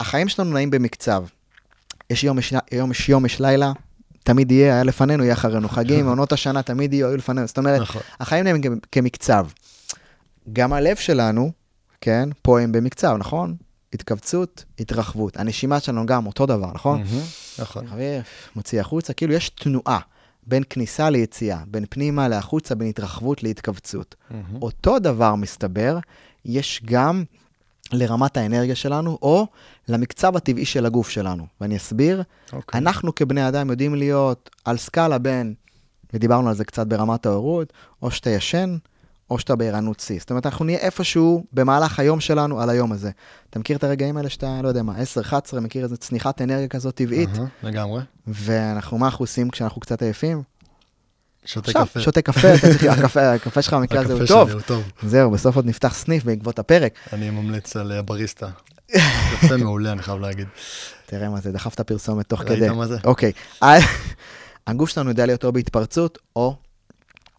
החיים 0.00 0.28
שלנו 0.28 0.52
נעים 0.52 0.70
במקצב. 0.70 1.24
יש 2.10 2.24
יום, 2.24 2.38
יש 2.38 2.54
יום, 2.72 2.90
יש 2.90 3.08
יום, 3.08 3.26
יש 3.26 3.40
לילה, 3.40 3.72
תמיד 4.24 4.52
יהיה, 4.52 4.74
היה 4.74 4.82
לפנינו, 4.82 5.24
יהיה 5.24 5.34
אחרינו. 5.34 5.68
חגים, 5.68 6.08
עונות 6.08 6.32
השנה, 6.32 6.62
תמיד 6.62 6.92
יהיו, 6.92 7.08
היו 7.08 7.16
לפנינו. 7.16 7.46
זאת 7.46 7.58
אומרת, 7.58 7.80
נכון. 7.80 8.02
החיים 8.20 8.62
כ- 8.62 8.86
כמקצב. 8.92 9.46
גם 10.52 10.72
הלב 10.72 10.96
שלנו, 10.96 11.52
כן, 12.00 12.28
פה 12.42 12.60
הם 12.60 12.72
במקצב, 12.72 13.16
נכון? 13.18 13.54
התכווצות, 13.92 14.64
התרחבות. 14.78 15.36
הנשימה 15.36 15.80
שלנו 15.80 16.06
גם 16.06 16.26
אותו 16.26 16.46
דבר, 16.46 16.72
נכון? 16.74 17.02
נכון. 17.58 17.86
מוציא 18.56 18.80
החוצה, 18.80 19.12
כאילו 19.12 19.32
יש 19.34 19.48
תנועה 19.48 19.98
בין 20.46 20.62
כניסה 20.70 21.10
ליציאה, 21.10 21.62
בין 21.66 21.84
פנימה 21.90 22.28
להחוצה, 22.28 22.74
בין 22.74 22.88
התרחבות 22.88 23.42
להתכווצות. 23.42 24.14
אותו 24.62 24.98
דבר 24.98 25.34
מסתבר, 25.34 25.98
יש 26.44 26.82
גם 26.84 27.24
לרמת 27.92 28.36
האנרגיה 28.36 28.74
שלנו, 28.74 29.18
או 29.22 29.46
למקצב 29.88 30.36
הטבעי 30.36 30.64
של 30.64 30.86
הגוף 30.86 31.08
שלנו. 31.08 31.46
ואני 31.60 31.76
אסביר, 31.76 32.22
אוקיי. 32.52 32.78
אנחנו 32.78 33.14
כבני 33.14 33.48
אדם 33.48 33.70
יודעים 33.70 33.94
להיות 33.94 34.50
על 34.64 34.76
סקאלה 34.76 35.18
בין, 35.18 35.54
ודיברנו 36.14 36.48
על 36.48 36.54
זה 36.54 36.64
קצת 36.64 36.86
ברמת 36.86 37.26
ההורות, 37.26 37.72
או 38.02 38.10
שאתה 38.10 38.30
ישן, 38.30 38.76
או 39.30 39.38
שאתה 39.38 39.56
בערנות 39.56 40.00
שיא. 40.00 40.18
זאת 40.20 40.30
אומרת, 40.30 40.46
אנחנו 40.46 40.64
נהיה 40.64 40.78
איפשהו 40.78 41.44
במהלך 41.52 41.98
היום 41.98 42.20
שלנו 42.20 42.60
על 42.60 42.70
היום 42.70 42.92
הזה. 42.92 43.10
אתה 43.50 43.58
מכיר 43.58 43.76
את 43.76 43.84
הרגעים 43.84 44.16
האלה 44.16 44.28
שאתה, 44.28 44.60
לא 44.62 44.68
יודע 44.68 44.82
מה, 44.82 44.94
10-11, 45.52 45.60
מכיר 45.60 45.84
איזה 45.84 45.96
צניחת 45.96 46.42
אנרגיה 46.42 46.68
כזאת 46.68 46.94
טבעית? 46.94 47.30
לגמרי. 47.62 48.02
ואנחנו, 48.26 48.98
מה 48.98 49.06
אנחנו 49.06 49.22
עושים 49.22 49.50
כשאנחנו 49.50 49.80
קצת 49.80 50.02
עייפים? 50.02 50.42
שותה 51.44 51.72
קפה. 51.72 52.00
שותה 52.00 52.22
קפה, 52.22 52.54
אתה 52.54 52.60
צריך, 52.60 52.84
הקפה, 52.98 53.32
הקפה 53.32 53.62
שלך 53.62 53.74
במקרה 53.74 54.00
הזה 54.00 54.12
הוא 54.12 54.22
הקפה 54.22 54.34
טוב. 54.34 54.48
שלי 54.48 54.54
הוא 54.54 54.62
טוב. 54.62 54.82
זהו, 55.02 55.30
בסוף 55.30 55.56
עוד 55.56 55.66
נפתח 55.66 55.94
סניף 55.94 56.24
בעקבות 56.24 56.58
הפרק. 56.58 56.98
אני 57.12 57.30
ממליץ 57.30 57.76
על 57.76 57.92
הבריסטה. 57.92 58.48
יפה 59.34 59.56
מעולה, 59.56 59.92
אני 59.92 60.02
חייב 60.02 60.20
להגיד. 60.20 60.48
תראה 61.06 61.28
מה 61.28 61.40
זה, 61.40 61.52
דחפת 61.52 61.80
פרסומת 61.80 62.28
תוך 62.28 62.40
ראית 62.42 62.58
כדי. 62.58 62.68
מה 62.68 62.86
זה? 62.86 62.96
אוקיי. 63.04 63.32
הגוף 64.66 64.90
שלנו 64.90 65.10
יודע 65.10 65.26
להיות 65.26 65.44
או 65.44 65.52
בהתפרצות 65.52 66.18
או 66.36 66.56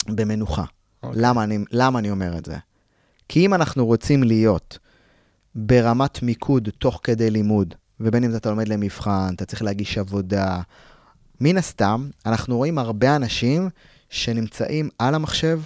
במנוחה. 0.07 0.63
אוקיי. 1.03 1.21
למה 1.21 1.43
אני, 1.43 1.57
למה 1.71 1.99
אני 1.99 2.11
אומר 2.11 2.37
את 2.37 2.45
זה? 2.45 2.57
כי 3.29 3.45
אם 3.45 3.53
אנחנו 3.53 3.85
רוצים 3.85 4.23
להיות 4.23 4.77
ברמת 5.55 6.23
מיקוד 6.23 6.69
תוך 6.77 6.99
כדי 7.03 7.31
לימוד, 7.31 7.75
ובין 7.99 8.23
אם 8.23 8.35
אתה 8.35 8.49
לומד 8.49 8.67
למבחן, 8.67 9.33
אתה 9.35 9.45
צריך 9.45 9.61
להגיש 9.61 9.97
עבודה, 9.97 10.61
מן 11.41 11.57
הסתם, 11.57 12.09
אנחנו 12.25 12.57
רואים 12.57 12.77
הרבה 12.77 13.15
אנשים 13.15 13.69
שנמצאים 14.09 14.89
על 14.99 15.15
המחשב, 15.15 15.59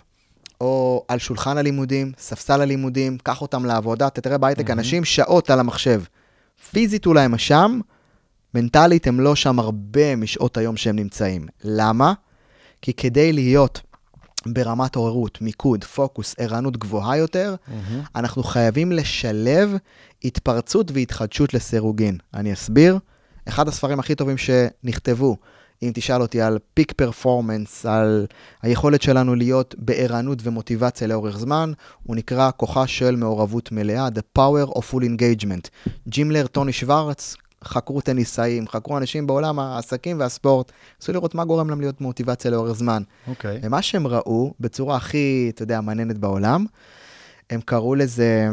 או 0.62 1.06
על 1.08 1.20
שולחן 1.20 1.58
הלימודים, 1.58 2.12
ספסל 2.18 2.62
הלימודים, 2.62 3.18
קח 3.24 3.42
אותם 3.42 3.66
לעבודה, 3.66 4.08
אתה 4.08 4.22
תראה 4.22 4.38
בהייטק 4.38 4.70
אנשים 4.70 5.06
שעות 5.06 5.50
על 5.50 5.60
המחשב. 5.60 6.02
פיזית 6.72 7.06
אולי 7.06 7.22
הם 7.22 7.38
שם, 7.38 7.80
מנטלית 8.54 9.08
הם 9.08 9.20
לא 9.20 9.36
שם 9.36 9.60
הרבה 9.60 10.16
משעות 10.16 10.58
היום 10.58 10.78
שהם 10.78 10.96
נמצאים. 10.96 11.48
למה? 11.64 12.14
כי 12.82 12.94
כדי 12.94 13.34
להיות 13.34 13.82
ברמת 14.48 14.96
עוררות, 14.96 15.42
מיקוד, 15.42 15.84
פוקוס, 15.84 16.36
ערנות 16.38 16.78
גבוהה 16.78 17.18
יותר, 17.18 17.56
אנחנו 18.16 18.44
חייבים 18.44 18.92
לשלב 18.92 19.76
התפרצות 20.24 20.92
והתחדשות 20.92 21.54
לסירוגין. 21.54 22.18
אני 22.34 22.54
אסביר. 22.54 22.98
אחד 23.48 23.68
הספרים 23.68 24.00
הכי 24.00 24.16
טובים 24.16 24.38
שנכתבו, 24.38 25.38
אם 25.84 25.92
תשאל 25.94 26.22
אותי 26.22 26.42
על 26.42 26.58
פיק 26.74 26.92
פרפורמנס, 26.92 27.86
על 27.86 28.26
היכולת 28.62 29.02
שלנו 29.02 29.36
להיות 29.36 29.76
בערנות 29.78 30.40
ומוטיבציה 30.44 31.08
לאורך 31.08 31.38
זמן, 31.38 31.72
הוא 32.04 32.16
נקרא 32.16 32.52
כוחה 32.58 32.88
של 32.88 33.16
מעורבות 33.16 33.72
מלאה, 33.72 34.08
The 34.08 34.40
Power 34.40 34.70
of 34.70 34.82
Full 34.92 35.04
Engagement. 35.04 35.90
ג'ימלר, 36.08 36.48
טוני 36.48 36.74
שוורץ, 36.74 37.36
חקרו 37.64 38.02
טניסאים, 38.02 38.68
חקרו 38.68 38.98
אנשים 38.98 39.28
בעולם 39.28 39.60
העסקים 39.60 40.20
והספורט, 40.20 40.72
ניסו 41.00 41.14
לראות 41.14 41.36
מה 41.36 41.46
גורם 41.46 41.70
להם 41.70 41.82
להיות 41.82 42.02
מוטיבציה 42.02 42.52
לאורך 42.52 42.78
זמן. 42.78 43.04
אוקיי. 43.28 43.60
ומה 43.64 43.82
שהם 43.82 44.08
ראו, 44.08 44.54
בצורה 44.60 44.96
הכי, 44.96 45.52
אתה 45.54 45.64
יודע, 45.64 45.82
מעניינת 45.82 46.18
בעולם, 46.18 46.66
הם 47.50 47.62
קראו 47.62 47.96
לזה 47.96 48.50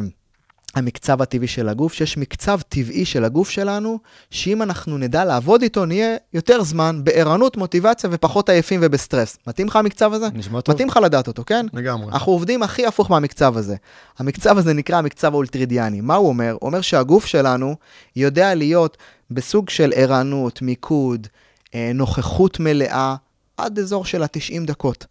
המקצב 0.75 1.23
הטבעי 1.23 1.49
של 1.49 1.68
הגוף, 1.68 1.93
שיש 1.93 2.16
מקצב 2.16 2.61
טבעי 2.68 3.05
של 3.05 3.25
הגוף 3.25 3.51
שלנו, 3.51 3.99
שאם 4.31 4.62
אנחנו 4.62 4.99
נדע 4.99 5.25
לעבוד 5.25 5.62
איתו, 5.62 5.87
נהיה 5.87 6.16
יותר 6.35 6.62
זמן 6.62 7.01
בערנות, 7.05 7.57
מוטיבציה 7.57 8.11
ופחות 8.12 8.49
עייפים 8.49 8.81
ובסטרס. 8.83 9.39
מתאים 9.47 9.66
לך 9.66 9.77
המקצב 9.77 10.12
הזה? 10.12 10.27
נשמע 10.35 10.61
טוב. 10.61 10.75
מתאים 10.75 10.89
לך 10.89 10.97
לדעת 10.97 11.29
אותו, 11.29 11.45
כן? 11.47 11.66
לגמרי. 11.73 12.12
אנחנו 12.12 12.33
עובדים 12.33 12.62
הכי 12.62 12.87
הפוך 12.87 13.11
מהמקצב 13.11 13.57
הזה. 13.57 13.77
המקצב 14.18 14.59
הזה 14.59 14.73
נקרא 14.73 14.99
המקצב 14.99 15.35
האולטרידיאני. 15.35 16.01
מה 16.01 16.14
הוא 16.14 16.29
אומר? 16.29 16.57
הוא 16.61 16.66
אומר 16.66 16.81
שהגוף 16.81 17.27
שלנו 17.27 17.77
יודע 18.16 18.55
להיות 18.55 18.97
בסוג 19.31 19.70
של 19.70 19.93
ערנות, 19.97 20.62
מיקוד, 20.62 21.27
אה, 21.75 21.91
נוכחות 21.95 22.61
מלאה, 22.61 23.14
עד 23.57 23.79
אזור 23.79 24.05
של 24.05 24.23
ה-90 24.23 24.66
דקות. 24.66 25.07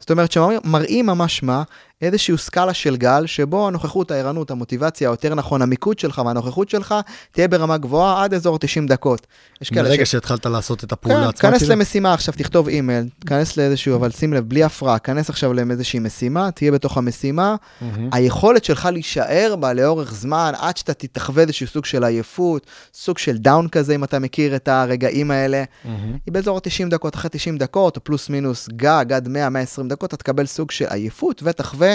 זאת 0.00 0.10
אומרת 0.10 0.32
שמראים 0.32 1.06
ממש 1.06 1.42
מה, 1.42 1.62
איזושהי 2.02 2.38
סקאלה 2.38 2.74
של 2.74 2.96
גל, 2.96 3.26
שבו 3.26 3.68
הנוכחות, 3.68 4.10
הערנות, 4.10 4.50
המוטיבציה, 4.50 5.06
יותר 5.06 5.34
נכון, 5.34 5.62
המיקוד 5.62 5.98
שלך 5.98 6.22
והנוכחות 6.26 6.68
שלך, 6.70 6.94
תהיה 7.32 7.48
ברמה 7.48 7.76
גבוהה 7.78 8.24
עד 8.24 8.34
אזור 8.34 8.58
90 8.58 8.86
דקות. 8.86 9.26
יש 9.62 9.70
כאלה 9.70 9.88
מרגע 9.88 10.06
ש- 10.06 10.10
שהתחלת 10.10 10.46
לעשות 10.46 10.84
את 10.84 10.92
הפעולה 10.92 11.22
כן, 11.22 11.28
עצמה, 11.28 11.50
כנס 11.50 11.60
כאילו? 11.60 11.74
למשימה 11.74 12.14
עכשיו, 12.14 12.34
תכתוב 12.38 12.68
אימייל, 12.68 13.04
כנס 13.26 13.56
לאיזשהו, 13.56 13.96
אבל 13.96 14.10
שים 14.10 14.32
לב, 14.32 14.48
בלי 14.48 14.64
הפרעה, 14.64 14.98
כנס 14.98 15.30
עכשיו 15.30 15.52
לאיזושהי 15.52 15.98
משימה, 15.98 16.50
תהיה 16.50 16.72
בתוך 16.72 16.98
המשימה. 16.98 17.56
היכולת 18.12 18.64
שלך 18.64 18.88
להישאר 18.92 19.56
בה 19.60 19.72
לאורך 19.72 20.14
זמן, 20.14 20.52
עד 20.58 20.76
שאתה 20.76 20.94
תתחווה 20.94 21.42
איזשהו 21.42 21.66
סוג 21.66 21.84
של 21.84 22.04
עייפות, 22.04 22.66
סוג 22.94 23.18
של 23.18 23.38
דאון 23.38 23.68
כזה, 23.68 23.94
אם 23.94 24.04
אתה 24.04 24.18
מכיר 24.18 24.56
את 24.56 24.68
הרגעים 24.68 25.30
האלה. 25.30 25.64
היא 26.26 26.32
באזור 26.32 26.56
ה-90 26.56 26.88
דקות, 26.90 27.14
אחרי 27.14 27.30
90 27.30 27.58
דקות, 27.58 27.96
או 27.96 28.04
פלוס 28.04 28.28
מינוס 28.28 28.68
גג 28.76 29.04
עד 29.12 29.28
100-120 29.28 29.30
דקות, 29.88 30.08
אתה 30.08 30.16
תקבל 30.16 30.46
סוג 30.46 30.70
של 30.70 30.86
עייפות 30.88 31.42
ותחווה 31.44 31.91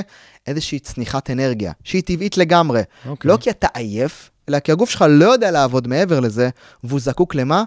איזושהי 0.47 0.79
צניחת 0.79 1.29
אנרגיה, 1.29 1.71
שהיא 1.83 2.03
טבעית 2.05 2.37
לגמרי. 2.37 2.81
אוקיי. 3.05 3.31
לא 3.31 3.37
כי 3.41 3.49
אתה 3.49 3.67
עייף, 3.73 4.29
אלא 4.49 4.59
כי 4.59 4.71
הגוף 4.71 4.89
שלך 4.89 5.05
לא 5.09 5.25
יודע 5.25 5.51
לעבוד 5.51 5.87
מעבר 5.87 6.19
לזה, 6.19 6.49
והוא 6.83 6.99
זקוק 6.99 7.35
למה? 7.35 7.63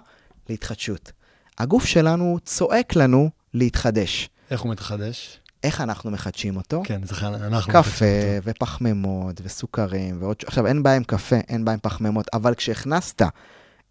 להתחדשות. 0.49 1.12
הגוף 1.59 1.85
שלנו 1.85 2.39
צועק 2.45 2.97
לנו 2.97 3.31
להתחדש. 3.55 4.28
איך 4.51 4.61
הוא 4.61 4.72
מתחדש? 4.72 5.39
איך 5.64 5.81
אנחנו 5.81 6.11
מחדשים 6.11 6.57
אותו? 6.57 6.83
כן, 6.85 7.01
זה 7.05 7.14
אנחנו... 7.26 7.72
קפה 7.72 7.81
מחדשים 7.83 8.37
אותו. 8.39 8.51
ופחמימות 8.51 9.41
וסוכרים 9.45 10.16
ועוד... 10.20 10.37
עכשיו, 10.47 10.66
אין 10.66 10.83
בעיה 10.83 10.97
עם 10.97 11.05
קפה, 11.05 11.37
אין 11.49 11.64
בעיה 11.64 11.74
עם 11.74 11.81
פחמימות, 11.83 12.26
אבל 12.33 12.55
כשהכנסת 12.55 13.22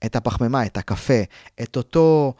את 0.06 0.16
הפחמימה, 0.16 0.66
את 0.66 0.78
הקפה, 0.78 1.22
את 1.62 1.78
אותו 1.78 2.34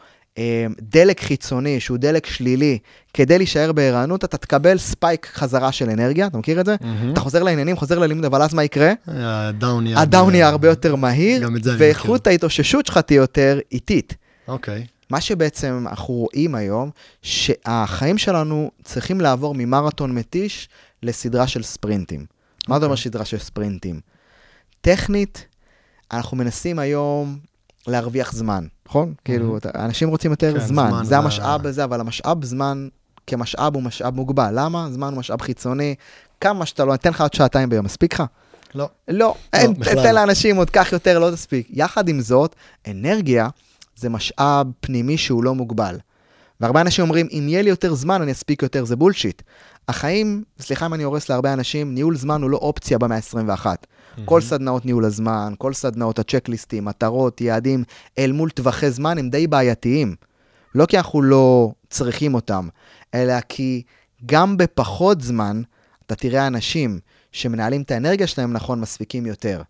דלק 0.80 1.20
חיצוני, 1.20 1.80
שהוא 1.80 1.98
דלק 1.98 2.26
שלילי, 2.26 2.78
כדי 3.14 3.38
להישאר 3.38 3.72
בערנות, 3.72 4.24
אתה 4.24 4.36
תקבל 4.36 4.78
spike 4.78 5.26
חזרה 5.26 5.72
של 5.72 5.90
אנרגיה, 5.90 6.26
אתה 6.26 6.38
מכיר 6.38 6.60
את 6.60 6.66
זה? 6.66 6.76
מהמם. 6.80 7.12
אתה 7.12 7.20
חוזר 7.20 7.42
לעניינים, 7.42 7.76
חוזר 7.76 7.98
ללימוד, 7.98 8.24
אבל 8.24 8.42
אז 8.42 8.54
מה 8.54 8.64
יקרה? 8.64 8.92
ה 9.06 9.22
down 9.22 9.86
יהיה... 9.86 10.00
ה 10.00 10.07
down 10.07 10.34
יהיה 10.34 10.48
הרבה- 10.48 10.68
יותר 10.68 10.96
מהיר, 10.96 11.48
ואיכות 11.78 12.26
ההתאוששות 12.26 12.86
שלך 12.86 12.98
תהיה 12.98 13.16
יותר 13.18 13.58
איטית. 13.72 14.14
אוקיי. 14.48 14.86
מה 15.10 15.20
שבעצם 15.20 15.84
אנחנו 15.90 16.14
רואים 16.14 16.54
היום, 16.54 16.90
שהחיים 17.22 18.18
שלנו 18.18 18.70
צריכים 18.84 19.20
לעבור 19.20 19.54
ממרתון 19.54 20.12
מתיש 20.14 20.68
לסדרה 21.02 21.46
של 21.46 21.62
ספרינטים. 21.62 22.26
מה 22.68 22.78
זה 22.80 22.84
אומר 22.84 22.96
סדרה 22.96 23.24
של 23.24 23.38
ספרינטים? 23.38 24.00
טכנית, 24.80 25.46
אנחנו 26.12 26.36
מנסים 26.36 26.78
היום 26.78 27.38
להרוויח 27.86 28.32
זמן, 28.32 28.66
נכון? 28.90 29.14
כאילו, 29.24 29.56
אתה- 29.56 29.70
אנשים 29.84 30.08
רוצים 30.08 30.30
יותר 30.30 30.52
כן, 30.60 30.66
זמן, 30.66 30.88
זמן 30.90 31.02
זה 31.04 31.08
זה- 31.08 31.18
המשאב 31.18 31.66
הזה, 31.66 31.84
אבל 31.84 32.00
המשאב 32.00 32.44
זמן 32.44 32.88
כמשאב 33.26 33.74
הוא 33.74 33.82
משאב 33.82 34.14
מוגבל. 34.14 34.50
למה? 34.54 34.88
זמן 34.90 35.12
הוא 35.12 35.18
משאב 35.18 35.42
חיצוני. 35.42 35.94
כמה 36.40 36.66
שאתה 36.66 36.84
לא, 36.84 36.94
אתן 36.94 37.10
לך 37.10 37.20
עוד 37.20 37.34
שעתיים 37.34 37.68
ביום, 37.68 37.84
מספיק 37.84 38.14
לך? 38.14 38.22
לא. 38.74 38.88
לא, 39.08 39.34
אין, 39.52 39.74
בכלל 39.74 39.94
תן 39.94 40.14
לא. 40.14 40.20
לאנשים 40.20 40.56
עוד 40.56 40.70
כך 40.70 40.92
יותר, 40.92 41.18
לא 41.18 41.30
תספיק. 41.30 41.66
יחד 41.70 42.08
עם 42.08 42.20
זאת, 42.20 42.54
אנרגיה 42.90 43.48
זה 43.96 44.08
משאב 44.08 44.66
פנימי 44.80 45.16
שהוא 45.18 45.44
לא 45.44 45.54
מוגבל. 45.54 45.98
והרבה 46.60 46.80
אנשים 46.80 47.04
אומרים, 47.04 47.28
אם 47.32 47.46
יהיה 47.48 47.62
לי 47.62 47.70
יותר 47.70 47.94
זמן, 47.94 48.22
אני 48.22 48.32
אספיק 48.32 48.62
יותר, 48.62 48.84
זה 48.84 48.96
בולשיט. 48.96 49.42
החיים, 49.88 50.44
סליחה 50.60 50.86
אם 50.86 50.94
אני 50.94 51.02
הורס 51.02 51.28
להרבה 51.28 51.52
אנשים, 51.52 51.94
ניהול 51.94 52.16
זמן 52.16 52.42
הוא 52.42 52.50
לא 52.50 52.56
אופציה 52.56 52.98
במאה 52.98 53.16
ה-21. 53.16 53.66
כל 54.24 54.40
סדנאות 54.40 54.86
ניהול 54.86 55.04
הזמן, 55.04 55.54
כל 55.58 55.72
סדנאות 55.72 56.18
הצ'קליסטים, 56.18 56.84
מטרות, 56.84 57.40
יעדים, 57.40 57.84
אל 58.18 58.32
מול 58.32 58.50
טווחי 58.50 58.90
זמן, 58.90 59.18
הם 59.18 59.30
די 59.30 59.46
בעייתיים. 59.46 60.14
לא 60.74 60.86
כי 60.86 60.98
אנחנו 60.98 61.22
לא 61.22 61.72
צריכים 61.90 62.34
אותם, 62.34 62.68
אלא 63.14 63.40
כי 63.48 63.82
גם 64.26 64.56
בפחות 64.56 65.20
זמן, 65.20 65.62
אתה 66.06 66.14
תראה 66.14 66.46
אנשים 66.46 66.98
שמנהלים 67.32 67.82
את 67.82 67.90
האנרגיה 67.90 68.26
שלהם 68.26 68.52
נכון, 68.52 68.80
מספיקים 68.80 69.26
יותר. 69.26 69.62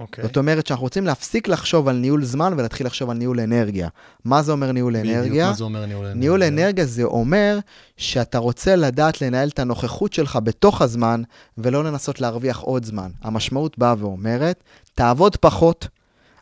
אוקיי. 0.00 0.24
זאת 0.24 0.36
אומרת 0.36 0.66
שאנחנו 0.66 0.84
רוצים 0.84 1.06
להפסיק 1.06 1.48
לחשוב 1.48 1.88
על 1.88 1.96
ניהול 1.96 2.24
זמן 2.24 2.52
ולהתחיל 2.56 2.86
לחשוב 2.86 3.10
על 3.10 3.16
ניהול 3.16 3.40
אנרגיה. 3.40 3.88
מה 4.24 4.42
זה 4.42 4.52
אומר 4.52 4.72
ניהול 4.72 4.98
בדיוק, 5.00 5.16
אנרגיה? 5.16 5.46
מה 5.46 5.54
זה 5.54 5.64
אומר 5.64 5.86
ניהול 5.86 6.04
אנרגיה? 6.04 6.20
ניהול 6.20 6.42
אנרגיה 6.42 6.86
זה 6.86 7.02
אומר 7.02 7.58
שאתה 7.96 8.38
רוצה 8.38 8.76
לדעת 8.76 9.22
לנהל 9.22 9.48
את 9.48 9.58
הנוכחות 9.58 10.12
שלך 10.12 10.38
בתוך 10.44 10.82
הזמן, 10.82 11.22
ולא 11.58 11.84
לנסות 11.84 12.20
להרוויח 12.20 12.58
עוד 12.58 12.84
זמן. 12.84 13.10
המשמעות 13.22 13.78
באה 13.78 13.94
ואומרת, 13.98 14.62
תעבוד 14.94 15.36
פחות, 15.36 15.88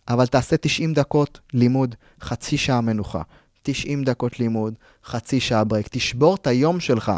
אבל 0.09 0.27
תעשה 0.27 0.57
90 0.57 0.95
דקות 0.95 1.41
לימוד, 1.53 1.95
חצי 2.21 2.57
שעה 2.57 2.81
מנוחה. 2.81 3.23
90 3.63 4.05
דקות 4.05 4.41
לימוד, 4.41 4.75
חצי 5.05 5.41
שעה 5.41 5.65
break. 5.65 5.89
תשבור 5.91 6.35
את 6.35 6.47
היום 6.47 6.81
שלך 6.81 7.13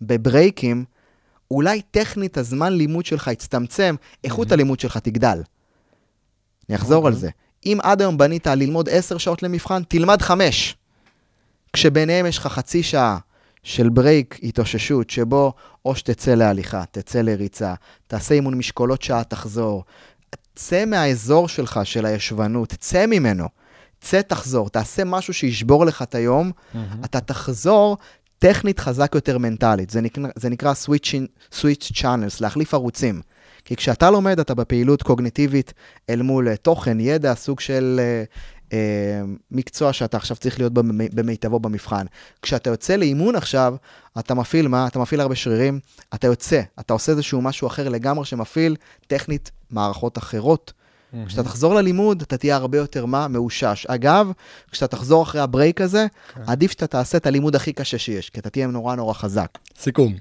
בברייקים, 0.00 0.84
אולי 1.50 1.82
טכנית 1.90 2.38
הזמן 2.38 2.72
לימוד 2.72 3.06
שלך 3.06 3.26
יצטמצם, 3.26 3.94
איכות 4.24 4.52
הלימוד 4.52 4.80
שלך 4.80 4.96
תגדל. 4.96 5.42
אני 6.70 6.76
אחזור 6.76 7.06
על 7.06 7.12
אוקיי. 7.12 7.20
זה. 7.20 7.30
אם 7.66 7.78
עד 7.82 8.00
היום 8.00 8.18
בנית 8.18 8.46
על 8.46 8.58
ללמוד 8.58 8.88
10 8.88 9.18
שעות 9.18 9.42
למבחן, 9.42 9.82
תלמד 9.88 10.22
5. 10.22 10.76
כשביניהם 11.72 12.26
יש 12.26 12.38
לך 12.38 12.46
חצי 12.46 12.82
שעה 12.82 13.18
של 13.62 13.88
ברייק 13.88 14.38
התאוששות, 14.42 15.10
שבו 15.10 15.52
או 15.84 15.96
שתצא 15.96 16.34
להליכה, 16.34 16.84
תצא 16.90 17.20
לריצה, 17.20 17.74
תעשה 18.06 18.34
אימון 18.34 18.54
משקולות 18.54 19.02
שעה, 19.02 19.24
תחזור. 19.24 19.84
צא 20.54 20.84
מהאזור 20.84 21.48
שלך 21.48 21.80
של 21.84 22.06
הישבנות, 22.06 22.74
צא 22.78 23.06
ממנו. 23.06 23.48
צא, 24.00 24.22
תחזור, 24.22 24.68
תעשה 24.68 25.04
משהו 25.04 25.34
שישבור 25.34 25.86
לך 25.86 26.02
את 26.02 26.14
היום, 26.14 26.50
מהמם. 26.74 27.04
אתה 27.04 27.20
תחזור 27.20 27.96
טכנית 28.38 28.80
חזק 28.80 29.12
יותר 29.14 29.38
מנטלית. 29.38 29.90
זה 29.90 30.00
נקרא, 30.00 30.28
זה 30.36 30.48
נקרא 30.48 30.72
switching, 30.84 31.54
switch 31.54 31.92
channels, 31.92 32.36
להחליף 32.40 32.74
ערוצים. 32.74 33.20
כי 33.70 33.76
כשאתה 33.76 34.10
לומד, 34.10 34.40
אתה 34.40 34.54
בפעילות 34.54 35.02
קוגניטיבית 35.02 35.72
אל 36.10 36.22
מול 36.22 36.48
אה, 36.48 36.56
תוכן, 36.56 37.00
ידע, 37.00 37.34
סוג 37.34 37.60
של 37.60 38.00
אה, 38.02 38.22
אה, 38.72 39.22
מקצוע 39.50 39.92
שאתה 39.92 40.16
עכשיו 40.16 40.36
צריך 40.36 40.58
להיות 40.58 40.72
במי- 40.72 41.08
במיטבו 41.12 41.60
במבחן. 41.60 42.06
כשאתה 42.42 42.70
יוצא 42.70 42.96
לאימון 42.96 43.36
עכשיו, 43.36 43.74
אתה 44.18 44.34
מפעיל 44.34 44.68
מה? 44.68 44.86
אתה 44.86 44.98
מפעיל 44.98 45.20
הרבה 45.20 45.34
שרירים, 45.34 45.80
אתה 46.14 46.26
יוצא, 46.26 46.60
אתה 46.80 46.92
עושה 46.92 47.12
איזשהו 47.12 47.42
משהו 47.42 47.66
אחר 47.68 47.88
לגמרי 47.88 48.24
שמפעיל 48.24 48.76
טכנית 49.06 49.50
מערכות 49.70 50.18
אחרות. 50.18 50.72
מהמם. 51.12 51.26
כשאתה 51.26 51.42
תחזור 51.42 51.74
ללימוד, 51.74 52.22
אתה 52.22 52.36
תהיה 52.36 52.56
הרבה 52.56 52.78
יותר 52.78 53.06
מה? 53.06 53.28
מאושש. 53.28 53.86
אגב, 53.86 54.30
כשאתה 54.70 54.96
תחזור 54.96 55.22
אחרי 55.22 55.40
הברייק 55.40 55.80
הזה, 55.80 56.06
כן. 56.34 56.40
עדיף 56.46 56.70
שאתה 56.70 56.86
תעשה 56.86 57.18
את 57.18 57.26
הלימוד 57.26 57.56
הכי 57.56 57.72
קשה 57.72 57.98
שיש, 57.98 58.30
כי 58.30 58.40
אתה 58.40 58.50
תהיה 58.50 58.66
נורא 58.66 58.94
נורא 58.94 59.14
חזק. 59.14 59.58
סיכום. 59.78 60.14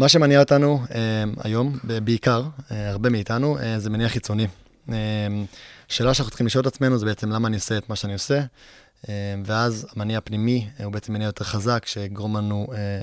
מה 0.00 0.08
שמניע 0.08 0.40
אותנו 0.40 0.80
אה, 0.94 1.24
היום, 1.44 1.78
בעיקר, 2.04 2.42
אה, 2.70 2.90
הרבה 2.90 3.10
מאיתנו, 3.10 3.58
אה, 3.58 3.78
זה 3.78 3.90
מניע 3.90 4.08
חיצוני. 4.08 4.46
אה, 4.92 4.96
שאלה 5.88 6.14
שאנחנו 6.14 6.30
צריכים 6.30 6.46
לשאול 6.46 6.62
את 6.62 6.66
עצמנו 6.66 6.98
זה 6.98 7.06
בעצם 7.06 7.30
למה 7.30 7.48
אני 7.48 7.56
עושה 7.56 7.78
את 7.78 7.88
מה 7.88 7.96
שאני 7.96 8.12
עושה, 8.12 8.40
אה, 9.08 9.34
ואז 9.44 9.86
המניע 9.96 10.18
הפנימי 10.18 10.68
אה, 10.80 10.84
הוא 10.84 10.92
בעצם 10.92 11.12
מניע 11.12 11.26
יותר 11.26 11.44
חזק, 11.44 11.86
שיגרום 11.86 12.36
לנו 12.36 12.66
אה, 12.74 13.00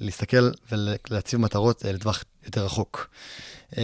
להסתכל 0.00 0.50
ולהציב 0.72 1.40
מטרות 1.40 1.86
אה, 1.86 1.92
לטווח 1.92 2.24
יותר 2.44 2.64
רחוק. 2.64 3.08
אה, 3.78 3.82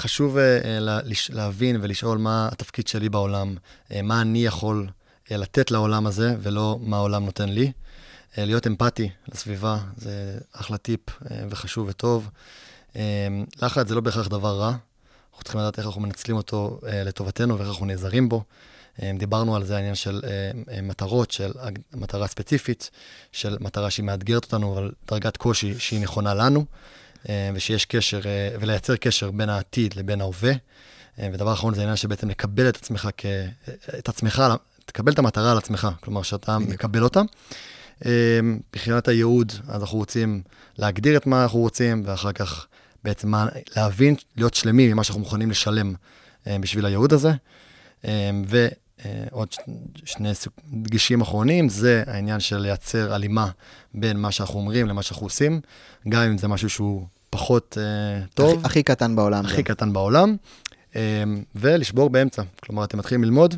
חשוב 0.00 0.38
אה, 0.38 0.58
אה, 0.64 1.00
להבין 1.30 1.76
ולשאול 1.82 2.18
מה 2.18 2.48
התפקיד 2.52 2.88
שלי 2.88 3.08
בעולם, 3.08 3.54
אה, 3.92 4.02
מה 4.02 4.20
אני 4.20 4.44
יכול 4.44 4.86
לתת 5.30 5.70
לעולם 5.70 6.06
הזה, 6.06 6.34
ולא 6.42 6.78
מה 6.82 6.96
העולם 6.96 7.24
נותן 7.24 7.48
לי. 7.48 7.72
להיות 8.38 8.66
אמפתי 8.66 9.10
לסביבה 9.28 9.78
זה 9.96 10.38
אחלה 10.52 10.76
טיפ 10.76 11.00
וחשוב 11.50 11.88
וטוב. 11.88 12.30
לחץ 13.62 13.88
זה 13.88 13.94
לא 13.94 14.00
בהכרח 14.00 14.28
דבר 14.28 14.58
רע, 14.58 14.68
אנחנו 14.68 15.42
צריכים 15.42 15.60
לדעת 15.60 15.78
איך 15.78 15.86
אנחנו 15.86 16.00
מנצלים 16.00 16.36
אותו 16.36 16.80
לטובתנו 16.82 17.58
ואיך 17.58 17.68
אנחנו 17.68 17.86
נעזרים 17.86 18.28
בו. 18.28 18.44
דיברנו 19.18 19.56
על 19.56 19.64
זה, 19.64 19.76
העניין 19.76 19.94
של 19.94 20.20
מטרות, 20.82 21.30
של 21.30 21.52
מטרה 21.94 22.26
ספציפית, 22.26 22.90
של 23.32 23.56
מטרה 23.60 23.90
שהיא 23.90 24.04
מאתגרת 24.04 24.44
אותנו, 24.44 24.72
אבל 24.72 24.90
דרגת 25.10 25.36
קושי 25.36 25.78
שהיא 25.78 26.00
נכונה 26.00 26.34
לנו, 26.34 26.64
ושיש 27.54 27.84
קשר, 27.84 28.20
אה, 28.26 28.56
ולייצר 28.60 28.96
קשר 28.96 29.30
בין 29.30 29.48
העתיד 29.48 29.94
לבין 29.96 30.20
ההווה. 30.20 30.52
אה, 31.18 31.28
ודבר 31.32 31.52
אחרון 31.52 31.74
זה 31.74 31.80
העניין 31.80 31.96
שבעצם 31.96 32.28
לקבל 32.28 32.68
את 32.68 32.76
עצמך, 32.76 33.08
כ... 33.16 33.26
את 33.98 34.08
עצמך, 34.08 34.42
תקבל 34.86 35.12
את 35.12 35.18
המטרה 35.18 35.50
על 35.50 35.58
עצמך, 35.58 35.88
כלומר 36.00 36.22
שאתה 36.22 36.58
מקבל 36.58 37.02
אותה. 37.02 37.20
אה, 38.06 38.40
מבחינת 38.42 39.08
הייעוד, 39.08 39.52
אז 39.68 39.82
אנחנו 39.82 39.98
רוצים 39.98 40.42
להגדיר 40.78 41.16
את 41.16 41.26
מה 41.26 41.42
אנחנו 41.42 41.58
רוצים, 41.58 42.02
ואחר 42.06 42.32
כך 42.32 42.66
בעצם 43.04 43.28
מה, 43.28 43.46
להבין, 43.76 44.14
להיות 44.36 44.54
שלמים 44.54 44.90
ממה 44.90 45.04
שאנחנו 45.04 45.20
מוכנים 45.20 45.50
לשלם 45.50 45.94
אה, 46.46 46.56
בשביל 46.60 46.86
הייעוד 46.86 47.12
הזה. 47.12 47.32
אה, 48.04 48.30
ועוד 49.04 49.48
שני 50.04 50.34
סוג- 50.34 50.52
דגשים 50.72 51.20
אחרונים, 51.20 51.68
זה 51.68 52.02
העניין 52.06 52.40
של 52.40 52.56
לייצר 52.56 53.14
הלימה 53.14 53.50
בין 53.94 54.16
מה 54.16 54.30
שאנחנו 54.32 54.60
אומרים 54.60 54.86
למה 54.86 55.02
שאנחנו 55.02 55.26
עושים, 55.26 55.60
גם 56.08 56.22
אם 56.22 56.38
זה 56.38 56.48
משהו 56.48 56.70
שהוא 56.70 57.06
פחות 57.30 57.78
אה, 57.80 58.26
טוב. 58.34 58.50
הכי, 58.58 58.66
הכי 58.66 58.82
קטן 58.82 59.16
בעולם. 59.16 59.44
הכי 59.44 59.62
גם. 59.62 59.74
קטן 59.74 59.92
בעולם, 59.92 60.36
אה, 60.96 61.22
ולשבור 61.54 62.10
באמצע. 62.10 62.42
כלומר, 62.62 62.84
אתם 62.84 62.98
מתחילים 62.98 63.24
ללמוד, 63.24 63.54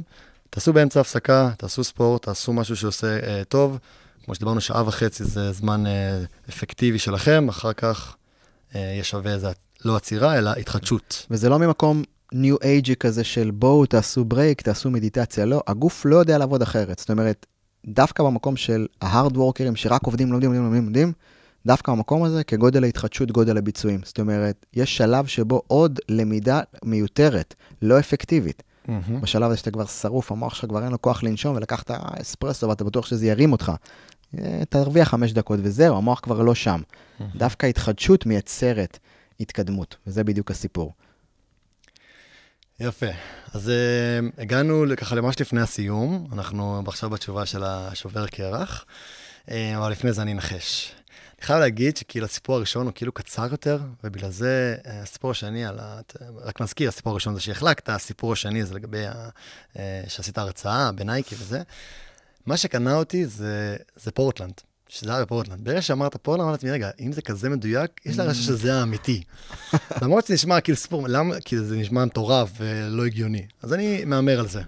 תעשו 0.51 0.73
באמצע 0.73 1.01
הפסקה, 1.01 1.51
תעשו 1.57 1.85
ספורט, 1.85 2.23
תעשו 2.23 2.53
משהו 2.53 2.77
שעושה 2.77 3.19
אה, 3.27 3.43
טוב, 3.49 3.79
כמו 4.25 4.35
שדיברנו, 4.35 4.61
שעה 4.61 4.89
וחצי 4.89 5.25
זה 5.25 5.53
זמן 5.53 5.87
אה, 5.87 6.23
אפקטיבי 6.49 6.99
שלכם, 6.99 7.49
אחר 7.49 7.73
כך 7.73 8.17
אה, 8.75 8.81
יהיה 8.81 9.05
שווה 9.05 9.33
איזה, 9.33 9.49
לא 9.85 9.97
עצירה, 9.97 10.39
אלא 10.39 10.51
התחדשות. 10.51 11.27
וזה 11.31 11.49
לא 11.49 11.59
ממקום 11.59 12.03
ניו 12.33 12.57
אייג'י 12.63 12.97
כזה 12.97 13.25
של 13.25 13.51
בואו 13.51 13.87
תעשו 13.87 14.25
break, 14.25 14.63
תעשו 14.63 14.91
מדיטציה, 14.91 15.45
לא, 15.45 15.63
הגוף 15.67 16.05
לא 16.05 16.17
יודע 16.17 16.39
לעבוד 16.39 16.63
אחרת. 16.63 16.99
זאת 16.99 17.11
אומרת, 17.11 17.47
דווקא 17.87 18.23
במקום 18.23 18.57
של 18.57 18.87
ההארד 19.03 19.37
וורקרים 19.37 19.77
שרק 19.77 20.07
עובדים, 20.07 20.33
לומדים, 20.33 20.53
לומדים, 20.53 20.65
לומדים, 20.65 20.85
לומדים, 20.85 21.13
דווקא 21.67 21.93
במקום 21.93 22.25
הזה, 22.25 22.45
כגודל 22.45 22.85
ההתחדשות, 22.85 23.31
גודל 23.31 23.59
הביצועים. 23.59 24.01
זאת 24.05 24.21
אומרת, 24.21 24.67
יש 24.75 24.97
שלב 24.97 25.27
שבו 25.27 25.63
עוד 25.67 26.01
למידה 26.09 26.61
מיותרת, 26.85 27.55
לא 27.83 27.99
אפקטיבית. 27.99 28.63
מהמם. 28.89 29.21
בשלב 29.21 29.51
הזה 29.51 29.57
שאתה 29.57 29.71
כבר 29.71 29.87
שרוף, 29.87 30.33
המוח 30.33 30.55
שלך 30.55 30.69
כבר 30.69 30.85
אין 30.85 30.93
לו 30.93 31.03
כוח 31.03 31.23
לנשום, 31.23 31.57
ולקחת 31.57 31.91
אספרסו 31.91 32.69
ואתה 32.69 32.85
בטוח 32.85 33.07
שזה 33.07 33.27
ירים 33.27 33.53
אותך. 33.53 33.73
אה, 34.39 34.63
תרוויח 34.69 35.09
חמש 35.09 35.33
דקות 35.33 35.61
וזהו, 35.63 35.97
המוח 35.97 36.21
כבר 36.21 36.43
לא 36.43 36.55
שם. 36.55 36.81
דווקא 37.37 37.67
התחדשות 37.67 38.27
מייצרת 38.27 38.99
התקדמות, 39.41 39.97
וזה 40.07 40.25
בדיוק 40.25 40.51
הסיפור. 40.51 40.93
יפה. 42.83 43.07
אז 43.55 43.71
uh, 43.71 44.41
הגענו 44.43 44.85
ככה 44.97 45.21
ממש 45.21 45.41
לפני 45.41 45.61
הסיום, 45.61 46.27
אנחנו 46.33 46.83
עכשיו 46.87 47.11
בתשובה 47.11 47.47
של 47.47 47.65
השובר 47.65 48.27
קרח, 48.27 48.85
uh, 49.47 49.51
אבל 49.77 49.91
לפני 49.91 50.13
זה 50.13 50.23
אני 50.23 50.33
אנחש. 50.33 50.93
אני 51.39 51.47
חייב 51.47 51.59
להגיד 51.61 51.97
שכאילו 51.97 52.27
הסיפור 52.27 52.57
הראשון 52.57 52.87
הוא 52.87 52.93
כאילו 52.95 53.13
קצר 53.13 53.47
יותר, 53.51 53.79
ובגלל 54.05 54.31
זה 54.31 54.77
uh, 54.83 54.89
הסיפור 54.89 55.31
השני, 55.31 55.65
על 55.65 55.79
ה... 55.81 56.01
רק 56.45 56.61
נזכיר, 56.61 56.89
הסיפור 56.89 57.13
הראשון 57.13 57.35
זה 57.35 57.41
שהחלקת, 57.41 57.89
הסיפור 57.89 58.33
השני 58.33 58.65
זה 58.65 58.75
לגבי 58.75 59.07
ה... 59.07 59.29
שעשית 60.09 60.39
הרצאה 60.39 60.93
בנייקי 60.93 61.35
וזה. 61.39 61.63
מה 62.47 62.57
שקנה 62.57 62.95
אותי 62.95 63.27
זה, 63.27 63.77
זה 63.97 64.11
פורטלנד, 64.11 64.61
שזה 64.95 65.15
היה 65.15 65.23
בפורטלנד. 65.25 65.65
ברגע 65.65 65.83
שאמרת 65.83 66.17
פורטלנד, 66.17 66.47
אמרתי, 66.49 66.71
רגע, 66.71 66.91
אם 67.01 67.13
זה 67.13 67.23
כזה 67.23 67.49
מדויק, 67.49 67.91
יש 68.07 68.19
לה 68.19 68.25
רשת 68.25 68.43
שזה 68.43 68.75
האמיתי. 68.75 69.23
למרות 70.03 70.25
שזה 70.25 70.35
נשמע 70.35 70.61
כאילו 70.61 70.77
סיפור, 70.79 71.07
למה? 71.09 71.35
כי 71.45 71.59
זה 71.59 71.77
נשמע 71.77 72.05
מטורף 72.05 72.51
ולא 72.59 73.05
הגיוני. 73.07 73.47
אז 73.63 73.73
אני 73.73 74.05
מהמר 74.05 74.41
על 74.41 74.49
זה, 74.49 74.63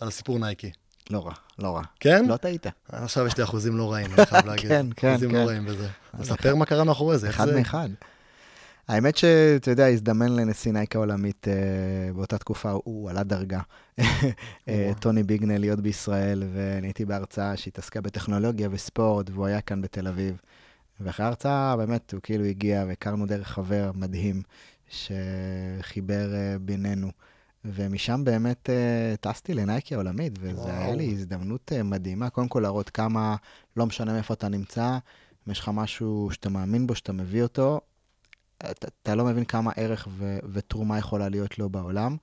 על 0.00 0.08
הסיפור 0.08 0.38
נייקי. 0.38 0.70
לא 1.10 1.26
רע, 1.26 1.32
לא 1.58 1.76
רע. 1.76 1.82
כן? 2.00 2.24
לא 2.28 2.36
טעית. 2.36 2.66
עכשיו 2.92 3.26
יש 3.26 3.36
לי 3.36 3.44
אחוזים 3.44 3.76
לא 3.76 3.92
רעים, 3.92 4.06
אני 4.14 4.26
חייב 4.26 4.46
להגיד. 4.50 4.68
כן, 4.68 4.86
כן, 4.96 5.10
אחוזים 5.12 5.30
כן. 5.30 5.36
לא 5.36 5.48
רעים 5.48 5.64
בזה. 5.66 5.88
אז 6.12 6.26
ספר 6.28 6.54
מה 6.54 6.64
קרה 6.64 6.84
מאחורי 6.84 7.18
זה. 7.18 7.26
איך 7.26 7.36
אחד 7.36 7.46
זה- 7.48 7.58
מאחד. 7.58 7.88
האמת 8.88 9.16
שאתה 9.16 9.70
יודע, 9.70 9.86
הזדמן 9.86 10.32
לנשיא 10.36 10.72
נייקה 10.72 10.98
עולמית 10.98 11.48
אה, 11.48 12.12
באותה 12.12 12.38
תקופה, 12.38 12.70
הוא 12.70 13.10
עלה 13.10 13.22
דרגה. 13.22 13.60
אה, 14.68 14.92
טוני 15.00 15.22
ביגנל 15.22 15.58
להיות 15.58 15.80
בישראל, 15.80 16.42
ואני 16.54 16.86
הייתי 16.86 17.04
בהרצאה 17.04 17.56
שהתעסקה 17.56 18.00
בטכנולוגיה 18.00 18.68
וספורט, 18.72 19.30
והוא 19.30 19.46
היה 19.46 19.60
כאן 19.60 19.82
בתל 19.82 20.08
אביב. 20.08 20.40
ואחרי 21.00 21.24
ההרצאה, 21.24 21.76
באמת, 21.76 22.12
הוא 22.12 22.20
כאילו 22.22 22.44
הגיע, 22.44 22.84
והכרנו 22.88 23.26
דרך 23.26 23.48
חבר 23.48 23.90
מדהים, 23.94 24.42
שחיבר 24.88 26.34
אה, 26.34 26.56
בינינו. 26.60 27.10
ומשם 27.64 28.20
באמת 28.24 28.70
טסתי 29.20 29.54
לנייקי 29.54 29.94
העולמית, 29.94 30.38
וואו. 30.38 30.68
היה 30.68 30.94
לי 30.94 31.12
הזדמנות 31.12 31.72
מדהימה, 31.84 32.30
קודם 32.30 32.48
כל 32.48 32.60
להראות 32.60 32.90
כמה, 32.90 33.36
לא 33.76 33.86
משנה 33.86 34.12
מאיפה 34.12 34.34
אתה 34.34 34.48
נמצא, 34.48 34.98
אם 35.48 35.52
יש 35.52 35.60
לך 35.60 35.70
משהו 35.74 36.28
שאתה 36.32 36.48
מאמין 36.48 36.86
בו, 36.86 36.94
שאתה 36.94 37.12
מביא 37.12 37.42
אותו, 37.42 37.80
אתה, 38.58 38.88
אתה 39.02 39.14
לא 39.14 39.24
מבין 39.24 39.44
כמה 39.44 39.72
ערך 39.76 40.08
ו, 40.10 40.38
ותרומה 40.52 40.98
יכולה 40.98 41.28
להיות 41.28 41.58
לו 41.58 41.68
בעולם. 41.68 42.16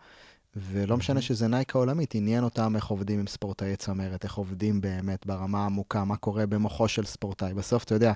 ולא 0.55 0.97
משנה 0.97 1.21
שזה 1.21 1.47
נייקה 1.47 1.79
עולמית, 1.79 2.15
עניין 2.15 2.43
אותם 2.43 2.75
איך 2.75 2.87
עובדים 2.87 3.19
עם 3.19 3.27
ספורטאי 3.27 3.75
צמרת, 3.75 4.23
איך 4.23 4.35
עובדים 4.35 4.81
באמת 4.81 5.25
ברמה 5.25 5.63
העמוקה, 5.63 6.03
מה 6.03 6.17
קורה 6.17 6.45
במוחו 6.45 6.87
של 6.87 7.05
ספורטאי. 7.05 7.53
בסוף, 7.53 7.83
אתה 7.83 7.95
יודע, 7.95 8.13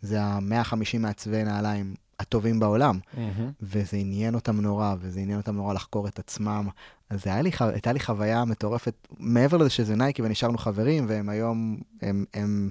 זה 0.00 0.22
ה-150 0.22 0.98
מעצבי 0.98 1.44
נעליים 1.44 1.94
הטובים 2.20 2.60
בעולם, 2.60 2.98
מהמם. 3.14 3.50
וזה 3.60 3.96
עניין 3.96 4.34
אותם 4.34 4.60
נורא, 4.60 4.94
וזה 5.00 5.20
עניין 5.20 5.38
אותם 5.38 5.56
נורא 5.56 5.74
לחקור 5.74 6.08
את 6.08 6.18
עצמם. 6.18 6.68
אז 7.10 7.20
היה 7.24 7.42
לי, 7.42 7.50
הייתה 7.60 7.92
לי 7.92 8.00
חוויה 8.00 8.44
מטורפת, 8.44 9.08
מעבר 9.18 9.56
לזה 9.56 9.70
שזה 9.70 9.96
נייקי 9.96 10.22
ונשארנו 10.22 10.58
חברים, 10.58 11.04
והם 11.08 11.28
היום, 11.28 11.80
הם, 12.02 12.24
הם, 12.34 12.70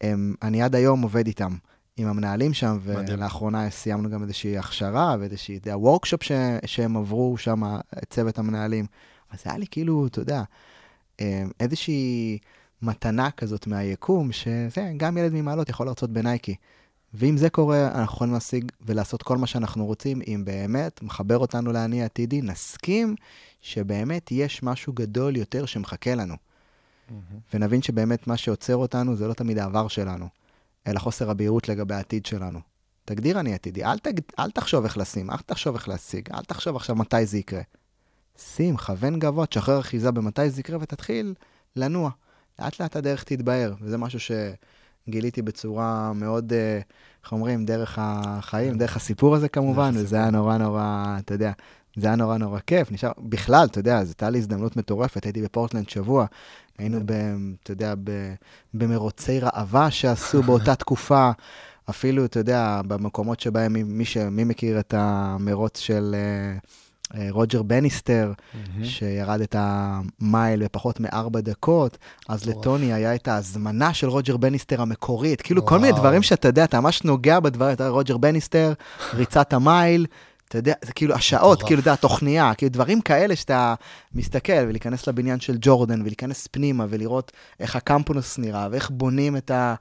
הם, 0.00 0.34
אני 0.42 0.62
עד 0.62 0.74
היום 0.74 1.02
עובד 1.02 1.26
איתם, 1.26 1.56
עם 1.96 2.08
המנהלים 2.08 2.54
שם. 2.54 2.78
ולאחרונה 2.82 3.70
סיימנו 3.70 4.10
גם 4.10 4.22
איזושהי 4.22 4.58
הכשרה 4.58 5.16
ואיזושהי, 5.20 5.56
אתה 5.56 5.68
יודע, 5.68 5.78
וורקשופ 5.78 6.22
ש, 6.22 6.32
שהם 6.66 6.96
עברו 6.96 7.36
שם, 7.38 7.62
צוות 8.10 8.38
המנהלים. 8.38 8.86
אז 9.30 9.42
היה 9.44 9.58
לי 9.58 9.66
כאילו, 9.70 10.06
אתה 10.06 10.20
יודע, 10.20 10.42
אה, 11.20 11.44
איזושהי 11.60 12.38
מתנה 12.82 13.30
כזאת 13.30 13.66
מהיקום, 13.66 14.32
שזה, 14.32 14.92
גם 14.96 15.16
ילד 15.18 15.32
ממעלות 15.32 15.68
יכול 15.68 15.86
להרצות 15.86 16.10
בנייקי. 16.10 16.54
ואם 17.14 17.36
זה 17.36 17.50
קורה, 17.50 17.86
אנחנו 17.86 18.14
יכולים 18.14 18.34
להשיג 18.34 18.72
ולעשות 18.86 19.22
כל 19.22 19.36
מה 19.36 19.46
שאנחנו 19.46 19.86
רוצים, 19.86 20.20
אם 20.26 20.42
באמת 20.44 21.02
מחבר 21.02 21.38
אותנו 21.38 21.72
לאני 21.72 22.02
העתידי, 22.02 22.42
נסכים 22.42 23.14
שבאמת 23.62 24.32
יש 24.32 24.62
משהו 24.62 24.92
גדול 24.92 25.36
יותר 25.36 25.66
שמחכה 25.66 26.14
לנו. 26.14 26.34
ונבין 27.54 27.82
שבאמת 27.82 28.26
מה 28.26 28.36
שעוצר 28.36 28.76
אותנו 28.76 29.16
זה 29.16 29.28
לא 29.28 29.34
תמיד 29.34 29.58
העבר 29.58 29.88
שלנו, 29.88 30.28
אלא 30.86 30.98
חוסר 30.98 31.30
הבהירות 31.30 31.68
לגבי 31.68 31.94
העתיד 31.94 32.26
שלנו. 32.26 32.60
תגדיר 33.04 33.40
אני 33.40 33.54
עתידי, 33.54 33.84
אל, 33.84 33.98
תג... 33.98 34.20
אל 34.38 34.50
תחשוב 34.50 34.84
איך 34.84 34.98
לשים, 34.98 35.30
אל 35.30 35.36
תחשוב 35.46 35.74
איך 35.74 35.88
להשיג, 35.88 36.28
אל 36.34 36.42
תחשוב 36.42 36.76
עכשיו 36.76 36.96
מתי 36.96 37.26
זה 37.26 37.38
יקרה. 37.38 37.62
שים, 38.38 38.76
כוון 38.76 39.18
גבוה, 39.18 39.46
תשחרר 39.46 39.80
אחיזה 39.80 40.10
במתי 40.10 40.50
זה 40.50 40.60
יקרה 40.60 40.78
ותתחיל 40.80 41.34
לנוע. 41.76 42.10
לאט 42.58 42.80
לאט 42.80 42.96
הדרך 42.96 43.24
תתבהר, 43.24 43.74
וזה 43.80 43.98
משהו 43.98 44.18
שגיליתי 44.20 45.42
בצורה 45.42 46.12
מאוד, 46.12 46.52
אה, 46.52 46.80
איך 47.22 47.32
אומרים, 47.32 47.64
דרך 47.64 47.98
החיים, 48.02 48.78
דרך 48.78 48.96
הסיפור 48.96 49.34
הזה 49.34 49.48
כמובן, 49.48 49.90
דרך 49.94 50.02
וזה 50.02 50.16
היה 50.16 50.30
נורא 50.30 50.56
נורא, 50.56 51.16
אתה 51.18 51.34
יודע, 51.34 51.52
זה 51.96 52.06
היה 52.06 52.16
נורא 52.16 52.38
נורא 52.38 52.58
כיף. 52.66 52.92
נשאר, 52.92 53.12
בכלל, 53.18 53.66
אתה 53.70 53.78
יודע, 53.78 54.04
זו 54.04 54.10
הייתה 54.10 54.30
לי 54.30 54.38
הזדמנות 54.38 54.76
מטורפת, 54.76 55.24
הייתי 55.24 55.42
בפורטלנד 55.42 55.88
שבוע, 55.88 56.26
היינו, 56.78 57.00
ב, 57.06 57.12
אתה 57.62 57.72
יודע, 57.72 57.94
ב, 58.04 58.34
במרוצי 58.74 59.40
ראווה 59.40 59.90
שעשו 59.90 60.42
באותה 60.46 60.74
תקופה. 60.74 61.30
אפילו, 61.90 62.24
אתה 62.24 62.40
יודע, 62.40 62.80
במקומות 62.86 63.40
שבהם 63.40 63.72
מי, 63.72 63.82
מי, 63.82 64.04
ש, 64.04 64.16
מי 64.16 64.44
מכיר 64.44 64.80
את 64.80 64.94
המרוץ 64.96 65.78
של 65.78 66.14
אה, 66.14 66.58
אה, 67.20 67.28
רוג'ר 67.30 67.62
בניסטר. 67.62 68.32
שירד 68.82 69.40
את 69.40 69.56
המייל 69.58 70.64
בפחות 70.64 71.00
מארבע 71.00 71.40
דקות, 71.40 71.98
אז. 72.28 72.48
לטוני 72.48 72.92
היה 72.92 73.14
את 73.14 73.28
ההזמנה 73.28 73.94
של 73.94 74.08
רוג'ר 74.08 74.36
בניסטר 74.36 74.82
המקורית, 74.82 75.42
כאילו 75.42 75.66
כל 75.66 75.78
מיני. 75.78 75.92
דברים 75.92 76.22
שאתה 76.22 76.48
יודע, 76.48 76.64
אתה 76.64 76.80
ממש 76.80 77.02
נוגע 77.02 77.40
בדברים, 77.40 77.72
אתה 77.72 77.84
יודע, 77.84 77.90
רוג'ר 77.90 78.16
בניסטר, 78.16 78.72
ריצת 79.14 79.52
המייל, 79.52 80.06
אתה 80.48 80.58
יודע, 80.58 80.74
זה 80.84 80.92
כאילו 80.92 81.14
השעות. 81.14 81.62
כאילו, 81.62 81.80
אתה 81.80 81.88
יודע, 81.88 81.92
התוכניה, 81.92 82.54
כאילו 82.54 82.72
דברים 82.72 83.00
כאלה 83.00 83.36
שאתה 83.36 83.74
מסתכל, 84.14 84.52
ולהיכנס 84.68 85.06
לבניין 85.06 85.40
של 85.40 85.56
ג'ורדן, 85.60 86.00
ולהיכנס 86.00 86.46
פנימה, 86.46 86.86
ולראות 86.88 87.32
איך 87.60 87.76
הקמפוס 87.76 88.38
נראה, 88.38 88.68
ואיך 88.70 88.90
בונים 88.90 89.36
את 89.36 89.50
ה... 89.50 89.74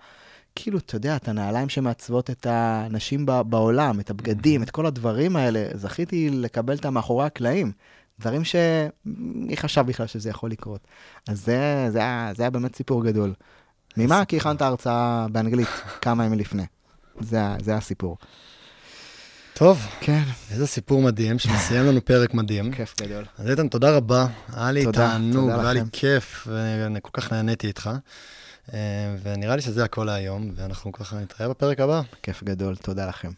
כאילו, 0.55 0.78
אתה 0.78 0.95
יודע, 0.95 1.16
את 1.16 1.28
הנעליים 1.28 1.70
שמעצבות 1.70 2.30
את 2.30 2.45
האנשים 2.45 3.26
ב- 3.26 3.41
בעולם, 3.41 3.99
את 3.99 4.09
הבגדים, 4.09 4.64
את 4.64 4.72
כל 4.72 4.86
הדברים 4.86 5.36
האלה, 5.36 5.68
זכיתי 5.74 6.30
לקבל 6.30 6.76
אותם 6.76 6.93
מאחורי 6.93 7.26
הקלעים. 7.26 7.72
דברים 8.20 8.41
שמי 8.43 9.57
חשב 9.57 9.82
בכלל 9.82 10.07
שזה 10.07 10.30
יכול 10.30 10.51
לקרות. 10.51 10.88
אז 11.28 11.45
זה, 11.45 11.88
זה, 11.89 11.99
היה, 11.99 12.32
זה 12.36 12.43
היה 12.43 12.49
באמת 12.49 12.76
סיפור 12.76 13.03
גדול. 13.03 13.34
ממה? 13.97 14.26
כי 14.26 14.38
הכנת 14.38 14.61
הרצאה 14.61 15.28
באנגלית 15.32 15.68
כמה 16.01 16.26
ימים 16.26 16.39
לפני. 16.39 16.66
זה, 17.20 17.41
זה 17.61 17.76
הסיפור. 17.76 18.18
טוב, 19.54 19.88
כן, 19.99 20.24
איזה 20.51 20.68
סיפור 20.68 21.01
מדהים, 21.01 21.39
שמסיים 21.39 21.86
לנו 21.86 22.06
פרק 22.06 22.34
מדהים. 22.34 22.72
כיף 22.72 22.95
גדול. 23.01 23.24
אז 23.39 23.49
איתן, 23.49 23.68
תודה 23.68 23.91
רבה. 23.97 24.26
היה 24.56 24.72
לי 24.72 24.86
תענוג, 24.93 25.49
והיה 25.49 25.74
לי. 25.74 25.82
כיף, 25.91 26.47
ואני 26.51 26.99
כל 27.01 27.10
כך 27.14 27.34
נהניתי 27.34 27.68
איתך. 27.68 27.89
אה, 28.74 28.80
ונראה 29.24 29.56
לי 29.56 29.62
שזה 29.62 29.84
הכל 29.84 30.04
להיום, 30.04 30.51
ואנחנו 30.56 30.91
ככה 30.91 31.16
נתראה 31.16 31.49
בפרק 31.49 31.80
הבא. 31.80 32.01
כיף 32.24 32.43
גדול, 32.43 32.76
תודה 32.76 33.08
לכם. 33.08 33.30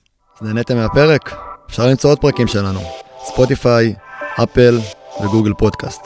אז 0.41 0.47
נהניתם 0.47 0.75
מהפרק? 0.75 1.35
אפשר 1.69 1.87
למצוא 1.87 2.09
עוד 2.09 2.19
פרקים 2.19 2.47
שלנו. 2.47 2.81
ספוטיפיי, 3.25 3.95
אפל 4.43 4.79
וגוגל 5.23 5.53
פודקאסט. 5.53 6.01